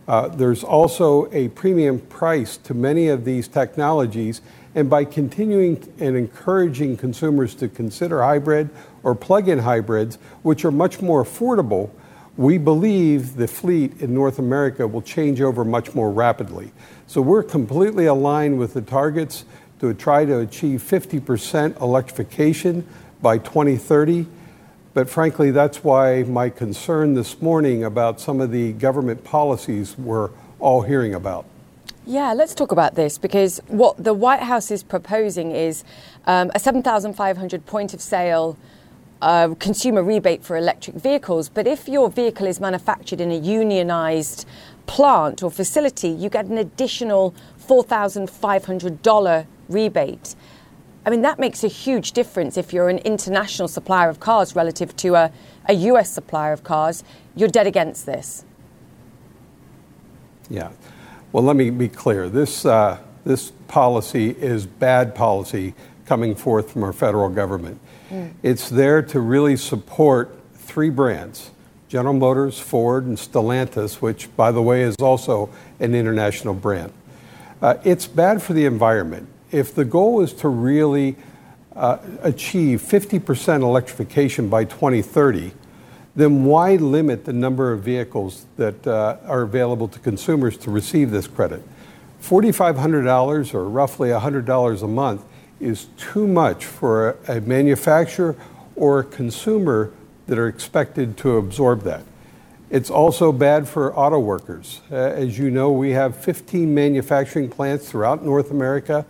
Uh, 0.06 0.28
there's 0.28 0.62
also 0.62 1.30
a 1.32 1.48
premium 1.48 1.98
price 1.98 2.56
to 2.58 2.74
many 2.74 3.08
of 3.08 3.24
these 3.24 3.48
technologies, 3.48 4.40
and 4.74 4.90
by 4.90 5.04
continuing 5.04 5.92
and 5.98 6.16
encouraging 6.16 6.96
consumers 6.96 7.54
to 7.54 7.68
consider 7.68 8.22
hybrid 8.22 8.68
or 9.02 9.14
plug 9.14 9.48
in 9.48 9.60
hybrids, 9.60 10.16
which 10.42 10.64
are 10.64 10.70
much 10.70 11.00
more 11.00 11.24
affordable, 11.24 11.90
we 12.36 12.58
believe 12.58 13.36
the 13.36 13.46
fleet 13.46 14.00
in 14.00 14.12
North 14.12 14.38
America 14.38 14.86
will 14.86 15.02
change 15.02 15.40
over 15.40 15.64
much 15.64 15.94
more 15.94 16.10
rapidly. 16.10 16.72
So 17.06 17.20
we're 17.20 17.44
completely 17.44 18.06
aligned 18.06 18.58
with 18.58 18.74
the 18.74 18.82
targets 18.82 19.44
to 19.78 19.94
try 19.94 20.24
to 20.24 20.40
achieve 20.40 20.82
50% 20.82 21.80
electrification 21.80 22.86
by 23.22 23.38
2030 23.38 24.26
but 24.94 25.10
frankly, 25.10 25.50
that's 25.50 25.82
why 25.82 26.22
my 26.22 26.48
concern 26.48 27.14
this 27.14 27.42
morning 27.42 27.82
about 27.84 28.20
some 28.20 28.40
of 28.40 28.52
the 28.52 28.72
government 28.74 29.24
policies 29.24 29.98
we're 29.98 30.30
all 30.60 30.82
hearing 30.82 31.14
about. 31.14 31.44
Yeah, 32.06 32.32
let's 32.32 32.54
talk 32.54 32.70
about 32.70 32.94
this 32.94 33.18
because 33.18 33.60
what 33.66 34.02
the 34.02 34.14
White 34.14 34.42
House 34.42 34.70
is 34.70 34.82
proposing 34.82 35.50
is 35.50 35.82
um, 36.26 36.52
a 36.54 36.60
7,500 36.60 37.66
point 37.66 37.92
of 37.92 38.00
sale 38.00 38.56
uh, 39.20 39.54
consumer 39.58 40.02
rebate 40.02 40.44
for 40.44 40.56
electric 40.56 40.96
vehicles. 40.96 41.48
But 41.48 41.66
if 41.66 41.88
your 41.88 42.08
vehicle 42.10 42.46
is 42.46 42.60
manufactured 42.60 43.20
in 43.20 43.32
a 43.32 43.38
unionized 43.38 44.46
plant 44.86 45.42
or 45.42 45.50
facility, 45.50 46.08
you 46.08 46.28
get 46.28 46.44
an 46.44 46.58
additional 46.58 47.34
$4,500 47.66 49.46
rebate. 49.68 50.34
I 51.06 51.10
mean, 51.10 51.22
that 51.22 51.38
makes 51.38 51.62
a 51.64 51.68
huge 51.68 52.12
difference 52.12 52.56
if 52.56 52.72
you're 52.72 52.88
an 52.88 52.98
international 52.98 53.68
supplier 53.68 54.08
of 54.08 54.20
cars 54.20 54.56
relative 54.56 54.96
to 54.96 55.14
a, 55.14 55.32
a 55.66 55.74
US 55.74 56.10
supplier 56.10 56.52
of 56.52 56.64
cars. 56.64 57.04
You're 57.34 57.48
dead 57.48 57.66
against 57.66 58.06
this. 58.06 58.44
Yeah. 60.48 60.70
Well, 61.32 61.44
let 61.44 61.56
me 61.56 61.70
be 61.70 61.88
clear. 61.88 62.28
This, 62.28 62.64
uh, 62.64 62.98
this 63.24 63.50
policy 63.68 64.30
is 64.30 64.66
bad 64.66 65.14
policy 65.14 65.74
coming 66.06 66.34
forth 66.34 66.70
from 66.70 66.84
our 66.84 66.92
federal 66.92 67.28
government. 67.28 67.80
Mm. 68.10 68.32
It's 68.42 68.68
there 68.68 69.02
to 69.02 69.20
really 69.20 69.56
support 69.56 70.38
three 70.54 70.90
brands 70.90 71.50
General 71.88 72.14
Motors, 72.14 72.58
Ford, 72.58 73.04
and 73.04 73.16
Stellantis, 73.16 74.02
which, 74.02 74.34
by 74.36 74.50
the 74.50 74.60
way, 74.60 74.82
is 74.82 74.96
also 74.96 75.48
an 75.78 75.94
international 75.94 76.52
brand. 76.52 76.92
Uh, 77.62 77.76
it's 77.84 78.06
bad 78.06 78.42
for 78.42 78.52
the 78.52 78.64
environment. 78.64 79.28
If 79.50 79.74
the 79.74 79.84
goal 79.84 80.20
is 80.20 80.32
to 80.34 80.48
really 80.48 81.16
uh, 81.76 81.98
achieve 82.22 82.80
50% 82.80 83.62
electrification 83.62 84.48
by 84.48 84.64
2030, 84.64 85.52
then 86.16 86.44
why 86.44 86.76
limit 86.76 87.24
the 87.24 87.32
number 87.32 87.72
of 87.72 87.80
vehicles 87.82 88.46
that 88.56 88.86
uh, 88.86 89.16
are 89.26 89.42
available 89.42 89.88
to 89.88 89.98
consumers 89.98 90.56
to 90.58 90.70
receive 90.70 91.10
this 91.10 91.26
credit? 91.26 91.62
$4,500 92.22 93.54
or 93.54 93.68
roughly 93.68 94.08
$100 94.08 94.82
a 94.82 94.88
month 94.88 95.24
is 95.60 95.88
too 95.96 96.26
much 96.26 96.64
for 96.64 97.18
a, 97.28 97.40
manufacturer 97.40 98.36
or 98.76 99.00
a 99.00 99.04
consumer 99.04 99.92
that 100.26 100.38
are 100.38 100.48
expected 100.48 101.16
to 101.18 101.36
absorb 101.36 101.82
that. 101.82 102.02
It's 102.70 102.90
also 102.90 103.30
bad 103.30 103.68
for 103.68 103.96
auto 103.96 104.18
workers. 104.18 104.80
Uh, 104.90 104.96
as 104.96 105.38
you 105.38 105.50
know, 105.50 105.70
we 105.70 105.90
have 105.90 106.16
15 106.16 106.74
manufacturing 106.74 107.48
plants 107.48 107.90
throughout 107.90 108.24
North 108.24 108.50
America. 108.50 109.04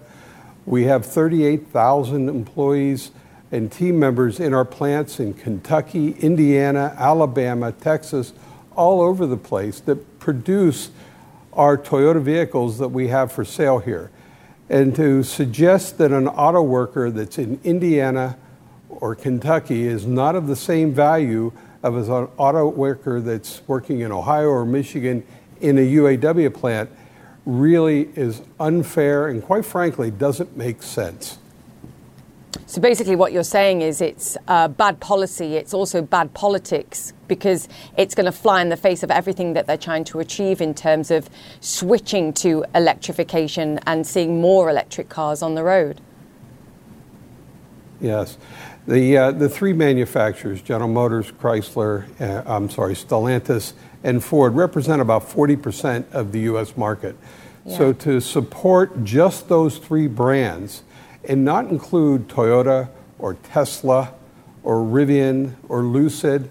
We 0.66 0.84
have 0.84 1.04
38,000 1.04 2.28
employees 2.28 3.10
and 3.52 3.70
team 3.70 3.98
members 3.98 4.40
in 4.40 4.54
our 4.54 4.64
plants 4.64 5.20
in 5.20 5.34
Kentucky, 5.34 6.12
Indiana, 6.12 6.94
Alabama, 6.98 7.72
Texas, 7.72 8.32
all 8.74 9.00
over 9.00 9.26
the 9.26 9.36
place 9.36 9.80
that 9.80 10.18
produce 10.18 10.90
our 11.52 11.78
Toyota 11.78 12.20
vehicles 12.20 12.78
that 12.78 12.88
we 12.88 13.08
have 13.08 13.30
for 13.30 13.44
sale 13.44 13.78
here. 13.78 14.10
And 14.68 14.96
to 14.96 15.22
suggest 15.22 15.98
that 15.98 16.10
an 16.10 16.26
auto 16.26 16.62
worker 16.62 17.10
that's 17.10 17.38
in 17.38 17.60
Indiana 17.62 18.38
or 18.88 19.14
Kentucky 19.14 19.86
is 19.86 20.06
not 20.06 20.34
of 20.34 20.46
the 20.46 20.56
same 20.56 20.92
value 20.92 21.52
of 21.82 21.96
an 21.96 22.28
auto 22.38 22.68
worker 22.68 23.20
that's 23.20 23.60
working 23.68 24.00
in 24.00 24.10
Ohio 24.10 24.48
or 24.48 24.64
Michigan 24.64 25.24
in 25.60 25.78
a 25.78 25.82
UAW 25.82 26.52
plant 26.52 26.90
really 27.46 28.10
is 28.16 28.42
unfair 28.58 29.28
and, 29.28 29.42
quite 29.42 29.64
frankly, 29.64 30.10
doesn't 30.10 30.56
make 30.56 30.82
sense. 30.82 31.38
So 32.66 32.80
basically, 32.80 33.14
what 33.14 33.32
you're 33.32 33.44
saying 33.44 33.82
is 33.82 34.00
it's 34.00 34.36
uh, 34.48 34.68
bad 34.68 34.98
policy, 34.98 35.56
it's 35.56 35.74
also 35.74 36.02
bad 36.02 36.32
politics 36.34 37.12
because 37.28 37.68
it's 37.96 38.14
going 38.14 38.26
to 38.26 38.32
fly 38.32 38.62
in 38.62 38.68
the 38.68 38.76
face 38.76 39.02
of 39.02 39.10
everything 39.10 39.52
that 39.52 39.66
they're 39.66 39.76
trying 39.76 40.04
to 40.04 40.20
achieve 40.20 40.60
in 40.60 40.74
terms 40.74 41.10
of 41.10 41.28
switching 41.60 42.32
to 42.32 42.64
electrification 42.74 43.78
and 43.86 44.06
seeing 44.06 44.40
more 44.40 44.70
electric 44.70 45.08
cars 45.08 45.42
on 45.42 45.54
the 45.54 45.62
road. 45.62 46.00
Yes. 48.00 48.38
The, 48.86 49.16
uh, 49.16 49.30
the 49.32 49.48
three 49.48 49.72
manufacturers, 49.72 50.60
General 50.60 50.90
Motors, 50.90 51.32
Chrysler, 51.32 52.04
uh, 52.20 52.42
I'm 52.44 52.68
sorry, 52.70 52.94
Stellantis, 52.94 53.72
and 54.04 54.22
Ford, 54.22 54.54
represent 54.54 55.00
about 55.00 55.26
40% 55.28 56.12
of 56.12 56.30
the 56.30 56.40
U.S. 56.40 56.76
market. 56.76 57.16
Yeah. 57.64 57.78
So 57.78 57.92
to 57.94 58.20
support 58.20 59.02
just 59.02 59.48
those 59.48 59.78
three 59.78 60.06
brands 60.06 60.84
and 61.26 61.44
not 61.44 61.68
include 61.70 62.28
Toyota 62.28 62.90
or 63.18 63.34
Tesla 63.34 64.12
or 64.62 64.76
Rivian 64.76 65.54
or 65.68 65.82
Lucid 65.82 66.50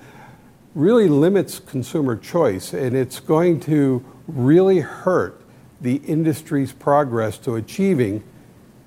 really 0.73 1.07
limits 1.07 1.59
consumer 1.59 2.15
choice 2.15 2.73
and 2.73 2.97
it's 2.97 3.19
going 3.19 3.59
to 3.61 4.03
really 4.27 4.79
hurt 4.79 5.39
the 5.79 5.97
industry's 5.97 6.73
progress 6.73 7.37
to 7.37 7.55
achieving 7.55 8.23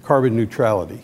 carbon 0.02 0.34
neutrality. 0.34 1.02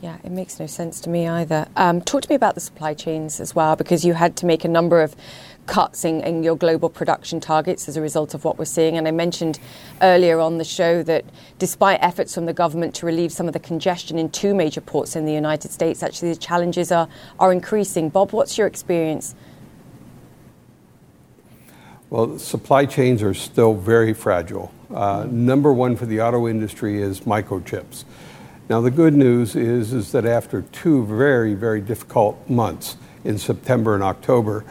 Yeah, 0.00 0.16
it 0.24 0.30
makes 0.30 0.58
no 0.58 0.66
sense 0.66 1.00
to 1.02 1.10
me 1.10 1.28
either. 1.28 1.68
Um, 1.76 2.00
talk 2.00 2.22
to 2.22 2.28
me 2.30 2.34
about 2.34 2.54
the 2.54 2.60
supply 2.60 2.94
chains 2.94 3.38
as 3.38 3.54
well, 3.54 3.76
because 3.76 4.02
you 4.04 4.14
had 4.14 4.34
to 4.36 4.46
make 4.46 4.64
a 4.64 4.68
number 4.68 5.02
of 5.02 5.14
cuts 5.70 6.04
in, 6.04 6.20
in, 6.22 6.42
your 6.42 6.56
global 6.56 6.88
production 6.88 7.38
targets 7.38 7.88
as 7.88 7.96
a 7.96 8.00
result 8.00 8.34
of 8.34 8.44
what 8.44 8.58
we're 8.58 8.64
seeing. 8.64 8.98
And 8.98 9.06
I 9.06 9.12
mentioned 9.12 9.60
earlier 10.02 10.40
on 10.40 10.58
the 10.58 10.64
show 10.64 11.04
that 11.04 11.24
despite 11.60 12.00
efforts 12.02 12.34
from 12.34 12.46
the 12.46 12.52
government 12.52 12.92
to 12.96 13.06
relieve 13.06 13.32
some 13.32 13.46
of 13.46 13.52
the 13.52 13.60
congestion 13.60 14.18
in 14.18 14.30
two 14.30 14.52
major 14.52 14.80
ports 14.80 15.14
in 15.14 15.26
the 15.26 15.32
United 15.32 15.70
States, 15.70 16.02
actually 16.02 16.30
the 16.30 16.40
challenges 16.40 16.90
are, 16.90 17.08
are 17.38 17.52
increasing. 17.52 18.08
Bob, 18.08 18.32
what's 18.32 18.58
your 18.58 18.66
experience? 18.66 19.36
Well, 22.10 22.36
supply 22.40 22.84
chains 22.84 23.22
are 23.22 23.32
still 23.32 23.74
very 23.74 24.12
fragile. 24.12 24.74
Uh, 24.92 25.28
number 25.30 25.72
one 25.72 25.94
for 25.94 26.04
the 26.04 26.20
auto 26.20 26.48
industry 26.48 27.00
is 27.00 27.20
microchips. 27.20 28.02
Now, 28.68 28.80
the 28.80 28.90
good 28.90 29.14
news 29.14 29.54
is, 29.54 29.92
is 29.92 30.10
that 30.10 30.26
after 30.26 30.62
two 30.62 31.06
very, 31.06 31.54
very 31.54 31.80
difficult 31.80 32.50
months 32.50 32.96
in 33.22 33.38
September 33.38 33.94
and 33.94 34.02
October, 34.02 34.64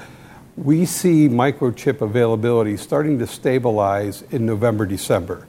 we 0.63 0.85
see 0.85 1.29
microchip 1.29 2.01
availability 2.01 2.75
starting 2.75 3.17
to 3.17 3.25
stabilize 3.25 4.23
in 4.23 4.45
November, 4.45 4.85
December. 4.85 5.47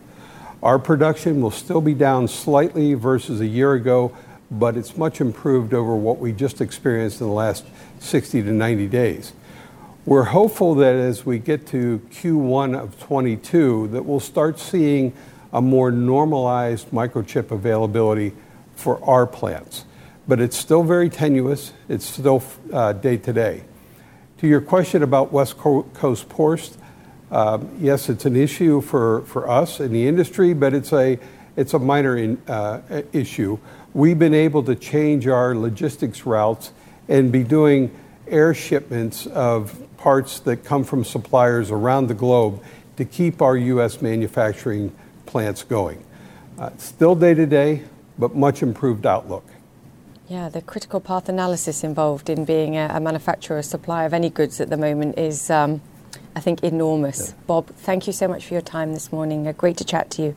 Our 0.62 0.78
production 0.78 1.40
will 1.40 1.50
still 1.50 1.80
be 1.80 1.94
down 1.94 2.28
slightly 2.28 2.94
versus 2.94 3.40
a 3.40 3.46
year 3.46 3.72
ago, 3.72 4.16
but 4.52 4.76
it's 4.76 4.96
much 4.96 5.20
improved 5.20 5.74
over 5.74 5.96
what 5.96 6.18
we 6.18 6.32
just 6.32 6.60
experienced 6.60 7.20
in 7.20 7.26
the 7.26 7.32
last 7.32 7.64
60 7.98 8.42
to 8.42 8.52
90 8.52 8.86
days. 8.86 9.32
We're 10.06 10.24
hopeful 10.24 10.76
that 10.76 10.94
as 10.94 11.26
we 11.26 11.40
get 11.40 11.66
to 11.68 11.98
Q1 12.12 12.80
of 12.80 13.00
22 13.00 13.88
that 13.88 14.04
we'll 14.04 14.20
start 14.20 14.60
seeing 14.60 15.12
a 15.52 15.60
more 15.60 15.90
normalized 15.90 16.90
microchip 16.90 17.50
availability 17.50 18.32
for 18.76 19.02
our 19.04 19.26
plants. 19.26 19.86
But 20.28 20.40
it's 20.40 20.56
still 20.56 20.84
very 20.84 21.10
tenuous. 21.10 21.72
It's 21.88 22.06
still 22.06 22.44
uh, 22.72 22.92
day 22.92 23.16
to 23.16 23.32
day. 23.32 23.64
To 24.40 24.48
your 24.48 24.62
question 24.62 25.02
about 25.02 25.32
West 25.32 25.58
Coast 25.58 26.30
ports, 26.30 26.78
um, 27.30 27.76
yes, 27.78 28.08
it's 28.08 28.24
an 28.24 28.36
issue 28.36 28.80
for, 28.80 29.20
for 29.26 29.46
us 29.46 29.80
in 29.80 29.92
the 29.92 30.08
industry, 30.08 30.54
but 30.54 30.72
it's 30.72 30.94
a, 30.94 31.18
it's 31.56 31.74
a 31.74 31.78
minor 31.78 32.16
in, 32.16 32.40
uh, 32.48 33.02
issue. 33.12 33.58
We've 33.92 34.18
been 34.18 34.32
able 34.32 34.62
to 34.62 34.74
change 34.74 35.26
our 35.26 35.54
logistics 35.54 36.24
routes 36.24 36.72
and 37.06 37.30
be 37.30 37.44
doing 37.44 37.94
air 38.26 38.54
shipments 38.54 39.26
of 39.26 39.78
parts 39.98 40.40
that 40.40 40.64
come 40.64 40.84
from 40.84 41.04
suppliers 41.04 41.70
around 41.70 42.06
the 42.06 42.14
globe 42.14 42.64
to 42.96 43.04
keep 43.04 43.42
our 43.42 43.58
U.S. 43.58 44.00
manufacturing 44.00 44.96
plants 45.26 45.64
going. 45.64 46.02
Uh, 46.58 46.70
still 46.78 47.14
day 47.14 47.34
to 47.34 47.44
day, 47.44 47.84
but 48.18 48.34
much 48.34 48.62
improved 48.62 49.04
outlook. 49.04 49.44
Yeah, 50.30 50.48
the 50.48 50.62
critical 50.62 51.00
path 51.00 51.28
analysis 51.28 51.82
involved 51.82 52.30
in 52.30 52.44
being 52.44 52.76
a, 52.76 52.88
a 52.94 53.00
manufacturer 53.00 53.58
or 53.58 53.62
supplier 53.62 54.06
of 54.06 54.14
any 54.14 54.30
goods 54.30 54.60
at 54.60 54.70
the 54.70 54.76
moment 54.76 55.18
is, 55.18 55.50
um, 55.50 55.82
I 56.36 56.40
think, 56.40 56.62
enormous. 56.62 57.30
Yeah. 57.30 57.42
Bob, 57.48 57.66
thank 57.66 58.06
you 58.06 58.12
so 58.12 58.28
much 58.28 58.46
for 58.46 58.54
your 58.54 58.60
time 58.62 58.94
this 58.94 59.10
morning. 59.10 59.48
Uh, 59.48 59.50
great 59.50 59.76
to 59.78 59.84
chat 59.84 60.08
to 60.12 60.22
you. 60.22 60.36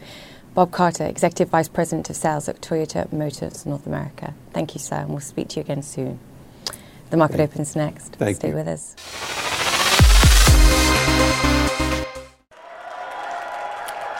Bob 0.55 0.71
Carter, 0.71 1.05
Executive 1.05 1.49
Vice 1.49 1.67
President 1.67 2.09
of 2.09 2.15
Sales 2.15 2.49
at 2.49 2.59
Toyota 2.59 3.13
Motors 3.13 3.67
North 3.67 3.85
America. 3.85 4.33
Thank 4.51 4.73
you, 4.73 4.79
sir, 4.79 4.95
and 4.95 5.09
we'll 5.09 5.19
speak 5.19 5.49
to 5.49 5.57
you 5.57 5.61
again 5.61 5.83
soon. 5.83 6.19
The 7.11 7.17
market 7.17 7.37
Thank 7.37 7.51
opens 7.51 7.75
next. 7.75 8.15
Thank 8.15 8.37
Stay 8.37 8.47
you. 8.47 8.55
with 8.55 8.67
us. 8.67 8.95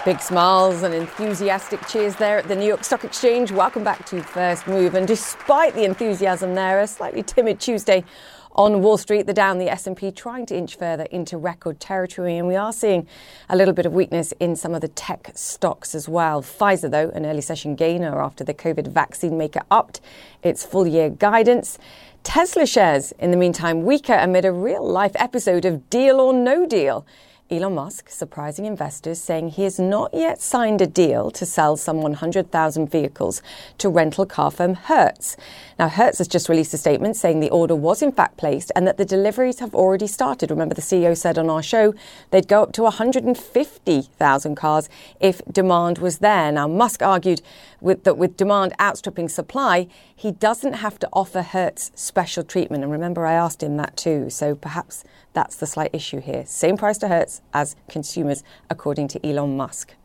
Big 0.06 0.20
smiles 0.20 0.84
and 0.84 0.94
enthusiastic 0.94 1.80
cheers 1.88 2.14
there 2.18 2.38
at 2.38 2.50
the 2.50 2.56
New 2.58 2.66
York 2.66 2.84
Stock 2.84 3.06
Exchange. 3.06 3.54
Welcome 3.54 3.86
back 3.86 4.06
to 4.08 4.22
First 4.22 4.68
Move. 4.68 4.96
And 4.96 5.08
despite 5.08 5.76
the 5.76 5.86
enthusiasm 5.86 6.56
there, 6.56 6.82
a 6.82 6.88
slightly 6.88 7.24
timid 7.24 7.62
Tuesday 7.62 8.04
on 8.52 8.82
Wall 8.82 8.98
Street, 8.98 9.28
the 9.28 9.34
down 9.34 9.60
the 9.60 9.70
S&P 9.70 10.12
trying 10.12 10.46
to 10.48 10.58
inch 10.58 10.76
further 10.76 11.04
into 11.04 11.38
record 11.38 11.80
territory, 11.80 12.38
and 12.38 12.50
we 12.50 12.58
are 12.58 12.74
seeing 12.74 13.08
a 13.48 13.56
little 13.56 13.74
bit 13.74 13.86
of 13.86 13.94
weakness 13.94 14.34
in 14.42 14.58
some 14.58 14.76
of 14.76 14.82
the 14.82 14.90
tech 14.90 15.32
stocks 15.36 15.96
as 15.96 16.10
well. 16.10 16.42
Pfizer, 16.42 16.92
though, 16.92 17.10
an 17.12 17.26
early 17.26 17.40
session 17.40 17.74
gainer 17.74 18.22
after 18.22 18.44
the 18.44 18.54
COVID 18.54 18.88
vaccine 18.88 19.38
maker 19.38 19.62
upped 19.72 20.02
its 20.44 20.66
full 20.66 20.86
year 20.86 21.10
guidance. 21.10 21.80
Tesla 22.24 22.66
shares, 22.66 23.14
in 23.20 23.32
the 23.32 23.38
meantime, 23.38 23.84
weaker 23.84 24.16
amid 24.16 24.44
a 24.44 24.52
real 24.52 24.86
life 24.86 25.14
episode 25.16 25.64
of 25.64 25.90
deal 25.90 26.20
or 26.20 26.34
no 26.34 26.68
deal. 26.68 27.06
Elon 27.54 27.76
Musk 27.76 28.10
surprising 28.10 28.66
investors, 28.66 29.22
saying 29.22 29.50
he 29.50 29.64
has 29.64 29.78
not 29.78 30.12
yet 30.12 30.42
signed 30.42 30.82
a 30.82 30.88
deal 30.88 31.30
to 31.30 31.46
sell 31.46 31.78
some 31.78 32.02
100,000 32.02 32.90
vehicles 32.90 33.44
to 33.78 33.90
rental 33.90 34.26
car 34.26 34.50
firm 34.50 34.74
Hertz. 34.74 35.38
Now, 35.78 35.88
Hertz 35.88 36.18
has 36.18 36.28
just 36.28 36.50
released 36.50 36.74
a 36.74 36.80
statement 36.80 37.16
saying 37.16 37.42
the 37.42 37.52
order 37.52 37.76
was 37.76 38.02
in 38.02 38.12
fact 38.12 38.38
placed 38.38 38.72
and 38.76 38.88
that 38.88 38.98
the 38.98 39.06
deliveries 39.06 39.60
have 39.60 39.76
already 39.76 40.08
started. 40.08 40.50
Remember, 40.50 40.74
the 40.74 40.82
CEO 40.82 41.16
said 41.16 41.38
on 41.38 41.50
our 41.50 41.62
show 41.62 41.94
they'd 42.32 42.48
go 42.48 42.64
up 42.64 42.74
to 42.74 42.84
150,000 42.84 44.56
cars 44.56 44.90
if 45.20 45.42
demand 45.52 46.00
was 46.00 46.18
there. 46.18 46.52
Now, 46.52 46.68
Musk 46.68 47.04
argued 47.04 47.44
with, 47.84 48.06
that 48.06 48.18
with 48.18 48.38
demand 48.38 48.74
outstripping 48.80 49.30
supply, 49.30 49.88
he 50.16 50.32
doesn't 50.32 50.74
have 50.74 50.98
to 51.00 51.10
offer 51.12 51.42
Hertz 51.42 51.92
special 51.96 52.44
treatment. 52.44 52.84
And 52.84 52.92
remember, 52.92 53.26
I 53.26 53.34
asked 53.34 53.62
him 53.62 53.78
that 53.78 53.98
too. 53.98 54.30
So 54.30 54.56
perhaps 54.56 55.04
that's 55.34 55.58
the 55.58 55.68
slight 55.68 55.92
issue 55.94 56.22
here. 56.22 56.46
Same 56.46 56.78
price 56.78 56.98
to 57.00 57.10
Hertz 57.10 57.42
as 57.54 57.76
consumers, 57.90 58.44
according 58.70 59.10
to 59.10 59.28
Elon 59.28 59.58
Musk. 59.58 59.96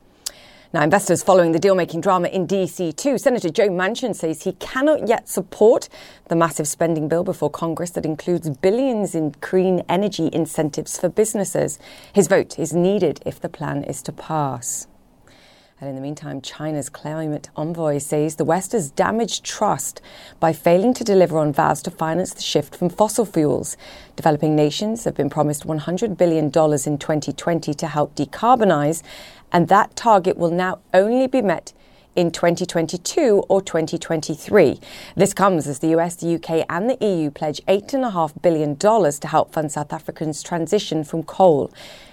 Now, 0.71 0.83
investors 0.83 1.23
following 1.23 1.53
the 1.53 1.59
deal 1.59 1.75
making 1.75 2.03
drama 2.03 2.29
in 2.29 2.47
DC 2.47 2.95
too. 2.95 3.17
Senator 3.17 3.49
Joe 3.49 3.71
Manchin 3.71 4.15
says 4.15 4.43
he 4.43 4.53
cannot 4.53 5.09
yet 5.09 5.27
support 5.27 5.89
the 6.29 6.37
massive 6.37 6.69
spending 6.69 7.09
bill 7.09 7.25
before 7.25 7.49
Congress 7.49 7.91
that 7.93 8.05
includes 8.05 8.51
billions 8.51 9.15
in 9.15 9.33
clean 9.41 9.83
energy 9.89 10.29
incentives 10.31 10.99
for 10.99 11.09
businesses. 11.09 11.79
His 12.13 12.29
vote 12.29 12.59
is 12.59 12.75
needed 12.75 13.23
if 13.25 13.41
the 13.41 13.49
plan 13.49 13.83
is 13.83 14.03
to 14.03 14.13
pass. 14.13 14.87
And 15.81 15.89
in 15.89 15.95
the 15.95 16.03
meantime, 16.03 16.41
China's 16.41 16.89
climate 16.89 17.51
envoy 17.55 17.99
says 17.99 18.35
the 18.35 18.45
West 18.45 18.73
has 18.73 18.91
damaged 18.91 19.45
trust 19.45 20.01
by 20.41 20.53
failing 20.53 20.93
to 20.95 21.05
deliver 21.05 21.39
on 21.39 21.53
vows 21.53 21.83
to 21.83 21.91
finance 21.93 22.35
the 22.35 22.43
shift 22.43 22.75
from 22.75 22.89
fossil 22.89 23.25
fuels. 23.25 23.77
Developing 24.17 24.57
nations 24.57 25.05
have 25.05 25.15
been 25.15 25.31
promised 25.31 25.69
$100 25.69 26.17
billion 26.17 26.47
in 26.47 26.51
2020 26.51 27.75
to 27.75 27.87
help 27.87 28.17
decarbonize, 28.17 29.05
and 29.53 29.69
that 29.69 29.95
target 29.95 30.37
will 30.37 30.51
now 30.51 30.81
only 30.93 31.29
be 31.29 31.43
met 31.43 31.73
in 32.17 32.33
2022 32.33 33.45
or 33.49 33.63
2023. 33.63 34.81
This 35.15 35.33
comes 35.33 35.69
as 35.69 35.79
the 35.79 35.97
US, 35.97 36.17
the 36.17 36.35
UK, 36.35 36.67
and 36.69 36.91
the 36.91 36.99
EU 37.01 37.31
pledge 37.31 37.61
$8.5 37.69 38.43
billion 38.43 38.77
to 38.77 39.29
help 39.29 39.53
fund 39.53 39.71
South 39.71 39.93
Africans' 39.93 40.43
transition 40.43 41.05
from 41.05 41.23
coal. 41.23 41.73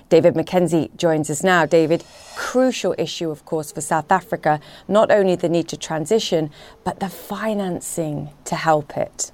David 0.10 0.36
McKenzie 0.36 0.96
joins 0.96 1.30
us 1.30 1.44
now. 1.44 1.66
David, 1.66 2.04
crucial 2.36 2.94
issue, 2.98 3.32
of 3.32 3.46
course, 3.46 3.72
for 3.72 3.82
South 3.82 4.12
Africa, 4.12 4.60
not 4.88 5.12
only 5.12 5.36
the 5.36 5.50
need 5.50 5.68
to 5.70 5.78
transition, 5.78 6.52
but 6.84 7.00
the 7.00 7.10
financing 7.10 8.30
to 8.46 8.56
help 8.56 8.96
it. 8.98 9.32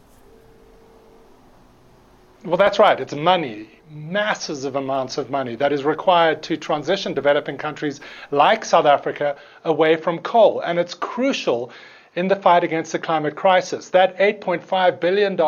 Well, 2.43 2.57
that's 2.57 2.79
right. 2.79 2.99
It's 2.99 3.13
money 3.13 3.69
masses 3.91 4.63
of 4.63 4.75
amounts 4.75 5.17
of 5.17 5.29
money 5.29 5.55
that 5.55 5.73
is 5.73 5.83
required 5.83 6.41
to 6.43 6.55
transition 6.55 7.13
developing 7.13 7.57
countries 7.57 7.99
like 8.31 8.63
South 8.63 8.85
Africa 8.85 9.35
away 9.65 9.97
from 9.97 10.19
coal. 10.19 10.61
And 10.61 10.79
it's 10.79 10.93
crucial 10.93 11.71
in 12.15 12.27
the 12.27 12.35
fight 12.35 12.63
against 12.63 12.91
the 12.91 12.99
climate 12.99 13.35
crisis. 13.35 13.89
That 13.89 14.17
$8.5 14.17 14.99
billion 14.99 15.39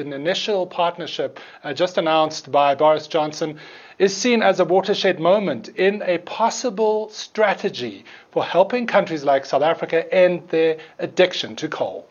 in 0.00 0.12
initial 0.12 0.66
partnership 0.66 1.38
uh, 1.64 1.72
just 1.72 1.98
announced 1.98 2.50
by 2.50 2.74
Boris 2.74 3.06
Johnson 3.06 3.58
is 3.98 4.16
seen 4.16 4.42
as 4.42 4.60
a 4.60 4.64
watershed 4.64 5.20
moment 5.20 5.68
in 5.68 6.02
a 6.02 6.18
possible 6.18 7.08
strategy 7.10 8.04
for 8.30 8.44
helping 8.44 8.86
countries 8.86 9.24
like 9.24 9.46
South 9.46 9.62
Africa 9.62 10.12
end 10.14 10.48
their 10.48 10.78
addiction 10.98 11.56
to 11.56 11.68
coal. 11.68 12.08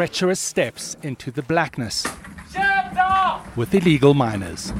treacherous 0.00 0.40
steps 0.40 0.96
into 1.02 1.30
the 1.30 1.42
blackness 1.42 2.06
with 3.54 3.74
illegal 3.74 4.14
miners. 4.14 4.72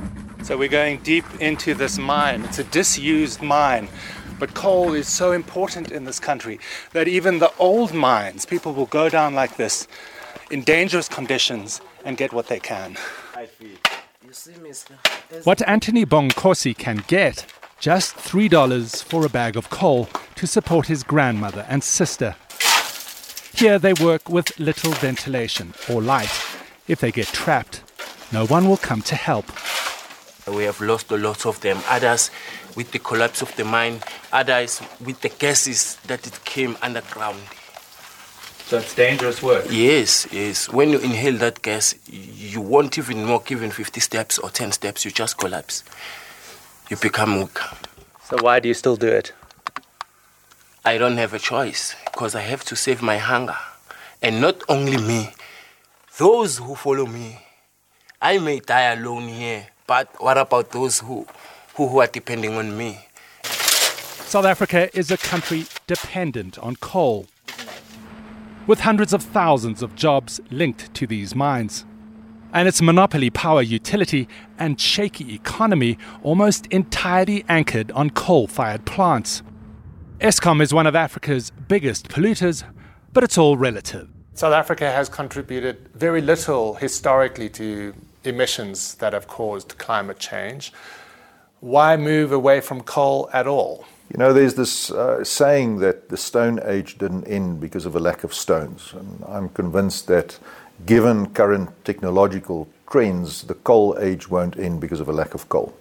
So 0.44 0.56
we're 0.56 0.68
going 0.68 1.00
deep 1.00 1.26
into 1.40 1.74
this 1.74 1.98
mine. 1.98 2.42
It's 2.44 2.58
a 2.58 2.64
disused 2.64 3.42
mine. 3.42 3.88
But 4.40 4.54
coal 4.54 4.94
is 4.94 5.06
so 5.06 5.30
important 5.30 5.92
in 5.92 6.04
this 6.04 6.18
country 6.18 6.58
that 6.92 7.06
even 7.06 7.38
the 7.38 7.52
old 7.58 7.94
mines, 7.94 8.44
people 8.44 8.72
will 8.72 8.86
go 8.86 9.08
down 9.08 9.34
like 9.34 9.56
this 9.56 9.86
in 10.50 10.62
dangerous 10.62 11.08
conditions 11.08 11.80
and 12.04 12.16
get 12.16 12.32
what 12.32 12.48
they 12.48 12.58
can. 12.58 12.96
What 15.44 15.62
Anthony 15.68 16.04
Bonkosi 16.04 16.76
can 16.76 17.04
get 17.06 17.46
just 17.78 18.16
$3 18.16 19.04
for 19.04 19.24
a 19.24 19.28
bag 19.28 19.56
of 19.56 19.70
coal 19.70 20.08
to 20.34 20.46
support 20.46 20.88
his 20.88 21.04
grandmother 21.04 21.64
and 21.68 21.84
sister 21.84 22.34
here 23.60 23.78
they 23.78 23.92
work 23.92 24.30
with 24.30 24.58
little 24.58 24.92
ventilation 24.92 25.74
or 25.90 26.00
light. 26.00 26.30
If 26.88 27.00
they 27.00 27.12
get 27.12 27.26
trapped, 27.26 27.82
no 28.32 28.46
one 28.46 28.66
will 28.66 28.78
come 28.78 29.02
to 29.02 29.14
help. 29.14 29.44
We 30.46 30.64
have 30.64 30.80
lost 30.80 31.10
a 31.10 31.16
lot 31.16 31.46
of 31.46 31.60
them. 31.60 31.78
Others 31.88 32.30
with 32.76 32.92
the 32.92 32.98
collapse 32.98 33.42
of 33.42 33.54
the 33.56 33.64
mine, 33.64 34.00
others 34.32 34.80
with 35.04 35.20
the 35.20 35.28
gases 35.28 35.96
that 36.06 36.26
it 36.26 36.44
came 36.44 36.76
underground. 36.82 37.40
So 38.66 38.78
it's 38.78 38.94
dangerous 38.94 39.42
work? 39.42 39.66
Yes, 39.68 40.28
yes. 40.30 40.68
When 40.68 40.90
you 40.90 40.98
inhale 41.00 41.36
that 41.38 41.60
gas, 41.60 41.94
you 42.08 42.60
won't 42.60 42.98
even 42.98 43.28
walk 43.28 43.50
even 43.50 43.70
50 43.70 44.00
steps 44.00 44.38
or 44.38 44.48
10 44.48 44.72
steps, 44.72 45.04
you 45.04 45.10
just 45.10 45.36
collapse. 45.38 45.82
You 46.88 46.96
become 46.96 47.38
weak. 47.38 47.58
So 48.24 48.36
why 48.40 48.60
do 48.60 48.68
you 48.68 48.74
still 48.74 48.96
do 48.96 49.08
it? 49.08 49.32
I 50.84 50.98
don't 50.98 51.16
have 51.16 51.34
a 51.34 51.38
choice 51.38 51.96
because 52.04 52.34
I 52.34 52.42
have 52.42 52.64
to 52.66 52.76
save 52.76 53.02
my 53.02 53.18
hunger. 53.18 53.56
And 54.22 54.40
not 54.40 54.62
only 54.68 54.96
me, 54.96 55.34
those 56.18 56.58
who 56.58 56.74
follow 56.74 57.06
me. 57.06 57.40
I 58.22 58.38
may 58.38 58.60
die 58.60 58.92
alone 58.92 59.28
here, 59.28 59.66
but 59.90 60.08
what 60.22 60.38
about 60.38 60.70
those 60.70 61.00
who, 61.00 61.26
who, 61.74 61.88
who 61.88 61.98
are 62.00 62.06
depending 62.06 62.54
on 62.54 62.78
me? 62.78 63.08
South 63.42 64.44
Africa 64.44 64.88
is 64.96 65.10
a 65.10 65.16
country 65.16 65.64
dependent 65.88 66.56
on 66.60 66.76
coal, 66.76 67.26
with 68.68 68.78
hundreds 68.78 69.12
of 69.12 69.20
thousands 69.20 69.82
of 69.82 69.96
jobs 69.96 70.40
linked 70.52 70.94
to 70.94 71.08
these 71.08 71.34
mines. 71.34 71.84
And 72.52 72.68
its 72.68 72.80
monopoly 72.80 73.30
power 73.30 73.62
utility 73.62 74.28
and 74.60 74.80
shaky 74.80 75.34
economy 75.34 75.98
almost 76.22 76.68
entirely 76.68 77.44
anchored 77.48 77.90
on 77.90 78.10
coal 78.10 78.46
fired 78.46 78.86
plants. 78.86 79.42
Eskom 80.20 80.62
is 80.62 80.72
one 80.72 80.86
of 80.86 80.94
Africa's 80.94 81.50
biggest 81.66 82.06
polluters, 82.06 82.62
but 83.12 83.24
it's 83.24 83.36
all 83.36 83.56
relative. 83.56 84.08
South 84.34 84.52
Africa 84.52 84.88
has 84.88 85.08
contributed 85.08 85.88
very 85.96 86.20
little 86.20 86.74
historically 86.74 87.48
to 87.48 87.92
emissions 88.24 88.94
that 88.96 89.12
have 89.12 89.26
caused 89.26 89.78
climate 89.78 90.18
change. 90.18 90.72
Why 91.60 91.96
move 91.96 92.32
away 92.32 92.60
from 92.60 92.80
coal 92.82 93.28
at 93.32 93.46
all? 93.46 93.84
You 94.12 94.18
know, 94.18 94.32
there's 94.32 94.54
this 94.54 94.90
uh, 94.90 95.22
saying 95.22 95.78
that 95.78 96.08
the 96.08 96.16
Stone 96.16 96.60
Age 96.64 96.98
didn't 96.98 97.24
end 97.24 97.60
because 97.60 97.86
of 97.86 97.94
a 97.94 98.00
lack 98.00 98.24
of 98.24 98.34
stones. 98.34 98.92
And 98.92 99.22
I'm 99.28 99.50
convinced 99.50 100.08
that 100.08 100.38
given 100.84 101.26
current 101.30 101.70
technological 101.84 102.68
trends, 102.90 103.42
the 103.42 103.54
coal 103.54 103.96
age 104.00 104.28
won't 104.28 104.58
end 104.58 104.80
because 104.80 105.00
of 105.00 105.08
a 105.08 105.12
lack 105.12 105.34
of 105.34 105.48
coal. 105.48 105.72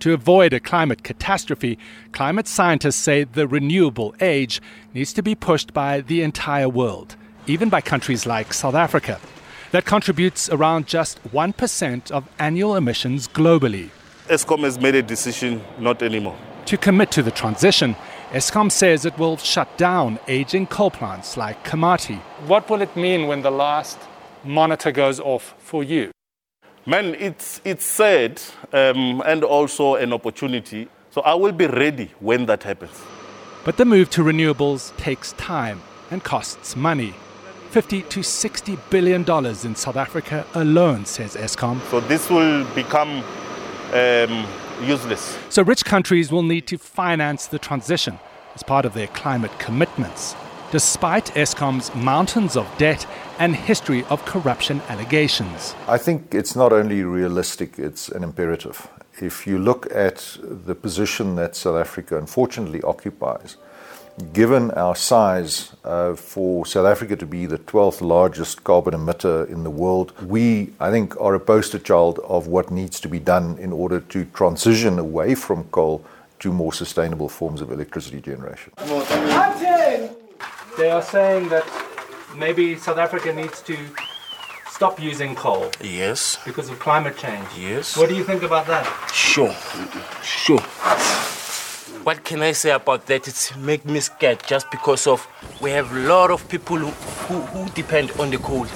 To 0.00 0.12
avoid 0.12 0.52
a 0.52 0.60
climate 0.60 1.04
catastrophe, 1.04 1.78
climate 2.12 2.48
scientists 2.48 2.96
say 2.96 3.24
the 3.24 3.46
renewable 3.46 4.14
age 4.20 4.60
needs 4.92 5.12
to 5.12 5.22
be 5.22 5.34
pushed 5.34 5.72
by 5.72 6.00
the 6.00 6.22
entire 6.22 6.68
world, 6.68 7.16
even 7.46 7.68
by 7.68 7.80
countries 7.80 8.26
like 8.26 8.52
South 8.52 8.74
Africa. 8.74 9.20
That 9.74 9.86
contributes 9.86 10.48
around 10.50 10.86
just 10.86 11.20
1% 11.32 12.12
of 12.12 12.28
annual 12.38 12.76
emissions 12.76 13.26
globally. 13.26 13.90
Eskom 14.28 14.60
has 14.60 14.78
made 14.78 14.94
a 14.94 15.02
decision 15.02 15.60
not 15.80 16.00
anymore. 16.00 16.36
To 16.66 16.76
commit 16.76 17.10
to 17.10 17.24
the 17.24 17.32
transition, 17.32 17.96
Eskom 18.30 18.70
says 18.70 19.04
it 19.04 19.18
will 19.18 19.36
shut 19.36 19.76
down 19.76 20.20
aging 20.28 20.68
coal 20.68 20.92
plants 20.92 21.36
like 21.36 21.64
Komati. 21.64 22.20
What 22.46 22.70
will 22.70 22.82
it 22.82 22.94
mean 22.94 23.26
when 23.26 23.42
the 23.42 23.50
last 23.50 23.98
monitor 24.44 24.92
goes 24.92 25.18
off 25.18 25.56
for 25.58 25.82
you? 25.82 26.12
Man, 26.86 27.16
it's, 27.16 27.60
it's 27.64 27.84
sad 27.84 28.40
um, 28.72 29.24
and 29.26 29.42
also 29.42 29.96
an 29.96 30.12
opportunity. 30.12 30.86
So 31.10 31.20
I 31.22 31.34
will 31.34 31.50
be 31.50 31.66
ready 31.66 32.12
when 32.20 32.46
that 32.46 32.62
happens. 32.62 33.02
But 33.64 33.76
the 33.76 33.84
move 33.84 34.08
to 34.10 34.22
renewables 34.22 34.96
takes 34.98 35.32
time 35.32 35.82
and 36.12 36.22
costs 36.22 36.76
money. 36.76 37.12
50 37.74 38.02
to 38.02 38.22
60 38.22 38.78
billion 38.88 39.24
dollars 39.24 39.64
in 39.64 39.74
South 39.74 39.96
Africa 39.96 40.46
alone, 40.54 41.04
says 41.04 41.34
Eskom. 41.34 41.80
So 41.90 41.98
this 41.98 42.30
will 42.30 42.64
become 42.72 43.24
um, 43.92 44.46
useless. 44.86 45.36
So 45.48 45.64
rich 45.64 45.84
countries 45.84 46.30
will 46.30 46.44
need 46.44 46.68
to 46.68 46.78
finance 46.78 47.48
the 47.48 47.58
transition 47.58 48.20
as 48.54 48.62
part 48.62 48.84
of 48.84 48.94
their 48.94 49.08
climate 49.08 49.58
commitments 49.58 50.36
despite 50.70 51.26
Eskom's 51.34 51.92
mountains 51.96 52.56
of 52.56 52.66
debt 52.78 53.06
and 53.40 53.56
history 53.56 54.04
of 54.04 54.24
corruption 54.24 54.80
allegations. 54.88 55.74
I 55.88 55.98
think 55.98 56.32
it's 56.32 56.54
not 56.54 56.72
only 56.72 57.02
realistic, 57.02 57.78
it's 57.78 58.08
an 58.08 58.22
imperative. 58.22 58.88
If 59.20 59.48
you 59.48 59.58
look 59.58 59.86
at 59.92 60.38
the 60.42 60.76
position 60.76 61.34
that 61.36 61.56
South 61.56 61.76
Africa 61.76 62.18
unfortunately 62.18 62.82
occupies, 62.82 63.56
given 64.32 64.70
our 64.72 64.94
size 64.94 65.74
uh, 65.84 66.14
for 66.14 66.64
South 66.66 66.86
Africa 66.86 67.16
to 67.16 67.26
be 67.26 67.46
the 67.46 67.58
12th 67.58 68.00
largest 68.00 68.64
carbon 68.64 68.94
emitter 68.94 69.48
in 69.48 69.64
the 69.64 69.70
world, 69.70 70.12
we, 70.22 70.72
I 70.80 70.90
think, 70.90 71.20
are 71.20 71.34
a 71.34 71.40
poster 71.40 71.78
child 71.78 72.20
of 72.20 72.46
what 72.46 72.70
needs 72.70 73.00
to 73.00 73.08
be 73.08 73.18
done 73.18 73.58
in 73.58 73.72
order 73.72 74.00
to 74.00 74.24
transition 74.26 74.98
away 74.98 75.34
from 75.34 75.64
coal 75.64 76.04
to 76.40 76.52
more 76.52 76.72
sustainable 76.72 77.28
forms 77.28 77.60
of 77.60 77.72
electricity 77.72 78.20
generation. 78.20 78.72
They 80.76 80.90
are 80.90 81.02
saying 81.02 81.48
that 81.48 81.64
maybe 82.36 82.76
South 82.76 82.98
Africa 82.98 83.32
needs 83.32 83.62
to 83.62 83.76
stop 84.68 85.00
using 85.00 85.34
coal. 85.36 85.70
Yes. 85.80 86.38
Because 86.44 86.68
of 86.68 86.78
climate 86.80 87.16
change. 87.16 87.46
Yes. 87.56 87.96
What 87.96 88.08
do 88.08 88.16
you 88.16 88.24
think 88.24 88.42
about 88.42 88.66
that? 88.66 88.84
Sure. 89.12 89.54
Sure. 90.22 90.60
What 92.04 92.22
can 92.22 92.42
I 92.42 92.52
say 92.52 92.70
about 92.70 93.06
that? 93.06 93.26
It's 93.26 93.56
make 93.56 93.86
me 93.86 93.98
scared 94.00 94.42
just 94.46 94.70
because 94.70 95.06
of 95.06 95.26
we 95.62 95.70
have 95.70 95.90
a 95.90 96.00
lot 96.00 96.30
of 96.30 96.46
people 96.50 96.76
who, 96.76 96.90
who, 96.90 97.40
who 97.46 97.70
depend 97.70 98.12
on 98.20 98.30
the 98.30 98.36
coal. 98.36 98.66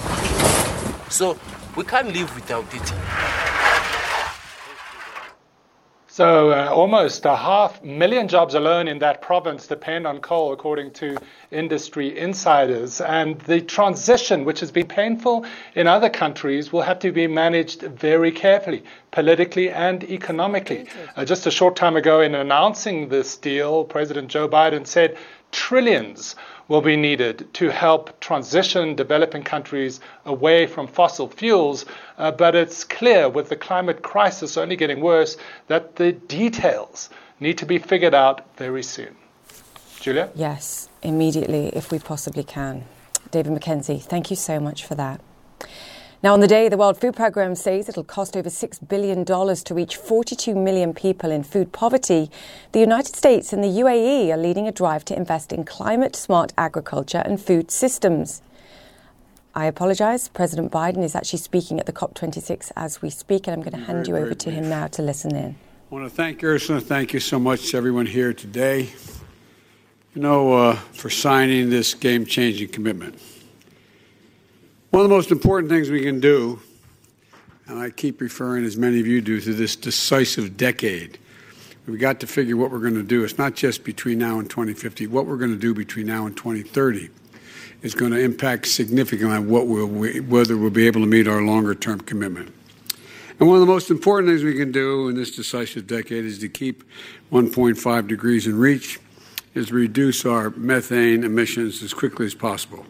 So 1.10 1.38
we 1.76 1.84
can't 1.84 2.12
live 2.12 2.34
without 2.34 2.64
it. 2.74 3.47
So, 6.18 6.50
uh, 6.50 6.68
almost 6.68 7.24
a 7.26 7.36
half 7.36 7.80
million 7.84 8.26
jobs 8.26 8.54
alone 8.54 8.88
in 8.88 8.98
that 8.98 9.22
province 9.22 9.68
depend 9.68 10.04
on 10.04 10.18
coal, 10.18 10.52
according 10.52 10.90
to 10.94 11.16
industry 11.52 12.18
insiders. 12.18 13.00
And 13.00 13.38
the 13.42 13.60
transition, 13.60 14.44
which 14.44 14.58
has 14.58 14.72
been 14.72 14.88
painful 14.88 15.46
in 15.76 15.86
other 15.86 16.10
countries, 16.10 16.72
will 16.72 16.82
have 16.82 16.98
to 17.06 17.12
be 17.12 17.28
managed 17.28 17.82
very 17.82 18.32
carefully, 18.32 18.82
politically 19.12 19.70
and 19.70 20.02
economically. 20.02 20.88
Uh, 21.14 21.24
just 21.24 21.46
a 21.46 21.52
short 21.52 21.76
time 21.76 21.94
ago, 21.94 22.20
in 22.20 22.34
announcing 22.34 23.10
this 23.10 23.36
deal, 23.36 23.84
President 23.84 24.26
Joe 24.26 24.48
Biden 24.48 24.88
said 24.88 25.16
trillions 25.52 26.34
will 26.68 26.82
be 26.82 26.96
needed 26.96 27.52
to 27.54 27.70
help 27.70 28.20
transition 28.20 28.94
developing 28.94 29.42
countries 29.42 30.00
away 30.26 30.66
from 30.66 30.86
fossil 30.86 31.28
fuels. 31.28 31.86
Uh, 32.18 32.30
but 32.30 32.54
it's 32.54 32.84
clear 32.84 33.28
with 33.28 33.48
the 33.48 33.56
climate 33.56 34.02
crisis 34.02 34.56
only 34.56 34.76
getting 34.76 35.00
worse 35.00 35.36
that 35.66 35.96
the 35.96 36.12
details 36.12 37.10
need 37.40 37.56
to 37.58 37.66
be 37.66 37.78
figured 37.78 38.14
out 38.14 38.54
very 38.56 38.82
soon. 38.82 39.16
Julia? 40.00 40.30
Yes, 40.34 40.88
immediately, 41.02 41.68
if 41.68 41.90
we 41.90 41.98
possibly 41.98 42.44
can. 42.44 42.84
David 43.30 43.52
McKenzie, 43.52 44.02
thank 44.02 44.30
you 44.30 44.36
so 44.36 44.60
much 44.60 44.84
for 44.84 44.94
that. 44.94 45.20
Now, 46.20 46.32
on 46.32 46.40
the 46.40 46.48
day, 46.48 46.68
the 46.68 46.76
World 46.76 46.98
Food 46.98 47.14
Programme 47.14 47.54
says 47.54 47.88
it'll 47.88 48.02
cost 48.02 48.36
over 48.36 48.48
$6 48.48 48.88
billion 48.88 49.24
to 49.24 49.74
reach 49.74 49.94
42 49.94 50.52
million 50.52 50.92
people 50.92 51.30
in 51.30 51.44
food 51.44 51.70
poverty. 51.70 52.28
The 52.72 52.80
United 52.80 53.14
States 53.14 53.52
and 53.52 53.62
the 53.62 53.68
UAE 53.68 54.30
are 54.30 54.36
leading 54.36 54.66
a 54.66 54.72
drive 54.72 55.04
to 55.06 55.16
invest 55.16 55.52
in 55.52 55.64
climate 55.64 56.16
smart 56.16 56.52
agriculture 56.58 57.22
and 57.24 57.40
food 57.40 57.70
systems. 57.70 58.42
I 59.54 59.66
apologise. 59.66 60.26
President 60.26 60.72
Biden 60.72 61.04
is 61.04 61.14
actually 61.14 61.38
speaking 61.38 61.78
at 61.78 61.86
the 61.86 61.92
COP26 61.92 62.72
as 62.74 63.00
we 63.00 63.10
speak, 63.10 63.46
and 63.46 63.54
I'm 63.54 63.62
going 63.62 63.80
to 63.80 63.86
hand 63.86 64.06
very, 64.06 64.18
you 64.18 64.26
over 64.26 64.34
to 64.34 64.50
him 64.50 64.68
now 64.68 64.88
to 64.88 65.02
listen 65.02 65.36
in. 65.36 65.54
I 65.90 65.94
want 65.94 66.04
to 66.04 66.10
thank 66.10 66.42
Ursula. 66.42 66.80
Thank 66.80 67.12
you 67.12 67.20
so 67.20 67.38
much 67.38 67.70
to 67.70 67.76
everyone 67.76 68.06
here 68.06 68.32
today, 68.32 68.90
you 70.16 70.22
know, 70.22 70.52
uh, 70.52 70.74
for 70.74 71.10
signing 71.10 71.70
this 71.70 71.94
game 71.94 72.26
changing 72.26 72.70
commitment. 72.70 73.20
One 74.90 75.02
of 75.02 75.10
the 75.10 75.14
most 75.14 75.30
important 75.30 75.70
things 75.70 75.90
we 75.90 76.02
can 76.02 76.18
do, 76.18 76.60
and 77.66 77.78
I 77.78 77.90
keep 77.90 78.22
referring, 78.22 78.64
as 78.64 78.78
many 78.78 78.98
of 79.00 79.06
you 79.06 79.20
do, 79.20 79.38
to 79.38 79.52
this 79.52 79.76
decisive 79.76 80.56
decade. 80.56 81.18
We've 81.86 82.00
got 82.00 82.20
to 82.20 82.26
figure 82.26 82.56
what 82.56 82.70
we're 82.70 82.78
going 82.80 82.94
to 82.94 83.02
do. 83.02 83.22
It's 83.22 83.36
not 83.36 83.54
just 83.54 83.84
between 83.84 84.18
now 84.18 84.38
and 84.38 84.48
2050. 84.48 85.06
What 85.06 85.26
we're 85.26 85.36
going 85.36 85.50
to 85.50 85.58
do 85.58 85.74
between 85.74 86.06
now 86.06 86.24
and 86.24 86.34
2030 86.34 87.10
is 87.82 87.94
going 87.94 88.12
to 88.12 88.18
impact 88.18 88.66
significantly 88.66 89.36
on 89.36 89.48
what 89.50 89.66
we'll, 89.66 89.88
whether 90.22 90.56
we'll 90.56 90.70
be 90.70 90.86
able 90.86 91.02
to 91.02 91.06
meet 91.06 91.28
our 91.28 91.42
longer 91.42 91.74
term 91.74 92.00
commitment. 92.00 92.54
And 93.38 93.46
one 93.46 93.56
of 93.56 93.60
the 93.60 93.72
most 93.72 93.90
important 93.90 94.30
things 94.30 94.42
we 94.42 94.54
can 94.54 94.72
do 94.72 95.08
in 95.08 95.16
this 95.16 95.36
decisive 95.36 95.86
decade 95.86 96.24
is 96.24 96.38
to 96.38 96.48
keep 96.48 96.82
1.5 97.30 98.08
degrees 98.08 98.46
in 98.46 98.58
reach, 98.58 98.98
is 99.54 99.70
reduce 99.70 100.24
our 100.24 100.48
methane 100.50 101.24
emissions 101.24 101.82
as 101.82 101.92
quickly 101.92 102.24
as 102.24 102.34
possible. 102.34 102.86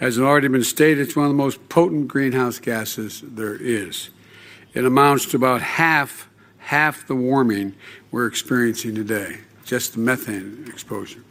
As 0.00 0.16
has 0.16 0.24
already 0.24 0.48
been 0.48 0.64
stated, 0.64 1.00
it's 1.00 1.14
one 1.14 1.26
of 1.26 1.30
the 1.30 1.36
most 1.36 1.68
potent 1.68 2.08
greenhouse 2.08 2.58
gases 2.58 3.22
there 3.24 3.54
is. 3.54 4.10
It 4.74 4.84
amounts 4.84 5.26
to 5.26 5.36
about 5.36 5.62
half 5.62 6.28
half 6.58 7.06
the 7.06 7.14
warming 7.14 7.74
we're 8.10 8.26
experiencing 8.26 8.94
today, 8.94 9.36
just 9.64 9.92
the 9.92 9.98
methane 9.98 10.64
exposure. 10.66 11.22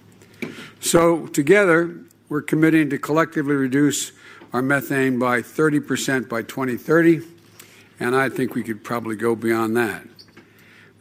So 0.79 1.27
together, 1.27 1.97
we're 2.29 2.41
committing 2.43 2.89
to 2.91 2.97
collectively 2.97 3.55
reduce 3.55 4.11
our 4.53 4.61
methane 4.61 5.17
by 5.17 5.41
30% 5.41 6.29
by 6.29 6.43
2030, 6.43 7.21
and 7.99 8.15
I 8.15 8.29
think 8.29 8.53
we 8.53 8.63
could 8.63 8.83
probably 8.83 9.15
go 9.15 9.35
beyond 9.35 9.75
that. 9.75 10.03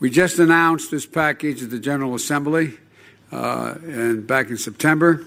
We 0.01 0.11
just 0.11 0.39
announced 0.39 0.91
this 0.91 1.05
package 1.05 1.63
at 1.63 1.71
the 1.71 1.79
General 1.79 2.15
Assembly 2.15 2.79
uh, 3.31 3.75
and 3.83 4.27
back 4.27 4.49
in 4.49 4.57
September. 4.57 5.27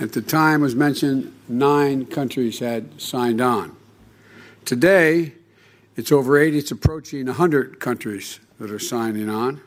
At 0.00 0.12
the 0.12 0.22
time, 0.22 0.62
was 0.62 0.74
mentioned, 0.74 1.30
nine 1.46 2.06
countries 2.06 2.58
had 2.58 2.98
signed 2.98 3.42
on. 3.42 3.76
Today, 4.64 5.34
it's 5.94 6.10
over 6.10 6.38
80, 6.38 6.56
it's 6.56 6.70
approaching 6.70 7.26
100 7.26 7.80
countries 7.80 8.40
that 8.58 8.70
are 8.70 8.78
signing 8.78 9.28
on. 9.28 9.60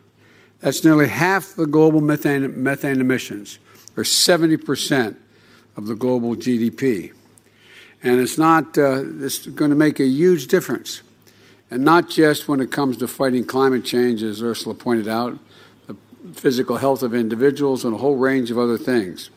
That's 0.59 0.83
nearly 0.83 1.07
half 1.07 1.53
the 1.53 1.67
global 1.67 2.01
methane, 2.01 2.63
methane 2.63 2.99
emissions, 2.99 3.59
or 3.95 4.01
70% 4.01 5.15
of 5.77 5.85
the 5.85 5.93
global 5.93 6.35
GDP. 6.35 7.13
And 8.01 8.19
it's 8.19 8.39
not, 8.39 8.75
uh, 8.75 9.03
it's 9.19 9.45
going 9.45 9.69
to 9.69 9.77
make 9.77 9.99
a 9.99 10.05
huge 10.05 10.47
difference. 10.47 11.03
And 11.69 11.83
not 11.83 12.09
just 12.09 12.47
when 12.47 12.59
it 12.59 12.71
comes 12.71 12.97
to 12.97 13.07
fighting 13.07 13.45
climate 13.45 13.85
change, 13.85 14.23
as 14.23 14.41
Ursula 14.41 14.73
pointed 14.73 15.07
out, 15.07 15.37
the 15.85 15.95
physical 16.33 16.77
health 16.77 17.03
of 17.03 17.13
individuals, 17.13 17.85
and 17.85 17.93
a 17.93 17.97
whole 17.99 18.15
range 18.15 18.49
of 18.49 18.57
other 18.57 18.79
things. 18.79 19.29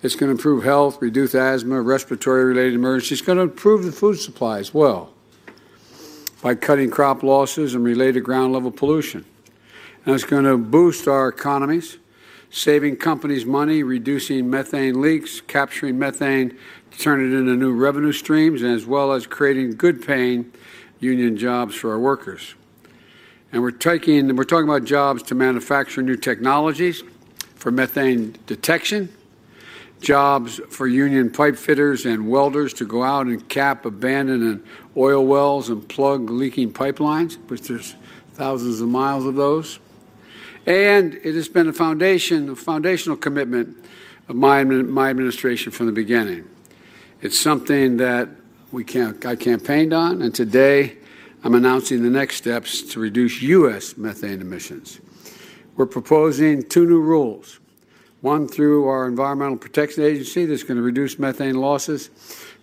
It's 0.00 0.14
going 0.14 0.28
to 0.28 0.32
improve 0.32 0.62
health, 0.62 1.02
reduce 1.02 1.34
asthma, 1.34 1.82
respiratory 1.82 2.44
related 2.44 2.74
emergencies. 2.74 3.18
It's 3.18 3.26
going 3.26 3.38
to 3.38 3.42
improve 3.42 3.84
the 3.84 3.90
food 3.90 4.14
supply 4.14 4.60
as 4.60 4.72
well 4.72 5.12
by 6.40 6.54
cutting 6.54 6.88
crop 6.88 7.24
losses 7.24 7.74
and 7.74 7.82
related 7.82 8.20
ground 8.20 8.52
level 8.52 8.70
pollution. 8.70 9.24
And 10.06 10.14
it's 10.14 10.22
going 10.22 10.44
to 10.44 10.56
boost 10.56 11.08
our 11.08 11.28
economies, 11.28 11.98
saving 12.48 12.96
companies 12.98 13.44
money, 13.44 13.82
reducing 13.82 14.48
methane 14.48 15.00
leaks, 15.00 15.40
capturing 15.40 15.98
methane 15.98 16.56
to 16.92 16.98
turn 16.98 17.20
it 17.20 17.36
into 17.36 17.56
new 17.56 17.72
revenue 17.72 18.12
streams, 18.12 18.62
as 18.62 18.86
well 18.86 19.12
as 19.12 19.26
creating 19.26 19.72
good 19.72 20.06
paying 20.06 20.52
union 21.00 21.36
jobs 21.36 21.74
for 21.74 21.90
our 21.90 21.98
workers. 21.98 22.54
And 23.50 23.62
we're 23.62 23.72
taking 23.72 24.36
we're 24.36 24.44
talking 24.44 24.68
about 24.68 24.84
jobs 24.84 25.24
to 25.24 25.34
manufacture 25.34 26.02
new 26.02 26.16
technologies 26.16 27.02
for 27.56 27.72
methane 27.72 28.36
detection 28.46 29.12
jobs 30.00 30.60
for 30.70 30.86
union 30.86 31.30
pipe 31.30 31.56
fitters 31.56 32.06
and 32.06 32.28
welders 32.28 32.72
to 32.74 32.86
go 32.86 33.02
out 33.02 33.26
and 33.26 33.48
cap 33.48 33.84
abandoned 33.84 34.62
oil 34.96 35.26
wells 35.26 35.68
and 35.68 35.88
plug 35.88 36.30
leaking 36.30 36.72
pipelines, 36.72 37.36
which 37.48 37.62
there's 37.62 37.94
thousands 38.34 38.80
of 38.80 38.88
miles 38.88 39.26
of 39.26 39.34
those. 39.34 39.78
And 40.66 41.14
it 41.14 41.34
has 41.34 41.48
been 41.48 41.68
a 41.68 41.72
foundation, 41.72 42.50
a 42.50 42.56
foundational 42.56 43.16
commitment 43.16 43.76
of 44.28 44.36
my, 44.36 44.62
my 44.64 45.10
administration 45.10 45.72
from 45.72 45.86
the 45.86 45.92
beginning. 45.92 46.48
It's 47.20 47.38
something 47.38 47.96
that 47.96 48.28
we 48.70 48.84
can 48.84 49.18
I 49.24 49.34
campaigned 49.34 49.92
on, 49.92 50.20
and 50.20 50.34
today 50.34 50.98
I'm 51.42 51.54
announcing 51.54 52.02
the 52.02 52.10
next 52.10 52.36
steps 52.36 52.82
to 52.92 53.00
reduce 53.00 53.40
U.S. 53.42 53.96
methane 53.96 54.40
emissions. 54.40 55.00
We're 55.76 55.86
proposing 55.86 56.62
two 56.64 56.84
new 56.84 57.00
rules 57.00 57.60
one 58.20 58.48
through 58.48 58.86
our 58.88 59.06
Environmental 59.06 59.56
Protection 59.56 60.02
Agency 60.02 60.44
that's 60.44 60.62
going 60.62 60.76
to 60.76 60.82
reduce 60.82 61.18
methane 61.18 61.54
losses 61.54 62.08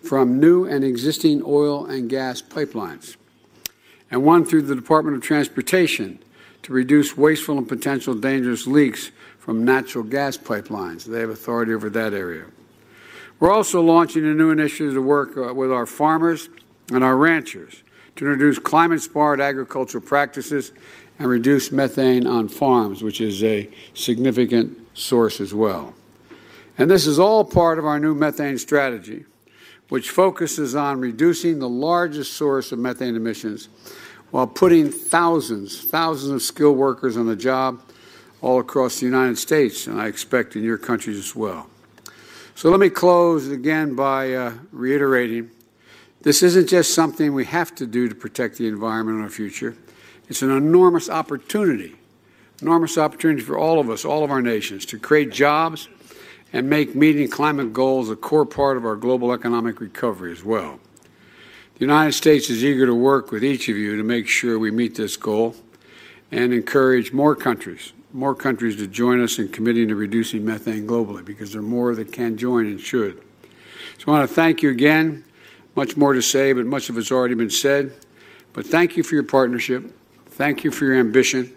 from 0.02 0.38
new 0.38 0.64
and 0.64 0.84
existing 0.84 1.42
oil 1.44 1.86
and 1.86 2.10
gas 2.10 2.42
pipelines, 2.42 3.16
and 4.10 4.24
one 4.24 4.44
through 4.44 4.62
the 4.62 4.74
Department 4.74 5.16
of 5.16 5.22
Transportation 5.22 6.18
to 6.62 6.72
reduce 6.72 7.16
wasteful 7.16 7.58
and 7.58 7.68
potential 7.68 8.14
dangerous 8.14 8.66
leaks 8.66 9.10
from 9.38 9.64
natural 9.64 10.04
gas 10.04 10.36
pipelines. 10.36 11.04
They 11.04 11.20
have 11.20 11.30
authority 11.30 11.72
over 11.72 11.88
that 11.90 12.12
area. 12.12 12.46
We're 13.38 13.52
also 13.52 13.80
launching 13.82 14.24
a 14.24 14.34
new 14.34 14.50
initiative 14.50 14.94
to 14.94 15.02
work 15.02 15.36
uh, 15.36 15.54
with 15.54 15.70
our 15.70 15.86
farmers 15.86 16.48
and 16.92 17.04
our 17.04 17.16
ranchers 17.16 17.82
to 18.16 18.24
introduce 18.24 18.58
climate 18.58 19.02
smart 19.02 19.40
agricultural 19.40 20.02
practices 20.02 20.72
and 21.18 21.28
reduce 21.28 21.70
methane 21.70 22.26
on 22.26 22.48
farms, 22.48 23.02
which 23.02 23.20
is 23.20 23.42
a 23.44 23.68
significant 23.94 24.85
source 24.96 25.40
as 25.40 25.54
well. 25.54 25.94
And 26.78 26.90
this 26.90 27.06
is 27.06 27.18
all 27.18 27.44
part 27.44 27.78
of 27.78 27.84
our 27.84 28.00
new 28.00 28.14
methane 28.14 28.58
strategy, 28.58 29.24
which 29.88 30.10
focuses 30.10 30.74
on 30.74 31.00
reducing 31.00 31.58
the 31.58 31.68
largest 31.68 32.32
source 32.32 32.72
of 32.72 32.78
methane 32.78 33.14
emissions 33.14 33.68
while 34.30 34.46
putting 34.46 34.90
thousands, 34.90 35.80
thousands 35.80 36.32
of 36.32 36.42
skilled 36.42 36.76
workers 36.76 37.16
on 37.16 37.26
the 37.26 37.36
job 37.36 37.80
all 38.42 38.58
across 38.58 39.00
the 39.00 39.06
United 39.06 39.38
States, 39.38 39.86
and 39.86 40.00
I 40.00 40.08
expect 40.08 40.56
in 40.56 40.64
your 40.64 40.78
countries 40.78 41.18
as 41.18 41.34
well. 41.34 41.68
So 42.54 42.70
let 42.70 42.80
me 42.80 42.90
close 42.90 43.48
again 43.48 43.94
by 43.94 44.34
uh, 44.34 44.54
reiterating 44.72 45.50
this 46.22 46.42
isn't 46.42 46.68
just 46.68 46.92
something 46.92 47.34
we 47.34 47.44
have 47.44 47.74
to 47.76 47.86
do 47.86 48.08
to 48.08 48.14
protect 48.14 48.58
the 48.58 48.66
environment 48.66 49.16
and 49.16 49.24
our 49.24 49.30
future. 49.30 49.76
It's 50.28 50.42
an 50.42 50.50
enormous 50.50 51.08
opportunity 51.08 51.94
enormous 52.60 52.98
opportunity 52.98 53.42
for 53.42 53.58
all 53.58 53.78
of 53.78 53.90
us, 53.90 54.04
all 54.04 54.24
of 54.24 54.30
our 54.30 54.42
nations, 54.42 54.86
to 54.86 54.98
create 54.98 55.30
jobs 55.30 55.88
and 56.52 56.68
make 56.68 56.94
meeting 56.94 57.28
climate 57.28 57.72
goals 57.72 58.10
a 58.10 58.16
core 58.16 58.46
part 58.46 58.76
of 58.76 58.84
our 58.84 58.96
global 58.96 59.32
economic 59.32 59.80
recovery 59.80 60.32
as 60.32 60.44
well. 60.44 60.78
The 61.74 61.80
United 61.80 62.12
States 62.12 62.48
is 62.48 62.64
eager 62.64 62.86
to 62.86 62.94
work 62.94 63.30
with 63.30 63.44
each 63.44 63.68
of 63.68 63.76
you 63.76 63.96
to 63.96 64.02
make 64.02 64.28
sure 64.28 64.58
we 64.58 64.70
meet 64.70 64.94
this 64.94 65.16
goal 65.16 65.54
and 66.32 66.52
encourage 66.52 67.12
more 67.12 67.36
countries, 67.36 67.92
more 68.12 68.34
countries 68.34 68.76
to 68.76 68.86
join 68.86 69.22
us 69.22 69.38
in 69.38 69.48
committing 69.48 69.88
to 69.88 69.94
reducing 69.94 70.44
methane 70.44 70.86
globally 70.86 71.24
because 71.24 71.52
there 71.52 71.60
are 71.60 71.64
more 71.64 71.94
that 71.94 72.12
can 72.12 72.36
join 72.38 72.66
and 72.66 72.80
should. 72.80 73.20
So 73.98 74.08
I 74.08 74.10
want 74.12 74.28
to 74.28 74.34
thank 74.34 74.62
you 74.62 74.70
again. 74.70 75.24
Much 75.74 75.96
more 75.96 76.14
to 76.14 76.22
say, 76.22 76.54
but 76.54 76.64
much 76.64 76.88
of 76.88 76.96
it's 76.96 77.12
already 77.12 77.34
been 77.34 77.50
said. 77.50 77.92
But 78.54 78.66
thank 78.66 78.96
you 78.96 79.02
for 79.02 79.14
your 79.14 79.24
partnership. 79.24 79.92
Thank 80.30 80.64
you 80.64 80.70
for 80.70 80.86
your 80.86 80.96
ambition. 80.96 81.54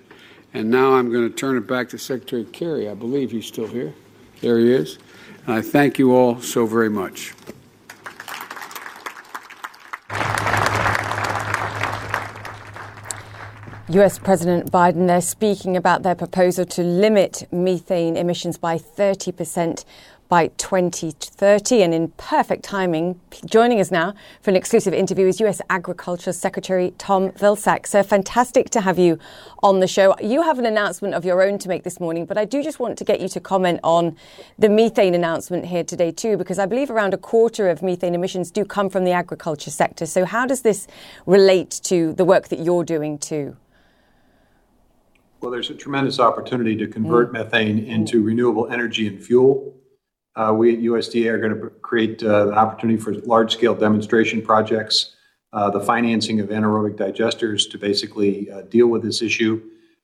And 0.53 0.71
now 0.71 0.93
I'm 0.93 1.11
going 1.11 1.29
to 1.29 1.35
turn 1.35 1.57
it 1.57 1.67
back 1.67 1.89
to 1.89 1.97
Secretary 1.97 2.43
Kerry. 2.43 2.89
I 2.89 2.95
believe 2.95 3.31
he's 3.31 3.45
still 3.45 3.67
here. 3.67 3.93
There 4.41 4.57
he 4.57 4.71
is. 4.71 4.97
And 5.45 5.55
I 5.55 5.61
thank 5.61 5.99
you 5.99 6.15
all 6.15 6.41
so 6.41 6.65
very 6.65 6.89
much. 6.89 7.33
US 13.89 14.19
President 14.19 14.71
Biden, 14.71 15.07
they're 15.07 15.19
speaking 15.19 15.75
about 15.75 16.03
their 16.03 16.13
proposal 16.13 16.63
to 16.65 16.83
limit 16.83 17.47
methane 17.51 18.17
emissions 18.17 18.55
by 18.55 18.77
30% 18.77 19.83
by 20.29 20.47
2030. 20.57 21.81
And 21.81 21.93
in 21.93 22.09
perfect 22.09 22.63
timing, 22.63 23.19
joining 23.45 23.79
us 23.79 23.89
now 23.89 24.13
for 24.41 24.51
an 24.51 24.55
exclusive 24.55 24.93
interview 24.93 25.27
is 25.27 25.39
US 25.41 25.59
Agriculture 25.69 26.31
Secretary 26.31 26.93
Tom 26.99 27.31
Vilsack. 27.31 27.87
So 27.87 28.03
fantastic 28.03 28.69
to 28.69 28.81
have 28.81 28.99
you 28.99 29.17
on 29.63 29.79
the 29.79 29.87
show. 29.87 30.15
You 30.21 30.43
have 30.43 30.59
an 30.59 30.67
announcement 30.67 31.15
of 31.15 31.25
your 31.25 31.41
own 31.41 31.57
to 31.57 31.67
make 31.67 31.83
this 31.83 31.99
morning, 31.99 32.25
but 32.25 32.37
I 32.37 32.45
do 32.45 32.63
just 32.63 32.79
want 32.79 32.97
to 32.99 33.03
get 33.03 33.19
you 33.19 33.27
to 33.29 33.39
comment 33.39 33.79
on 33.83 34.15
the 34.59 34.69
methane 34.69 35.15
announcement 35.15 35.65
here 35.65 35.83
today, 35.83 36.11
too, 36.11 36.37
because 36.37 36.59
I 36.59 36.67
believe 36.67 36.91
around 36.91 37.15
a 37.15 37.17
quarter 37.17 37.67
of 37.67 37.81
methane 37.81 38.13
emissions 38.13 38.51
do 38.51 38.63
come 38.63 38.89
from 38.89 39.05
the 39.05 39.11
agriculture 39.11 39.71
sector. 39.71 40.05
So, 40.05 40.25
how 40.25 40.45
does 40.45 40.61
this 40.61 40.87
relate 41.25 41.81
to 41.85 42.13
the 42.13 42.23
work 42.23 42.49
that 42.49 42.59
you're 42.59 42.83
doing, 42.83 43.17
too? 43.17 43.57
Well, 45.41 45.51
there's 45.51 45.69
a 45.69 45.75
tremendous 45.75 46.19
opportunity 46.19 46.75
to 46.75 46.87
convert 46.87 47.29
mm. 47.29 47.33
methane 47.33 47.79
into 47.79 48.21
renewable 48.21 48.67
energy 48.67 49.07
and 49.07 49.23
fuel. 49.23 49.73
Uh, 50.35 50.53
we 50.55 50.73
at 50.73 50.79
USDA 50.79 51.27
are 51.27 51.37
going 51.37 51.59
to 51.59 51.69
create 51.81 52.23
uh, 52.23 52.47
an 52.47 52.53
opportunity 52.53 52.99
for 52.99 53.13
large 53.13 53.53
scale 53.53 53.75
demonstration 53.75 54.41
projects, 54.41 55.15
uh, 55.53 55.69
the 55.69 55.79
financing 55.79 56.39
of 56.39 56.49
anaerobic 56.49 56.95
digesters 56.95 57.69
to 57.71 57.77
basically 57.77 58.49
uh, 58.51 58.61
deal 58.63 58.87
with 58.87 59.01
this 59.01 59.21
issue. 59.21 59.61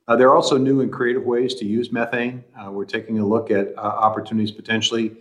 Uh, 0.07 0.15
there 0.15 0.27
are 0.27 0.35
also 0.35 0.57
new 0.57 0.81
and 0.81 0.91
creative 0.91 1.23
ways 1.23 1.55
to 1.55 1.65
use 1.65 1.91
methane. 1.91 2.43
Uh, 2.59 2.71
we're 2.71 2.85
taking 2.85 3.19
a 3.19 3.25
look 3.25 3.51
at 3.51 3.77
opportunities 3.77 4.51
potentially 4.51 5.15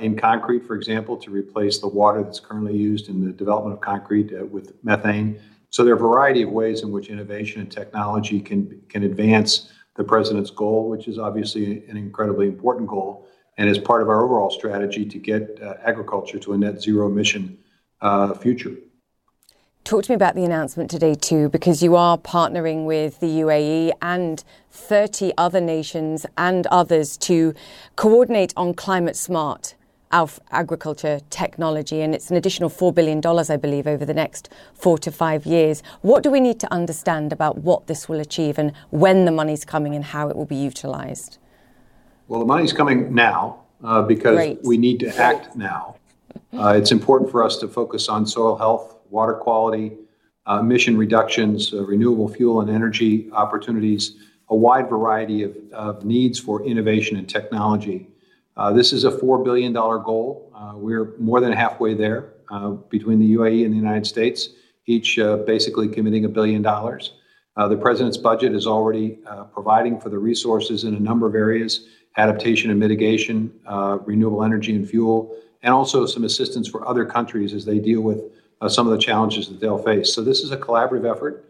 in 0.00 0.16
concrete, 0.16 0.66
for 0.66 0.74
example, 0.74 1.16
to 1.16 1.30
replace 1.30 1.78
the 1.78 1.86
water 1.86 2.22
that's 2.22 2.40
currently 2.40 2.76
used 2.76 3.08
in 3.08 3.24
the 3.24 3.32
development 3.32 3.74
of 3.74 3.80
concrete 3.80 4.32
with 4.50 4.72
methane. 4.82 5.40
So 5.70 5.84
there 5.84 5.94
are 5.94 5.96
a 5.96 6.00
variety 6.00 6.42
of 6.42 6.50
ways 6.50 6.82
in 6.82 6.90
which 6.90 7.08
innovation 7.08 7.60
and 7.60 7.70
technology 7.70 8.40
can, 8.40 8.82
can 8.88 9.04
advance 9.04 9.70
the 9.96 10.04
president's 10.04 10.50
goal, 10.50 10.88
which 10.88 11.06
is 11.06 11.18
obviously 11.18 11.84
an 11.88 11.96
incredibly 11.96 12.48
important 12.48 12.88
goal, 12.88 13.27
and 13.58 13.68
is 13.68 13.78
part 13.78 14.00
of 14.00 14.08
our 14.08 14.22
overall 14.22 14.50
strategy 14.50 15.04
to 15.04 15.18
get 15.18 15.60
uh, 15.60 15.74
agriculture 15.84 16.38
to 16.38 16.52
a 16.54 16.58
net 16.58 16.80
zero 16.80 17.08
emission 17.08 17.58
uh, 18.00 18.32
future. 18.34 18.74
Talk 19.84 20.04
to 20.04 20.12
me 20.12 20.16
about 20.16 20.34
the 20.34 20.44
announcement 20.44 20.90
today, 20.90 21.14
too, 21.14 21.48
because 21.48 21.82
you 21.82 21.96
are 21.96 22.18
partnering 22.18 22.84
with 22.84 23.20
the 23.20 23.40
UAE 23.40 23.92
and 24.02 24.44
30 24.70 25.32
other 25.38 25.60
nations 25.60 26.26
and 26.36 26.66
others 26.66 27.16
to 27.18 27.54
coordinate 27.96 28.52
on 28.56 28.74
climate 28.74 29.16
smart 29.16 29.74
agriculture 30.12 31.20
technology, 31.30 32.00
and 32.00 32.14
it's 32.14 32.30
an 32.30 32.36
additional 32.36 32.70
$4 32.70 32.94
billion, 32.94 33.20
I 33.26 33.56
believe, 33.56 33.86
over 33.86 34.04
the 34.04 34.14
next 34.14 34.48
four 34.74 34.98
to 34.98 35.10
five 35.10 35.46
years. 35.46 35.82
What 36.00 36.22
do 36.22 36.30
we 36.30 36.40
need 36.40 36.60
to 36.60 36.72
understand 36.72 37.32
about 37.32 37.58
what 37.58 37.86
this 37.86 38.08
will 38.08 38.20
achieve 38.20 38.58
and 38.58 38.72
when 38.90 39.24
the 39.24 39.32
money's 39.32 39.64
coming 39.64 39.94
and 39.94 40.04
how 40.04 40.28
it 40.28 40.36
will 40.36 40.46
be 40.46 40.56
utilized? 40.56 41.38
Well, 42.28 42.40
the 42.40 42.46
money's 42.46 42.74
coming 42.74 43.14
now 43.14 43.64
uh, 43.82 44.02
because 44.02 44.36
Great. 44.36 44.58
we 44.62 44.76
need 44.76 45.00
to 45.00 45.16
act 45.16 45.56
now. 45.56 45.96
Uh, 46.52 46.74
it's 46.76 46.92
important 46.92 47.30
for 47.30 47.42
us 47.42 47.56
to 47.56 47.68
focus 47.68 48.10
on 48.10 48.26
soil 48.26 48.56
health, 48.56 48.96
water 49.08 49.32
quality, 49.32 49.92
uh, 50.46 50.58
emission 50.60 50.98
reductions, 50.98 51.72
uh, 51.72 51.82
renewable 51.86 52.28
fuel 52.28 52.60
and 52.60 52.68
energy 52.68 53.30
opportunities, 53.32 54.16
a 54.50 54.54
wide 54.54 54.90
variety 54.90 55.42
of, 55.42 55.56
of 55.72 56.04
needs 56.04 56.38
for 56.38 56.62
innovation 56.66 57.16
and 57.16 57.30
technology. 57.30 58.08
Uh, 58.58 58.74
this 58.74 58.92
is 58.92 59.04
a 59.04 59.10
$4 59.10 59.42
billion 59.42 59.72
goal. 59.72 60.52
Uh, 60.54 60.72
we're 60.74 61.16
more 61.18 61.40
than 61.40 61.52
halfway 61.52 61.94
there 61.94 62.34
uh, 62.50 62.70
between 62.90 63.18
the 63.18 63.36
UAE 63.36 63.64
and 63.64 63.72
the 63.72 63.78
United 63.78 64.06
States, 64.06 64.50
each 64.84 65.18
uh, 65.18 65.38
basically 65.38 65.88
committing 65.88 66.26
a 66.26 66.28
billion 66.28 66.60
dollars. 66.60 67.12
Uh, 67.56 67.66
the 67.66 67.76
president's 67.76 68.16
budget 68.16 68.54
is 68.54 68.66
already 68.66 69.18
uh, 69.26 69.44
providing 69.44 69.98
for 69.98 70.10
the 70.10 70.18
resources 70.18 70.84
in 70.84 70.94
a 70.94 71.00
number 71.00 71.26
of 71.26 71.34
areas 71.34 71.86
adaptation 72.18 72.70
and 72.70 72.78
mitigation, 72.78 73.50
uh, 73.66 73.98
renewable 74.04 74.44
energy 74.44 74.74
and 74.74 74.88
fuel, 74.88 75.34
and 75.62 75.72
also 75.72 76.04
some 76.04 76.24
assistance 76.24 76.68
for 76.68 76.86
other 76.86 77.06
countries 77.06 77.54
as 77.54 77.64
they 77.64 77.78
deal 77.78 78.02
with 78.02 78.20
uh, 78.60 78.68
some 78.68 78.86
of 78.86 78.92
the 78.92 78.98
challenges 78.98 79.48
that 79.48 79.60
they'll 79.60 79.82
face. 79.82 80.12
So, 80.12 80.22
this 80.22 80.40
is 80.40 80.50
a 80.50 80.56
collaborative 80.56 81.10
effort. 81.10 81.44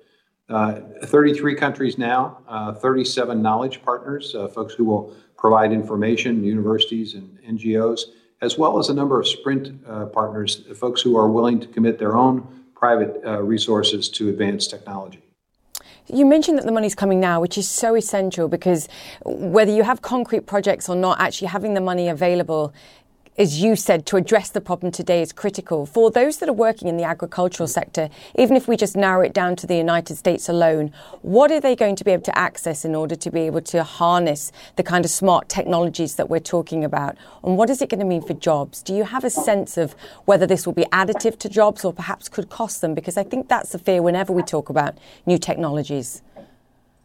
Uh, 0.48 0.80
33 1.04 1.56
countries 1.56 1.98
now, 1.98 2.38
37 2.80 3.42
knowledge 3.42 3.82
partners, 3.82 4.32
folks 4.54 4.72
who 4.72 4.84
will 4.84 5.14
provide 5.36 5.72
information, 5.72 6.42
universities 6.42 7.14
and 7.14 7.38
NGOs, 7.46 8.00
as 8.40 8.58
well 8.58 8.78
as 8.78 8.88
a 8.88 8.94
number 8.94 9.20
of 9.20 9.26
sprint 9.26 9.80
uh, 9.86 10.06
partners, 10.06 10.64
folks 10.76 11.00
who 11.00 11.16
are 11.16 11.28
willing 11.28 11.60
to 11.60 11.66
commit 11.66 11.98
their 11.98 12.16
own 12.16 12.46
private 12.74 13.20
uh, 13.24 13.42
resources 13.42 14.08
to 14.08 14.28
advance 14.28 14.66
technology. 14.66 15.22
You 16.12 16.24
mentioned 16.24 16.58
that 16.58 16.64
the 16.64 16.72
money's 16.72 16.94
coming 16.94 17.20
now, 17.20 17.40
which 17.40 17.58
is 17.58 17.68
so 17.68 17.94
essential 17.94 18.48
because 18.48 18.88
whether 19.24 19.70
you 19.70 19.82
have 19.82 20.00
concrete 20.00 20.46
projects 20.46 20.88
or 20.88 20.96
not, 20.96 21.20
actually 21.20 21.48
having 21.48 21.74
the 21.74 21.80
money 21.80 22.08
available 22.08 22.72
as 23.38 23.62
you 23.62 23.76
said, 23.76 24.04
to 24.06 24.16
address 24.16 24.50
the 24.50 24.60
problem 24.60 24.90
today 24.90 25.22
is 25.22 25.32
critical. 25.32 25.86
For 25.86 26.10
those 26.10 26.38
that 26.38 26.48
are 26.48 26.52
working 26.52 26.88
in 26.88 26.96
the 26.96 27.04
agricultural 27.04 27.68
sector, 27.68 28.10
even 28.36 28.56
if 28.56 28.66
we 28.66 28.76
just 28.76 28.96
narrow 28.96 29.20
it 29.20 29.32
down 29.32 29.54
to 29.56 29.66
the 29.66 29.76
United 29.76 30.16
States 30.16 30.48
alone, 30.48 30.92
what 31.22 31.52
are 31.52 31.60
they 31.60 31.76
going 31.76 31.94
to 31.96 32.04
be 32.04 32.10
able 32.10 32.24
to 32.24 32.36
access 32.36 32.84
in 32.84 32.96
order 32.96 33.14
to 33.14 33.30
be 33.30 33.42
able 33.42 33.60
to 33.60 33.84
harness 33.84 34.50
the 34.74 34.82
kind 34.82 35.04
of 35.04 35.10
smart 35.12 35.48
technologies 35.48 36.16
that 36.16 36.28
we're 36.28 36.40
talking 36.40 36.84
about? 36.84 37.16
And 37.44 37.56
what 37.56 37.70
is 37.70 37.80
it 37.80 37.88
going 37.88 38.00
to 38.00 38.06
mean 38.06 38.22
for 38.22 38.34
jobs? 38.34 38.82
Do 38.82 38.92
you 38.92 39.04
have 39.04 39.22
a 39.22 39.30
sense 39.30 39.76
of 39.76 39.94
whether 40.24 40.44
this 40.44 40.66
will 40.66 40.74
be 40.74 40.86
additive 40.86 41.38
to 41.38 41.48
jobs 41.48 41.84
or 41.84 41.92
perhaps 41.92 42.28
could 42.28 42.50
cost 42.50 42.80
them? 42.80 42.92
Because 42.92 43.16
I 43.16 43.22
think 43.22 43.48
that's 43.48 43.70
the 43.70 43.78
fear 43.78 44.02
whenever 44.02 44.32
we 44.32 44.42
talk 44.42 44.68
about 44.68 44.98
new 45.26 45.38
technologies. 45.38 46.22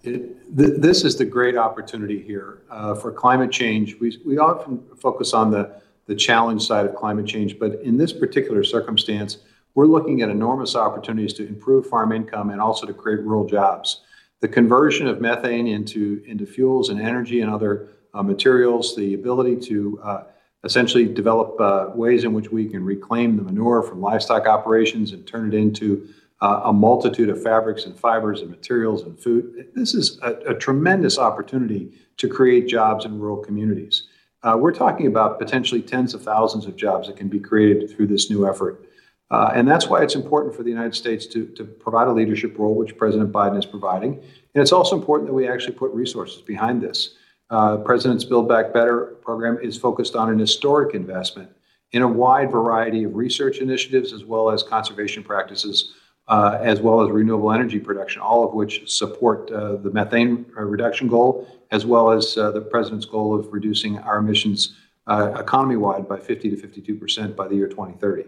It, 0.01 0.57
th- 0.57 0.81
this 0.81 1.03
is 1.03 1.15
the 1.15 1.25
great 1.25 1.55
opportunity 1.55 2.19
here 2.19 2.63
uh, 2.71 2.95
for 2.95 3.11
climate 3.11 3.51
change. 3.51 3.97
We, 3.99 4.19
we 4.25 4.39
often 4.39 4.83
focus 4.97 5.33
on 5.33 5.51
the 5.51 5.83
the 6.05 6.15
challenge 6.15 6.65
side 6.65 6.85
of 6.85 6.95
climate 6.95 7.25
change. 7.25 7.59
But 7.59 7.81
in 7.81 7.97
this 7.97 8.13
particular 8.13 8.63
circumstance, 8.63 9.37
we're 9.75 9.87
looking 9.87 10.21
at 10.21 10.29
enormous 10.29 10.75
opportunities 10.75 11.33
to 11.33 11.47
improve 11.47 11.87
farm 11.87 12.11
income 12.11 12.49
and 12.49 12.61
also 12.61 12.85
to 12.85 12.93
create 12.93 13.21
rural 13.21 13.45
jobs. 13.45 14.01
The 14.41 14.47
conversion 14.47 15.07
of 15.07 15.21
methane 15.21 15.67
into, 15.67 16.21
into 16.27 16.45
fuels 16.45 16.89
and 16.89 17.01
energy 17.01 17.41
and 17.41 17.49
other 17.49 17.89
uh, 18.13 18.21
materials, 18.21 18.95
the 18.95 19.13
ability 19.13 19.55
to 19.67 19.99
uh, 20.03 20.23
essentially 20.63 21.05
develop 21.05 21.59
uh, 21.59 21.89
ways 21.95 22.23
in 22.23 22.33
which 22.33 22.51
we 22.51 22.67
can 22.67 22.83
reclaim 22.83 23.37
the 23.37 23.43
manure 23.43 23.81
from 23.81 24.01
livestock 24.01 24.45
operations 24.45 25.11
and 25.11 25.25
turn 25.25 25.47
it 25.47 25.57
into 25.57 26.07
uh, 26.41 26.61
a 26.65 26.73
multitude 26.73 27.29
of 27.29 27.41
fabrics 27.41 27.85
and 27.85 27.97
fibers 27.97 28.41
and 28.41 28.49
materials 28.49 29.03
and 29.03 29.19
food. 29.19 29.69
This 29.75 29.93
is 29.93 30.19
a, 30.21 30.33
a 30.51 30.53
tremendous 30.53 31.17
opportunity 31.17 31.91
to 32.17 32.27
create 32.27 32.67
jobs 32.67 33.05
in 33.05 33.19
rural 33.19 33.37
communities. 33.37 34.07
Uh, 34.43 34.57
we're 34.57 34.73
talking 34.73 35.07
about 35.07 35.39
potentially 35.39 35.81
tens 35.81 36.13
of 36.13 36.21
thousands 36.21 36.65
of 36.65 36.75
jobs 36.75 37.07
that 37.07 37.15
can 37.15 37.29
be 37.29 37.39
created 37.39 37.89
through 37.89 38.07
this 38.07 38.29
new 38.29 38.47
effort. 38.47 38.85
Uh, 39.31 39.51
and 39.55 39.67
that's 39.67 39.87
why 39.87 40.03
it's 40.03 40.15
important 40.15 40.53
for 40.53 40.63
the 40.63 40.69
United 40.69 40.93
States 40.93 41.25
to, 41.25 41.47
to 41.47 41.63
provide 41.63 42.07
a 42.07 42.11
leadership 42.11 42.57
role, 42.59 42.75
which 42.75 42.97
President 42.97 43.31
Biden 43.31 43.57
is 43.57 43.65
providing. 43.65 44.15
And 44.53 44.61
it's 44.61 44.73
also 44.73 44.97
important 44.97 45.29
that 45.29 45.33
we 45.33 45.47
actually 45.47 45.75
put 45.75 45.91
resources 45.91 46.41
behind 46.41 46.81
this. 46.81 47.15
Uh, 47.49 47.77
President's 47.77 48.25
Build 48.25 48.49
Back 48.49 48.73
Better 48.73 49.15
program 49.21 49.57
is 49.61 49.77
focused 49.77 50.15
on 50.15 50.29
an 50.29 50.39
historic 50.39 50.93
investment 50.93 51.49
in 51.93 52.01
a 52.01 52.07
wide 52.07 52.51
variety 52.51 53.05
of 53.05 53.15
research 53.15 53.59
initiatives 53.59 54.11
as 54.11 54.25
well 54.25 54.49
as 54.49 54.61
conservation 54.61 55.23
practices 55.23 55.93
uh, 56.27 56.57
as 56.61 56.79
well 56.79 57.01
as 57.01 57.09
renewable 57.09 57.51
energy 57.51 57.79
production, 57.79 58.21
all 58.21 58.47
of 58.47 58.53
which 58.53 58.89
support 58.89 59.51
uh, 59.51 59.75
the 59.75 59.91
methane 59.91 60.45
uh, 60.57 60.61
reduction 60.61 61.07
goal, 61.07 61.47
as 61.73 61.87
well 61.87 62.11
as 62.11 62.37
uh, 62.37 62.51
the 62.51 62.61
president's 62.61 63.05
goal 63.05 63.37
of 63.37 63.51
reducing 63.51 63.97
our 63.97 64.17
emissions 64.17 64.75
uh, 65.07 65.33
economy 65.37 65.75
wide 65.75 66.07
by 66.07 66.17
50 66.17 66.51
to 66.51 66.55
52 66.55 66.95
percent 66.95 67.35
by 67.35 67.47
the 67.47 67.55
year 67.55 67.67
2030. 67.67 68.25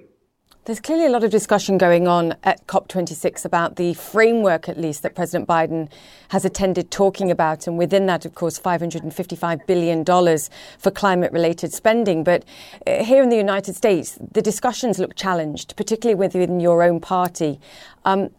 There's 0.65 0.79
clearly 0.79 1.05
a 1.05 1.09
lot 1.11 1.23
of 1.23 1.29
discussion 1.29 1.77
going 1.77 2.07
on 2.07 2.33
at 2.43 2.65
COP26 2.65 3.45
about 3.45 3.75
the 3.75 3.93
framework, 3.93 4.67
at 4.67 4.79
least, 4.79 5.03
that 5.03 5.13
President 5.13 5.47
Biden 5.47 5.91
has 6.29 6.43
attended 6.43 6.89
talking 6.89 7.29
about. 7.29 7.67
And 7.67 7.77
within 7.77 8.07
that, 8.07 8.25
of 8.25 8.33
course, 8.33 8.57
$555 8.57 9.67
billion 9.67 10.03
for 10.79 10.89
climate 10.89 11.31
related 11.31 11.71
spending. 11.71 12.23
But 12.23 12.45
uh, 12.87 13.03
here 13.03 13.21
in 13.21 13.29
the 13.29 13.37
United 13.37 13.75
States, 13.75 14.17
the 14.31 14.41
discussions 14.41 14.97
look 14.97 15.15
challenged, 15.15 15.75
particularly 15.75 16.15
within 16.15 16.59
your 16.59 16.81
own 16.81 16.99
party. 16.99 17.59
Um, 18.03 18.31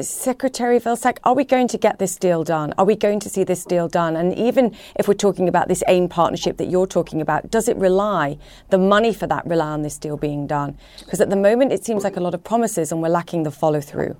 Secretary 0.00 0.80
Vilsack, 0.80 1.18
are 1.24 1.34
we 1.34 1.44
going 1.44 1.68
to 1.68 1.78
get 1.78 1.98
this 1.98 2.16
deal 2.16 2.42
done? 2.42 2.74
Are 2.78 2.84
we 2.84 2.96
going 2.96 3.20
to 3.20 3.28
see 3.28 3.44
this 3.44 3.64
deal 3.64 3.88
done? 3.88 4.16
And 4.16 4.34
even 4.36 4.74
if 4.96 5.06
we're 5.06 5.14
talking 5.14 5.48
about 5.48 5.68
this 5.68 5.84
AIM 5.86 6.08
partnership 6.08 6.56
that 6.56 6.66
you're 6.66 6.86
talking 6.86 7.20
about, 7.20 7.50
does 7.50 7.68
it 7.68 7.76
rely, 7.76 8.38
the 8.70 8.78
money 8.78 9.14
for 9.14 9.26
that 9.28 9.46
rely 9.46 9.68
on 9.68 9.82
this 9.82 9.98
deal 9.98 10.16
being 10.16 10.46
done? 10.46 10.76
Because 10.98 11.20
at 11.20 11.30
the 11.30 11.36
moment 11.36 11.72
it 11.72 11.84
seems 11.84 12.02
like 12.02 12.16
a 12.16 12.20
lot 12.20 12.34
of 12.34 12.42
promises 12.42 12.90
and 12.90 13.02
we're 13.02 13.08
lacking 13.08 13.44
the 13.44 13.50
follow 13.50 13.80
through. 13.80 14.16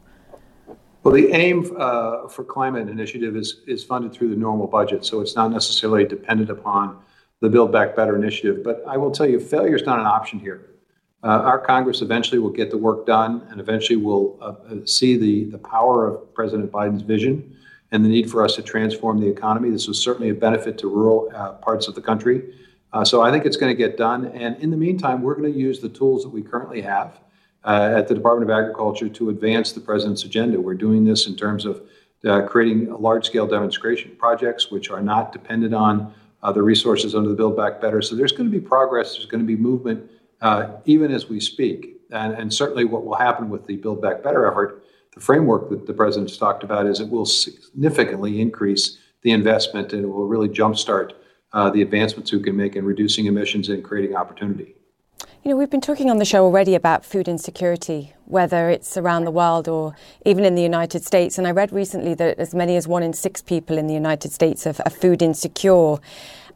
Well, 1.03 1.15
the 1.15 1.33
AIM 1.33 1.77
uh, 1.77 2.29
for 2.29 2.45
Climate 2.45 2.89
initiative 2.89 3.37
is, 3.37 3.63
is 3.67 3.83
funded 3.83 4.13
through 4.13 4.29
the 4.29 4.37
normal 4.37 4.69
budget, 4.69 5.05
so 5.05 5.21
it's 5.21 5.35
not 5.35 5.51
necessarily 5.51 6.05
dependent 6.05 6.51
upon 6.51 7.01
the 7.41 7.49
Build 7.49 7.73
Back 7.73 7.97
Better 7.97 8.15
initiative. 8.15 8.63
But 8.63 8.85
I 8.87 8.97
will 8.97 9.11
tell 9.11 9.29
you, 9.29 9.41
failure 9.41 9.75
is 9.75 9.83
not 9.83 9.99
an 9.99 10.07
option 10.07 10.39
here. 10.39 10.72
Uh, 11.25 11.29
our 11.29 11.59
Congress 11.59 12.03
eventually 12.03 12.41
will 12.41 12.51
get 12.51 12.71
the 12.71 12.77
work 12.77 13.07
done 13.07 13.47
and 13.51 13.61
eventually 13.61 13.97
will 13.97 14.37
uh, 14.41 14.47
uh, 14.47 14.85
see 14.85 15.17
the, 15.17 15.45
the 15.45 15.59
power 15.59 16.09
of 16.09 16.35
President 16.35 16.71
Biden's 16.73 17.03
vision 17.03 17.57
and 17.93 18.05
the 18.05 18.09
need 18.09 18.29
for 18.29 18.45
us 18.45 18.57
to 18.57 18.63
transform 18.63 19.21
the 19.21 19.29
economy. 19.29 19.71
This 19.71 19.87
was 19.87 20.03
certainly 20.03 20.31
a 20.31 20.35
benefit 20.35 20.79
to 20.79 20.89
rural 20.89 21.31
uh, 21.35 21.53
parts 21.53 21.87
of 21.87 21.95
the 21.95 22.01
country. 22.01 22.55
Uh, 22.93 23.05
so 23.05 23.23
I 23.23 23.31
think 23.31 23.47
it's 23.47 23.57
going 23.57 23.71
to 23.71 23.77
get 23.77 23.97
done. 23.97 24.27
And 24.27 24.57
in 24.57 24.71
the 24.71 24.77
meantime, 24.77 25.23
we're 25.23 25.37
going 25.37 25.53
to 25.53 25.59
use 25.59 25.79
the 25.79 25.89
tools 25.89 26.25
that 26.25 26.31
we 26.31 26.43
currently 26.43 26.81
have 26.81 27.21
uh, 27.65 27.95
at 27.97 28.09
the 28.09 28.15
Department 28.15 28.51
of 28.51 28.57
Agriculture 28.59 29.09
to 29.09 29.31
advance 29.31 29.71
the 29.73 29.81
president's 29.81 30.25
agenda. 30.25 30.61
We're 30.61 30.75
doing 30.75 31.05
this 31.05 31.29
in 31.29 31.37
terms 31.37 31.65
of 31.65 31.83
creating 32.47 32.93
large 33.01 33.27
scale 33.27 33.47
demonstration 33.47 34.15
projects, 34.17 34.71
which 34.71 34.91
are 34.91 35.03
not 35.03 35.33
dependent 35.33 35.75
on 35.75 36.15
the 36.55 36.63
resources 36.63 37.15
under 37.15 37.29
the 37.29 37.35
Build 37.35 37.57
Back 37.57 37.81
Better. 37.81 38.03
So 38.03 38.15
there's 38.15 38.33
going 38.33 38.51
to 38.51 38.61
be 38.61 38.65
progress, 38.65 39.15
there's 39.15 39.27
going 39.27 39.41
to 39.41 39.47
be 39.47 39.57
movement 39.57 40.09
uh, 40.43 40.69
even 40.85 41.11
as 41.11 41.29
we 41.29 41.41
speak. 41.41 41.97
And, 42.11 42.35
and, 42.35 42.53
certainly, 42.53 42.85
what 42.85 43.07
will 43.07 43.15
happen 43.15 43.49
with 43.49 43.67
the 43.67 43.77
Build 43.77 44.03
Back 44.03 44.23
Better 44.23 44.47
effort, 44.47 44.85
the 45.15 45.21
framework 45.21 45.71
that 45.71 45.87
the 45.87 45.95
president's 45.95 46.37
talked 46.37 46.63
about, 46.63 46.87
is 46.87 47.01
it 47.01 47.09
will 47.09 47.25
significantly 47.25 48.39
increase 48.39 48.99
the 49.23 49.31
investment 49.31 49.95
and 49.95 50.05
it 50.05 50.09
will 50.09 50.27
really 50.27 50.49
jumpstart 50.49 51.13
uh, 51.55 51.71
the 51.71 51.81
advancements 51.81 52.33
we 52.33 52.43
can 52.43 52.57
make 52.57 52.77
in 52.77 52.85
reducing 52.85 53.27
emissions 53.27 53.71
and 53.71 53.83
creating 53.83 54.15
opportunity. 54.15 54.75
You 55.45 55.51
know, 55.51 55.57
we've 55.57 55.71
been 55.71 55.81
talking 55.81 56.09
on 56.11 56.19
the 56.19 56.25
show 56.25 56.45
already 56.45 56.75
about 56.75 57.05
food 57.05 57.27
insecurity, 57.27 58.15
whether 58.27 58.71
it's 58.71 58.97
around 58.97 59.25
the 59.25 59.31
world 59.31 59.69
or 59.69 59.97
even 60.25 60.45
in 60.45 60.55
the 60.55 60.63
United 60.63 61.05
States. 61.05 61.37
And 61.37 61.47
I 61.47 61.51
read 61.51 61.73
recently 61.73 62.15
that 62.15 62.39
as 62.39 62.55
many 62.55 62.77
as 62.77 62.87
one 62.87 63.03
in 63.03 63.13
six 63.13 63.43
people 63.43 63.77
in 63.77 63.87
the 63.87 63.95
United 63.95 64.33
States 64.33 64.67
are, 64.67 64.75
are 64.85 64.91
food 64.91 65.21
insecure. 65.21 65.97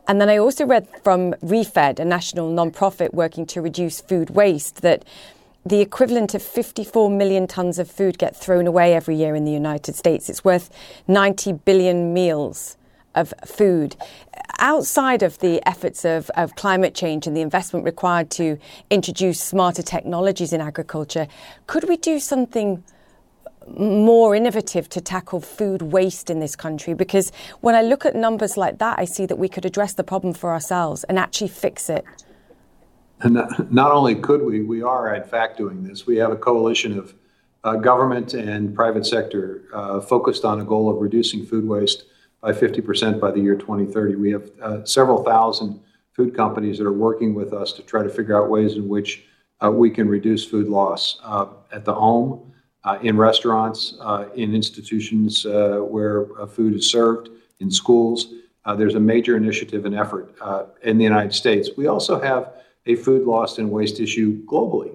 And 0.09 0.21
then 0.21 0.29
I 0.29 0.39
also 0.39 0.65
read 0.65 0.87
from 1.03 1.33
ReFed, 1.35 1.99
a 1.99 2.05
national 2.05 2.53
nonprofit 2.53 3.13
working 3.13 3.45
to 3.47 3.61
reduce 3.61 4.01
food 4.01 4.31
waste, 4.31 4.83
that 4.83 5.05
the 5.65 5.81
equivalent 5.81 6.33
of 6.35 6.43
54 6.43 7.11
million 7.11 7.49
tons 7.49 7.81
of 7.81 7.91
food 7.91 8.19
get 8.19 8.37
thrown 8.37 8.69
away 8.69 8.95
every 8.95 9.17
year 9.17 9.35
in 9.35 9.45
the 9.45 9.51
United 9.51 9.97
States. 9.97 10.31
It's 10.31 10.45
worth 10.45 10.71
90 11.09 11.55
billion 11.55 12.15
meals 12.15 12.77
of 13.17 13.35
food. 13.45 13.97
Outside 14.59 15.25
of 15.25 15.41
the 15.41 15.67
efforts 15.67 16.05
of, 16.05 16.31
of 16.31 16.55
climate 16.55 16.95
change 16.95 17.27
and 17.27 17.37
the 17.37 17.41
investment 17.41 17.85
required 17.85 18.31
to 18.33 18.59
introduce 18.91 19.41
smarter 19.41 19.83
technologies 19.83 20.53
in 20.53 20.61
agriculture, 20.61 21.27
could 21.67 21.89
we 21.89 21.97
do 21.97 22.21
something 22.21 22.85
more 23.69 24.35
innovative 24.35 24.89
to 24.91 25.01
tackle 25.01 25.41
food 25.41 25.83
waste 25.83 26.31
in 26.31 26.41
this 26.41 26.57
country 26.57 26.95
because 26.95 27.33
when 27.61 27.75
I 27.75 27.83
look 27.83 28.07
at 28.07 28.15
numbers 28.15 28.57
like 28.57 28.79
that, 28.79 28.99
I 28.99 29.05
see 29.05 29.27
that 29.27 29.37
we 29.37 29.49
could 29.49 29.65
address 29.65 29.95
the 29.95 30.05
problem 30.05 30.35
for 30.35 30.51
ourselves 30.51 31.05
and 31.05 31.19
actually 31.19 31.49
fix 31.49 31.91
it. 31.91 32.05
And 33.21 33.35
not 33.71 33.93
only 33.93 34.15
could 34.15 34.43
we, 34.43 34.63
we 34.63 34.83
are 34.83 35.15
in 35.15 35.25
fact 35.25 35.57
doing 35.57 35.83
this. 35.83 36.07
We 36.07 36.17
have 36.17 36.31
a 36.31 36.37
coalition 36.37 36.99
of 36.99 37.15
uh, 37.65 37.77
government 37.77 38.35
and 38.35 38.75
private 38.75 39.07
sector 39.07 39.65
uh, 39.73 40.01
focused 40.01 40.45
on 40.45 40.61
a 40.61 40.65
goal 40.65 40.89
of 40.89 41.01
reducing 41.01 41.45
food 41.45 41.67
waste 41.67 42.05
by 42.41 42.53
50% 42.53 43.19
by 43.19 43.31
the 43.31 43.41
year 43.41 43.57
2030. 43.57 44.17
We 44.17 44.31
have 44.33 44.51
uh, 44.63 44.85
several 44.85 45.25
thousand 45.25 45.81
food 46.13 46.35
companies 46.35 46.79
that 46.79 46.87
are 46.87 46.93
working 46.93 47.35
with 47.35 47.53
us 47.53 47.73
to 47.73 47.83
try 47.83 48.03
to 48.03 48.09
figure 48.09 48.41
out 48.41 48.49
ways 48.49 48.75
in 48.75 48.89
which 48.89 49.25
uh, 49.65 49.71
we 49.71 49.91
can 49.91 50.09
reduce 50.09 50.45
food 50.45 50.69
loss 50.69 51.19
uh, 51.25 51.47
at 51.73 51.85
the 51.85 51.95
home 51.95 52.53
uh, 52.87 52.99
in 53.03 53.17
restaurants, 53.17 53.97
uh, 54.01 54.29
in 54.37 54.55
institutions 54.55 55.45
uh, 55.45 55.79
where 55.79 56.27
food 56.47 56.73
is 56.73 56.89
served, 56.89 57.29
in 57.59 57.71
schools. 57.71 58.33
there's 58.77 58.95
a 58.95 59.01
major 59.01 59.37
initiative 59.37 59.85
and 59.87 59.95
effort 59.95 60.35
in 60.83 60.97
the 60.99 61.05
United 61.05 61.35
States. 61.35 61.71
We 61.77 61.89
also 61.89 62.21
have 62.21 62.53
a 62.87 62.95
food 62.95 63.27
loss 63.27 63.59
and 63.59 63.71
waste 63.71 63.99
issue 63.99 64.45
globally. 64.45 64.93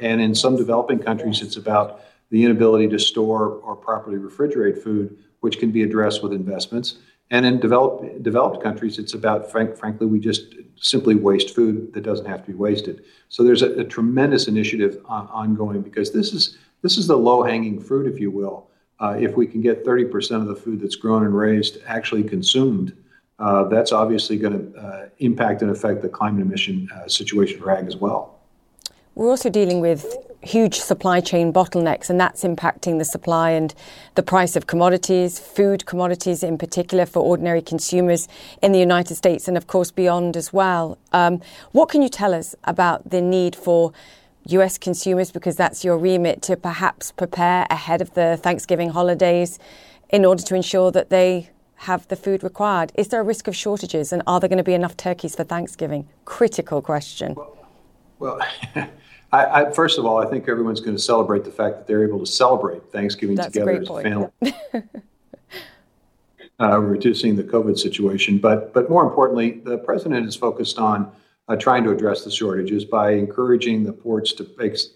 and 0.00 0.20
in 0.20 0.34
some 0.34 0.56
developing 0.56 0.98
countries, 0.98 1.40
it's 1.40 1.56
about 1.56 2.02
the 2.30 2.44
inability 2.44 2.88
to 2.88 2.98
store 2.98 3.46
or 3.64 3.76
properly 3.76 4.18
refrigerate 4.18 4.82
food, 4.82 5.16
which 5.40 5.58
can 5.58 5.70
be 5.70 5.82
addressed 5.82 6.22
with 6.22 6.32
investments. 6.32 6.96
And 7.30 7.46
in 7.46 7.60
developed 7.60 8.22
developed 8.22 8.62
countries, 8.62 8.98
it's 8.98 9.14
about 9.14 9.50
frank, 9.50 9.76
frankly, 9.76 10.06
we 10.06 10.20
just 10.20 10.54
simply 10.76 11.14
waste 11.14 11.54
food 11.54 11.94
that 11.94 12.02
doesn't 12.02 12.26
have 12.26 12.42
to 12.44 12.48
be 12.52 12.58
wasted. 12.66 13.04
So 13.30 13.42
there's 13.42 13.62
a, 13.62 13.70
a 13.80 13.84
tremendous 13.84 14.48
initiative 14.48 14.98
uh, 15.08 15.26
ongoing 15.30 15.80
because 15.80 16.12
this 16.12 16.34
is 16.34 16.58
this 16.82 16.98
is 16.98 17.06
the 17.06 17.16
low 17.16 17.42
hanging 17.42 17.80
fruit, 17.80 18.12
if 18.12 18.20
you 18.20 18.30
will. 18.30 18.68
Uh, 19.00 19.16
if 19.18 19.36
we 19.36 19.46
can 19.46 19.60
get 19.60 19.84
30% 19.84 20.42
of 20.42 20.46
the 20.46 20.54
food 20.54 20.80
that's 20.80 20.96
grown 20.96 21.24
and 21.24 21.36
raised 21.36 21.78
actually 21.86 22.22
consumed, 22.22 22.92
uh, 23.38 23.64
that's 23.64 23.90
obviously 23.90 24.36
going 24.36 24.72
to 24.72 24.78
uh, 24.78 25.08
impact 25.18 25.62
and 25.62 25.70
affect 25.70 26.02
the 26.02 26.08
climate 26.08 26.42
emission 26.42 26.88
uh, 26.94 27.08
situation 27.08 27.60
for 27.60 27.70
ag 27.70 27.86
as 27.86 27.96
well. 27.96 28.38
We're 29.14 29.28
also 29.28 29.50
dealing 29.50 29.80
with 29.80 30.16
huge 30.42 30.78
supply 30.78 31.20
chain 31.20 31.52
bottlenecks, 31.52 32.08
and 32.08 32.18
that's 32.20 32.44
impacting 32.44 32.98
the 32.98 33.04
supply 33.04 33.50
and 33.50 33.74
the 34.14 34.22
price 34.22 34.56
of 34.56 34.66
commodities, 34.66 35.38
food 35.38 35.86
commodities 35.86 36.42
in 36.42 36.56
particular 36.58 37.06
for 37.06 37.20
ordinary 37.20 37.62
consumers 37.62 38.28
in 38.62 38.72
the 38.72 38.78
United 38.78 39.14
States 39.16 39.48
and, 39.48 39.56
of 39.56 39.66
course, 39.66 39.90
beyond 39.90 40.36
as 40.36 40.52
well. 40.52 40.98
Um, 41.12 41.40
what 41.72 41.88
can 41.88 42.02
you 42.02 42.08
tell 42.08 42.34
us 42.34 42.54
about 42.64 43.10
the 43.10 43.20
need 43.20 43.54
for 43.54 43.92
US 44.46 44.78
consumers, 44.78 45.30
because 45.30 45.56
that's 45.56 45.84
your 45.84 45.98
remit, 45.98 46.42
to 46.42 46.56
perhaps 46.56 47.12
prepare 47.12 47.66
ahead 47.70 48.00
of 48.00 48.14
the 48.14 48.38
Thanksgiving 48.42 48.90
holidays 48.90 49.58
in 50.10 50.24
order 50.24 50.42
to 50.42 50.54
ensure 50.54 50.90
that 50.92 51.10
they 51.10 51.50
have 51.82 52.06
the 52.08 52.16
food 52.16 52.44
required? 52.44 52.92
Is 52.94 53.08
there 53.08 53.20
a 53.20 53.24
risk 53.24 53.48
of 53.48 53.56
shortages, 53.56 54.12
and 54.12 54.22
are 54.26 54.38
there 54.40 54.48
going 54.48 54.58
to 54.58 54.64
be 54.64 54.74
enough 54.74 54.96
turkeys 54.96 55.34
for 55.34 55.44
Thanksgiving? 55.44 56.08
Critical 56.24 56.80
question. 56.80 57.34
Well, 57.34 57.56
well 58.18 58.40
I, 59.32 59.62
I, 59.62 59.72
first 59.72 59.98
of 59.98 60.04
all, 60.04 60.18
I 60.18 60.26
think 60.26 60.48
everyone's 60.48 60.80
going 60.80 60.96
to 60.96 61.02
celebrate 61.02 61.44
the 61.44 61.50
fact 61.50 61.78
that 61.78 61.86
they're 61.86 62.04
able 62.06 62.20
to 62.20 62.26
celebrate 62.26 62.84
Thanksgiving 62.92 63.36
that's 63.36 63.52
together 63.52 63.80
as 63.80 63.88
a 63.88 64.02
family. 64.02 64.30
uh, 66.60 66.78
reducing 66.78 67.36
the 67.36 67.42
COVID 67.42 67.78
situation, 67.78 68.38
but 68.38 68.72
but 68.72 68.88
more 68.88 69.02
importantly, 69.02 69.62
the 69.64 69.78
president 69.78 70.26
is 70.28 70.36
focused 70.36 70.78
on 70.78 71.10
uh, 71.52 71.56
trying 71.56 71.84
to 71.84 71.90
address 71.90 72.24
the 72.24 72.30
shortages 72.30 72.84
by 72.84 73.10
encouraging 73.10 73.84
the 73.84 73.92
ports 73.92 74.32
to 74.32 74.44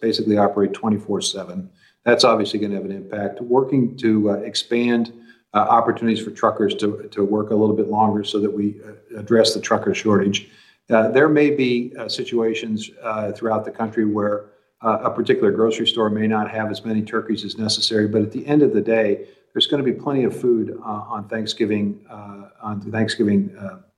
basically 0.00 0.38
operate 0.38 0.72
24 0.72 1.20
7. 1.20 1.68
That's 2.04 2.24
obviously 2.24 2.58
going 2.58 2.70
to 2.70 2.76
have 2.76 2.86
an 2.86 2.92
impact. 2.92 3.42
Working 3.42 3.96
to 3.98 4.30
uh, 4.30 4.34
expand 4.36 5.12
uh, 5.52 5.58
opportunities 5.58 6.24
for 6.24 6.30
truckers 6.30 6.74
to, 6.76 7.08
to 7.10 7.24
work 7.24 7.50
a 7.50 7.54
little 7.54 7.76
bit 7.76 7.88
longer 7.88 8.24
so 8.24 8.40
that 8.40 8.50
we 8.50 8.80
uh, 8.86 9.18
address 9.18 9.52
the 9.52 9.60
trucker 9.60 9.92
shortage. 9.92 10.48
Uh, 10.88 11.08
there 11.08 11.28
may 11.28 11.50
be 11.50 11.92
uh, 11.98 12.08
situations 12.08 12.90
throughout 13.34 13.64
the 13.64 13.70
country 13.70 14.04
where 14.04 14.46
a 14.82 15.10
particular 15.10 15.50
grocery 15.50 15.86
store 15.86 16.08
may 16.08 16.26
not 16.26 16.50
have 16.50 16.70
as 16.70 16.84
many 16.84 17.02
turkeys 17.02 17.44
as 17.44 17.58
necessary, 17.58 18.06
but 18.06 18.22
at 18.22 18.30
the 18.30 18.46
end 18.46 18.62
of 18.62 18.72
the 18.72 18.80
day, 18.80 19.26
there's 19.52 19.66
going 19.66 19.84
to 19.84 19.92
be 19.92 19.98
plenty 19.98 20.24
of 20.24 20.38
food 20.38 20.78
on 20.82 21.28
Thanksgiving 21.28 22.06
on 22.08 22.80
Thanksgiving 22.92 23.50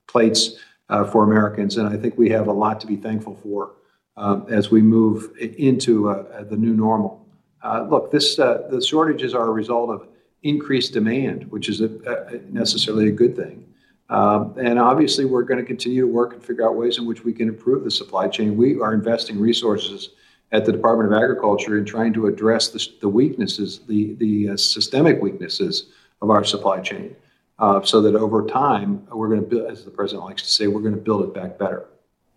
plates 0.07 0.55
uh, 0.89 1.05
for 1.05 1.23
Americans. 1.23 1.77
And 1.77 1.87
I 1.87 1.97
think 1.97 2.17
we 2.17 2.29
have 2.29 2.47
a 2.47 2.53
lot 2.53 2.79
to 2.81 2.87
be 2.87 2.95
thankful 2.95 3.35
for 3.41 3.73
um, 4.17 4.45
as 4.49 4.71
we 4.71 4.81
move 4.81 5.35
into 5.37 6.09
uh, 6.09 6.43
the 6.43 6.57
new 6.57 6.73
normal. 6.73 7.25
Uh, 7.63 7.85
look, 7.89 8.11
this 8.11 8.39
uh, 8.39 8.67
the 8.69 8.81
shortages 8.81 9.33
are 9.33 9.47
a 9.47 9.51
result 9.51 9.89
of 9.89 10.07
increased 10.43 10.93
demand, 10.93 11.49
which 11.51 11.67
is 11.67 11.81
a, 11.81 11.87
a 11.87 12.37
necessarily 12.51 13.09
a 13.09 13.11
good 13.11 13.35
thing. 13.35 13.65
Um, 14.09 14.55
and 14.57 14.79
obviously, 14.79 15.25
we're 15.25 15.43
going 15.43 15.59
to 15.59 15.65
continue 15.65 16.01
to 16.01 16.07
work 16.07 16.33
and 16.33 16.43
figure 16.43 16.67
out 16.67 16.75
ways 16.75 16.97
in 16.97 17.05
which 17.05 17.23
we 17.23 17.33
can 17.33 17.47
improve 17.47 17.83
the 17.83 17.91
supply 17.91 18.27
chain. 18.27 18.57
We 18.57 18.79
are 18.79 18.93
investing 18.93 19.39
resources 19.39 20.09
at 20.51 20.65
the 20.65 20.71
Department 20.71 21.13
of 21.13 21.21
Agriculture 21.21 21.77
in 21.77 21.85
trying 21.85 22.13
to 22.13 22.25
address 22.25 22.69
the, 22.69 22.83
the 23.01 23.09
weaknesses, 23.09 23.81
the, 23.87 24.15
the 24.15 24.49
uh, 24.49 24.57
systemic 24.57 25.21
weaknesses 25.21 25.91
of 26.23 26.31
our 26.31 26.43
supply 26.43 26.79
chain 26.79 27.15
uh, 27.59 27.81
so 27.83 28.01
that 28.01 28.15
over 28.15 28.45
time, 28.45 29.05
we're 29.11 29.27
going 29.27 29.41
to 29.41 29.45
build, 29.45 29.69
as 29.69 29.83
the 29.83 29.91
president 29.91 30.25
likes 30.25 30.41
to 30.43 30.49
say, 30.49 30.67
we're 30.67 30.81
going 30.81 30.95
to 30.95 31.01
build 31.01 31.23
it 31.23 31.33
back 31.33 31.57
better. 31.57 31.85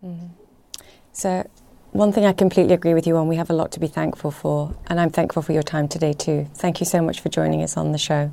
Mm-hmm. 0.03 0.27
So, 1.13 1.49
one 1.91 2.11
thing 2.11 2.25
I 2.25 2.33
completely 2.33 2.73
agree 2.73 2.93
with 2.93 3.07
you 3.07 3.15
on, 3.17 3.27
we 3.27 3.35
have 3.35 3.49
a 3.49 3.53
lot 3.53 3.71
to 3.73 3.79
be 3.79 3.87
thankful 3.87 4.31
for, 4.31 4.75
and 4.87 4.99
I'm 4.99 5.11
thankful 5.11 5.41
for 5.41 5.53
your 5.53 5.63
time 5.63 5.87
today 5.87 6.13
too. 6.13 6.47
Thank 6.55 6.79
you 6.79 6.85
so 6.85 7.01
much 7.01 7.21
for 7.21 7.29
joining 7.29 7.61
us 7.61 7.77
on 7.77 7.91
the 7.91 7.97
show. 7.97 8.31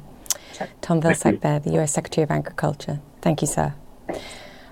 Tom 0.81 1.01
Vilsack 1.01 1.41
there, 1.41 1.61
the 1.61 1.79
US 1.81 1.93
Secretary 1.93 2.23
of 2.23 2.31
Agriculture. 2.31 3.01
Thank 3.23 3.43
you, 3.43 3.47
sir. 3.47 3.75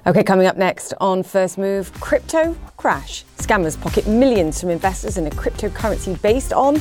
Okay, 0.07 0.23
coming 0.23 0.47
up 0.47 0.57
next 0.57 0.95
on 1.01 1.23
First 1.23 1.59
Move, 1.59 1.93
crypto 2.01 2.57
crash. 2.77 3.25
Scammers 3.37 3.79
pocket 3.81 4.07
millions 4.07 4.61
from 4.61 4.71
investors 4.71 5.19
in 5.19 5.27
a 5.27 5.31
cryptocurrency 5.31 6.21
based 6.23 6.53
on 6.53 6.81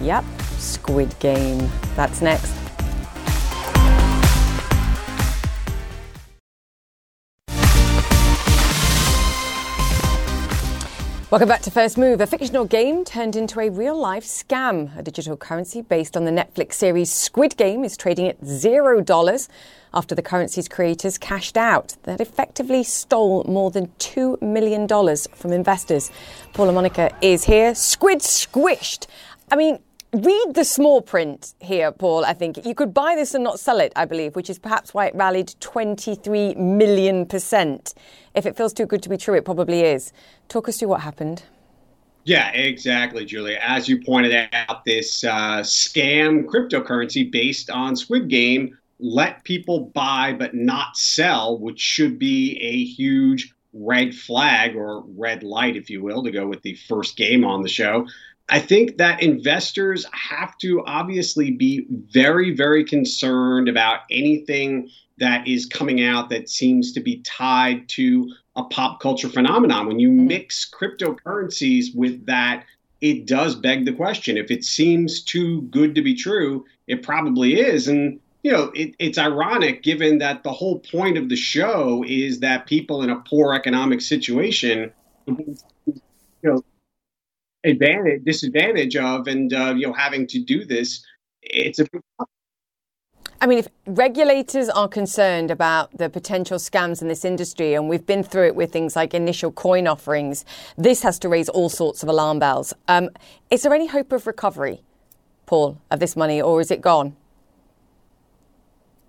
Yep, 0.00 0.24
Squid 0.58 1.18
Game. 1.20 1.70
That's 1.94 2.20
next. 2.20 2.65
Welcome 11.28 11.48
back 11.48 11.62
to 11.62 11.72
First 11.72 11.98
Move. 11.98 12.20
A 12.20 12.26
fictional 12.28 12.64
game 12.64 13.04
turned 13.04 13.34
into 13.34 13.58
a 13.58 13.68
real 13.68 13.98
life 13.98 14.22
scam. 14.22 14.96
A 14.96 15.02
digital 15.02 15.36
currency 15.36 15.82
based 15.82 16.16
on 16.16 16.24
the 16.24 16.30
Netflix 16.30 16.74
series 16.74 17.10
Squid 17.10 17.56
Game 17.56 17.82
is 17.82 17.96
trading 17.96 18.28
at 18.28 18.36
zero 18.46 19.00
dollars 19.00 19.48
after 19.92 20.14
the 20.14 20.22
currency's 20.22 20.68
creators 20.68 21.18
cashed 21.18 21.56
out. 21.56 21.96
That 22.04 22.20
effectively 22.20 22.84
stole 22.84 23.42
more 23.42 23.72
than 23.72 23.88
$2 23.98 24.40
million 24.40 24.86
from 25.34 25.52
investors. 25.52 26.12
Paul 26.52 26.66
La 26.66 26.72
Monica 26.72 27.12
is 27.20 27.42
here. 27.42 27.74
Squid 27.74 28.20
squished. 28.20 29.08
I 29.50 29.56
mean, 29.56 29.80
read 30.12 30.52
the 30.54 30.64
small 30.64 31.02
print 31.02 31.54
here, 31.58 31.90
Paul. 31.90 32.24
I 32.24 32.34
think 32.34 32.64
you 32.64 32.74
could 32.76 32.94
buy 32.94 33.16
this 33.16 33.34
and 33.34 33.42
not 33.42 33.58
sell 33.58 33.80
it, 33.80 33.92
I 33.96 34.04
believe, 34.04 34.36
which 34.36 34.48
is 34.48 34.60
perhaps 34.60 34.94
why 34.94 35.06
it 35.06 35.14
rallied 35.16 35.56
23 35.58 36.54
million 36.54 37.26
percent. 37.26 37.94
If 38.36 38.44
it 38.46 38.54
feels 38.54 38.74
too 38.74 38.86
good 38.86 39.02
to 39.02 39.08
be 39.08 39.16
true, 39.16 39.34
it 39.34 39.44
probably 39.44 39.80
is. 39.80 40.12
Talk 40.48 40.68
us 40.68 40.78
through 40.78 40.88
what 40.88 41.00
happened. 41.00 41.42
Yeah, 42.24 42.50
exactly, 42.50 43.24
Julia. 43.24 43.58
As 43.62 43.88
you 43.88 44.02
pointed 44.02 44.48
out, 44.52 44.84
this 44.84 45.24
uh, 45.24 45.60
scam 45.60 46.44
cryptocurrency 46.44 47.30
based 47.30 47.70
on 47.70 47.96
Squid 47.96 48.28
Game 48.28 48.76
let 48.98 49.44
people 49.44 49.90
buy 49.94 50.32
but 50.32 50.54
not 50.54 50.96
sell, 50.96 51.58
which 51.58 51.80
should 51.80 52.18
be 52.18 52.58
a 52.60 52.84
huge 52.84 53.54
red 53.72 54.14
flag 54.14 54.74
or 54.74 55.04
red 55.16 55.42
light, 55.42 55.76
if 55.76 55.88
you 55.88 56.02
will, 56.02 56.22
to 56.22 56.30
go 56.30 56.46
with 56.46 56.62
the 56.62 56.74
first 56.74 57.16
game 57.16 57.44
on 57.44 57.62
the 57.62 57.68
show. 57.68 58.06
I 58.48 58.60
think 58.60 58.98
that 58.98 59.22
investors 59.22 60.06
have 60.12 60.56
to 60.58 60.84
obviously 60.86 61.50
be 61.50 61.86
very, 61.90 62.54
very 62.54 62.84
concerned 62.84 63.68
about 63.68 64.00
anything 64.10 64.88
that 65.18 65.46
is 65.48 65.66
coming 65.66 66.02
out 66.02 66.28
that 66.30 66.48
seems 66.48 66.92
to 66.92 67.00
be 67.00 67.22
tied 67.22 67.88
to 67.88 68.30
a 68.54 68.64
pop 68.64 69.00
culture 69.00 69.28
phenomenon. 69.28 69.86
When 69.86 69.98
you 69.98 70.10
mm-hmm. 70.10 70.26
mix 70.26 70.68
cryptocurrencies 70.68 71.94
with 71.94 72.26
that, 72.26 72.64
it 73.00 73.26
does 73.26 73.54
beg 73.54 73.84
the 73.84 73.92
question. 73.92 74.36
If 74.36 74.50
it 74.50 74.64
seems 74.64 75.22
too 75.22 75.62
good 75.62 75.94
to 75.94 76.02
be 76.02 76.14
true, 76.14 76.64
it 76.86 77.02
probably 77.02 77.60
is. 77.60 77.88
And, 77.88 78.18
you 78.42 78.52
know, 78.52 78.70
it, 78.74 78.94
it's 78.98 79.18
ironic 79.18 79.82
given 79.82 80.18
that 80.18 80.42
the 80.42 80.52
whole 80.52 80.78
point 80.78 81.18
of 81.18 81.28
the 81.28 81.36
show 81.36 82.04
is 82.06 82.40
that 82.40 82.66
people 82.66 83.02
in 83.02 83.10
a 83.10 83.16
poor 83.20 83.54
economic 83.54 84.00
situation, 84.00 84.90
you 85.26 85.56
know, 86.42 86.64
advantage, 87.64 88.24
disadvantage 88.24 88.96
of, 88.96 89.26
and, 89.26 89.52
uh, 89.52 89.74
you 89.76 89.86
know, 89.86 89.92
having 89.92 90.26
to 90.28 90.38
do 90.38 90.64
this. 90.64 91.04
It's 91.42 91.78
a 91.78 91.86
I 93.40 93.46
mean, 93.46 93.58
if 93.58 93.68
regulators 93.86 94.68
are 94.70 94.88
concerned 94.88 95.50
about 95.50 95.96
the 95.98 96.08
potential 96.08 96.58
scams 96.58 97.02
in 97.02 97.08
this 97.08 97.24
industry, 97.24 97.74
and 97.74 97.88
we've 97.88 98.06
been 98.06 98.22
through 98.22 98.46
it 98.46 98.56
with 98.56 98.72
things 98.72 98.96
like 98.96 99.12
initial 99.12 99.52
coin 99.52 99.86
offerings, 99.86 100.44
this 100.76 101.02
has 101.02 101.18
to 101.20 101.28
raise 101.28 101.48
all 101.48 101.68
sorts 101.68 102.02
of 102.02 102.08
alarm 102.08 102.38
bells. 102.38 102.72
Um, 102.88 103.10
is 103.50 103.62
there 103.62 103.74
any 103.74 103.86
hope 103.86 104.12
of 104.12 104.26
recovery, 104.26 104.80
Paul, 105.44 105.78
of 105.90 106.00
this 106.00 106.16
money, 106.16 106.40
or 106.40 106.60
is 106.60 106.70
it 106.70 106.80
gone? 106.80 107.14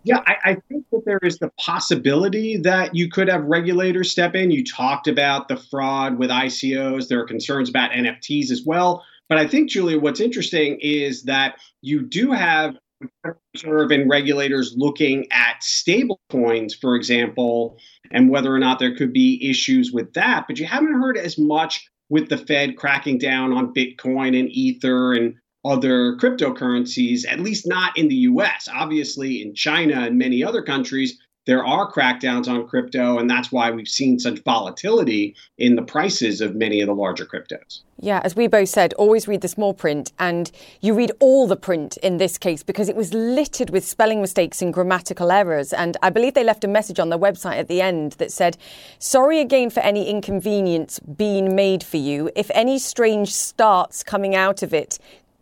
Yeah, 0.03 0.21
I, 0.25 0.36
I, 0.45 0.57
think 0.69 0.86
that 0.93 1.03
there 1.05 1.19
is 1.21 1.38
the 1.38 1.51
possibility 1.59 2.55
that 2.57 2.95
you 2.95 3.09
could 3.09 3.28
have 3.28 3.43
regulators 3.43 4.09
step 4.09 4.36
in. 4.36 4.51
You 4.51 4.63
talked 4.63 5.09
about 5.09 5.49
the 5.49 5.57
fraud 5.57 6.17
with 6.17 6.30
ICOs. 6.30 7.09
There 7.09 7.19
are 7.19 7.25
concerns 7.25 7.67
about 7.67 7.91
NFTs 7.91 8.49
as 8.49 8.63
well. 8.65 9.03
But 9.28 9.38
I 9.38 9.45
think, 9.45 9.69
Julia, 9.69 9.99
what's 9.99 10.21
interesting 10.21 10.80
is 10.80 11.23
that 11.23 11.57
you 11.82 12.03
do 12.03 12.32
have 12.32 12.78
And 13.24 14.10
regulators 14.10 14.76
looking 14.78 15.28
at 15.32 15.64
stable 15.64 16.20
coins, 16.30 16.74
for 16.74 16.95
example, 16.95 17.78
and 18.12 18.30
whether 18.30 18.54
or 18.54 18.60
not 18.60 18.80
there 18.80 18.95
could 18.95 19.14
be 19.14 19.50
issues 19.50 19.91
with 19.91 20.14
that. 20.14 20.45
But 20.48 20.60
you 20.60 20.66
haven't 20.66 21.00
heard 21.00 21.18
as 21.18 21.38
much 21.38 21.89
with 22.10 22.30
the 22.30 22.38
Fed 22.38 22.78
cracking 22.78 23.18
down 23.18 23.54
on 23.54 23.74
Bitcoin 23.74 24.39
and 24.39 24.50
Ether 24.50 25.14
and 25.14 25.36
other 25.66 26.16
cryptocurrencies, 26.16 27.26
at 27.28 27.41
least 27.41 27.68
not 27.68 27.98
in 27.98 28.08
the 28.08 28.16
US. 28.16 28.68
Obviously, 28.74 29.41
in 29.41 29.54
China 29.54 30.02
and 30.02 30.18
many 30.18 30.43
other 30.43 30.62
countries, 30.62 31.20
there 31.48 31.66
are 31.66 31.89
crackdowns 31.89 32.48
on 32.50 32.68
crypto, 32.68 33.18
and 33.18 33.30
that's 33.30 33.54
why 33.54 33.72
we've 33.72 33.88
seen 33.88 34.20
such 34.20 34.43
volatility 34.43 35.34
in 35.58 35.78
the 35.78 35.82
prices 35.82 36.41
of 36.41 36.56
many 36.56 36.82
of 36.82 36.88
the 36.88 36.93
larger 36.93 37.26
cryptos. 37.26 37.80
Yeah, 38.00 38.20
as 38.26 38.36
we 38.36 38.48
both 38.48 38.68
said, 38.68 38.93
always 38.95 39.30
read 39.30 39.39
the 39.39 39.48
small 39.48 39.74
print, 39.74 40.12
and 40.20 40.52
you 40.82 40.93
read 40.93 41.14
all 41.20 41.48
the 41.48 41.56
print 41.56 41.95
in 41.98 42.18
this 42.18 42.38
case 42.38 42.64
because 42.64 42.89
it 42.89 42.98
was 42.98 43.14
littered 43.14 43.70
with 43.70 43.86
spelling 43.86 44.20
mistakes 44.20 44.62
and 44.62 44.74
grammatical 44.74 45.32
errors. 45.32 45.72
And 45.72 45.95
I 46.04 46.10
believe 46.10 46.34
they 46.34 46.43
left 46.43 46.66
a 46.66 46.68
message 46.68 47.00
on 47.00 47.10
their 47.10 47.18
website 47.18 47.58
at 47.58 47.70
the 47.70 47.82
end 47.82 48.14
that 48.14 48.32
said, 48.32 48.58
Sorry 49.00 49.39
again 49.39 49.70
for 49.70 49.80
any 49.80 50.10
inconvenience 50.10 51.00
being 51.00 51.56
made 51.56 51.82
for 51.82 51.98
you. 51.98 52.30
If 52.36 52.52
any 52.54 52.78
strange 52.78 53.34
starts 53.34 54.04
coming 54.04 54.36
out 54.36 54.62
of 54.64 54.74
it, 54.74 55.00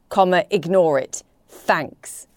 comma, 0.09 0.45
ignore 0.51 0.99
it. 0.99 1.23
Thanks. 1.49 2.27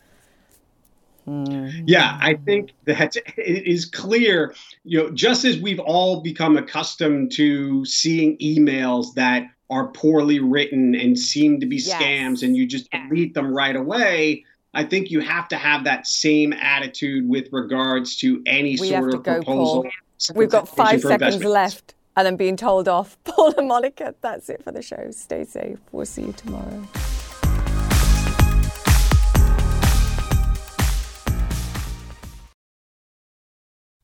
Mm-hmm. 1.28 1.84
Yeah, 1.86 2.18
I 2.20 2.34
think 2.34 2.72
that 2.84 3.16
it 3.16 3.66
is 3.66 3.84
clear, 3.84 4.54
you 4.84 4.98
know, 4.98 5.10
just 5.10 5.44
as 5.44 5.58
we've 5.58 5.80
all 5.80 6.20
become 6.20 6.56
accustomed 6.56 7.32
to 7.32 7.84
seeing 7.84 8.38
emails 8.38 9.14
that 9.14 9.48
are 9.70 9.88
poorly 9.88 10.40
written 10.40 10.94
and 10.94 11.18
seem 11.18 11.60
to 11.60 11.66
be 11.66 11.76
yes. 11.76 12.00
scams 12.00 12.42
and 12.42 12.56
you 12.56 12.66
just 12.66 12.90
delete 12.90 13.34
them 13.34 13.54
right 13.54 13.76
away, 13.76 14.44
I 14.74 14.84
think 14.84 15.10
you 15.10 15.20
have 15.20 15.48
to 15.48 15.56
have 15.56 15.84
that 15.84 16.06
same 16.06 16.52
attitude 16.54 17.28
with 17.28 17.48
regards 17.52 18.16
to 18.18 18.42
any 18.46 18.78
we 18.80 18.88
sort 18.88 19.14
of 19.14 19.22
proposal. 19.22 19.86
We've 20.34 20.50
got 20.50 20.68
five 20.68 21.02
seconds 21.02 21.44
left 21.44 21.94
and 22.16 22.26
then 22.26 22.36
being 22.36 22.56
told 22.56 22.88
off. 22.88 23.16
Paul 23.24 23.54
La 23.56 23.64
Monica, 23.64 24.14
that's 24.20 24.48
it 24.48 24.62
for 24.64 24.72
the 24.72 24.82
show. 24.82 25.10
Stay 25.10 25.44
safe. 25.44 25.78
We'll 25.92 26.06
see 26.06 26.22
you 26.22 26.32
tomorrow. 26.32 26.82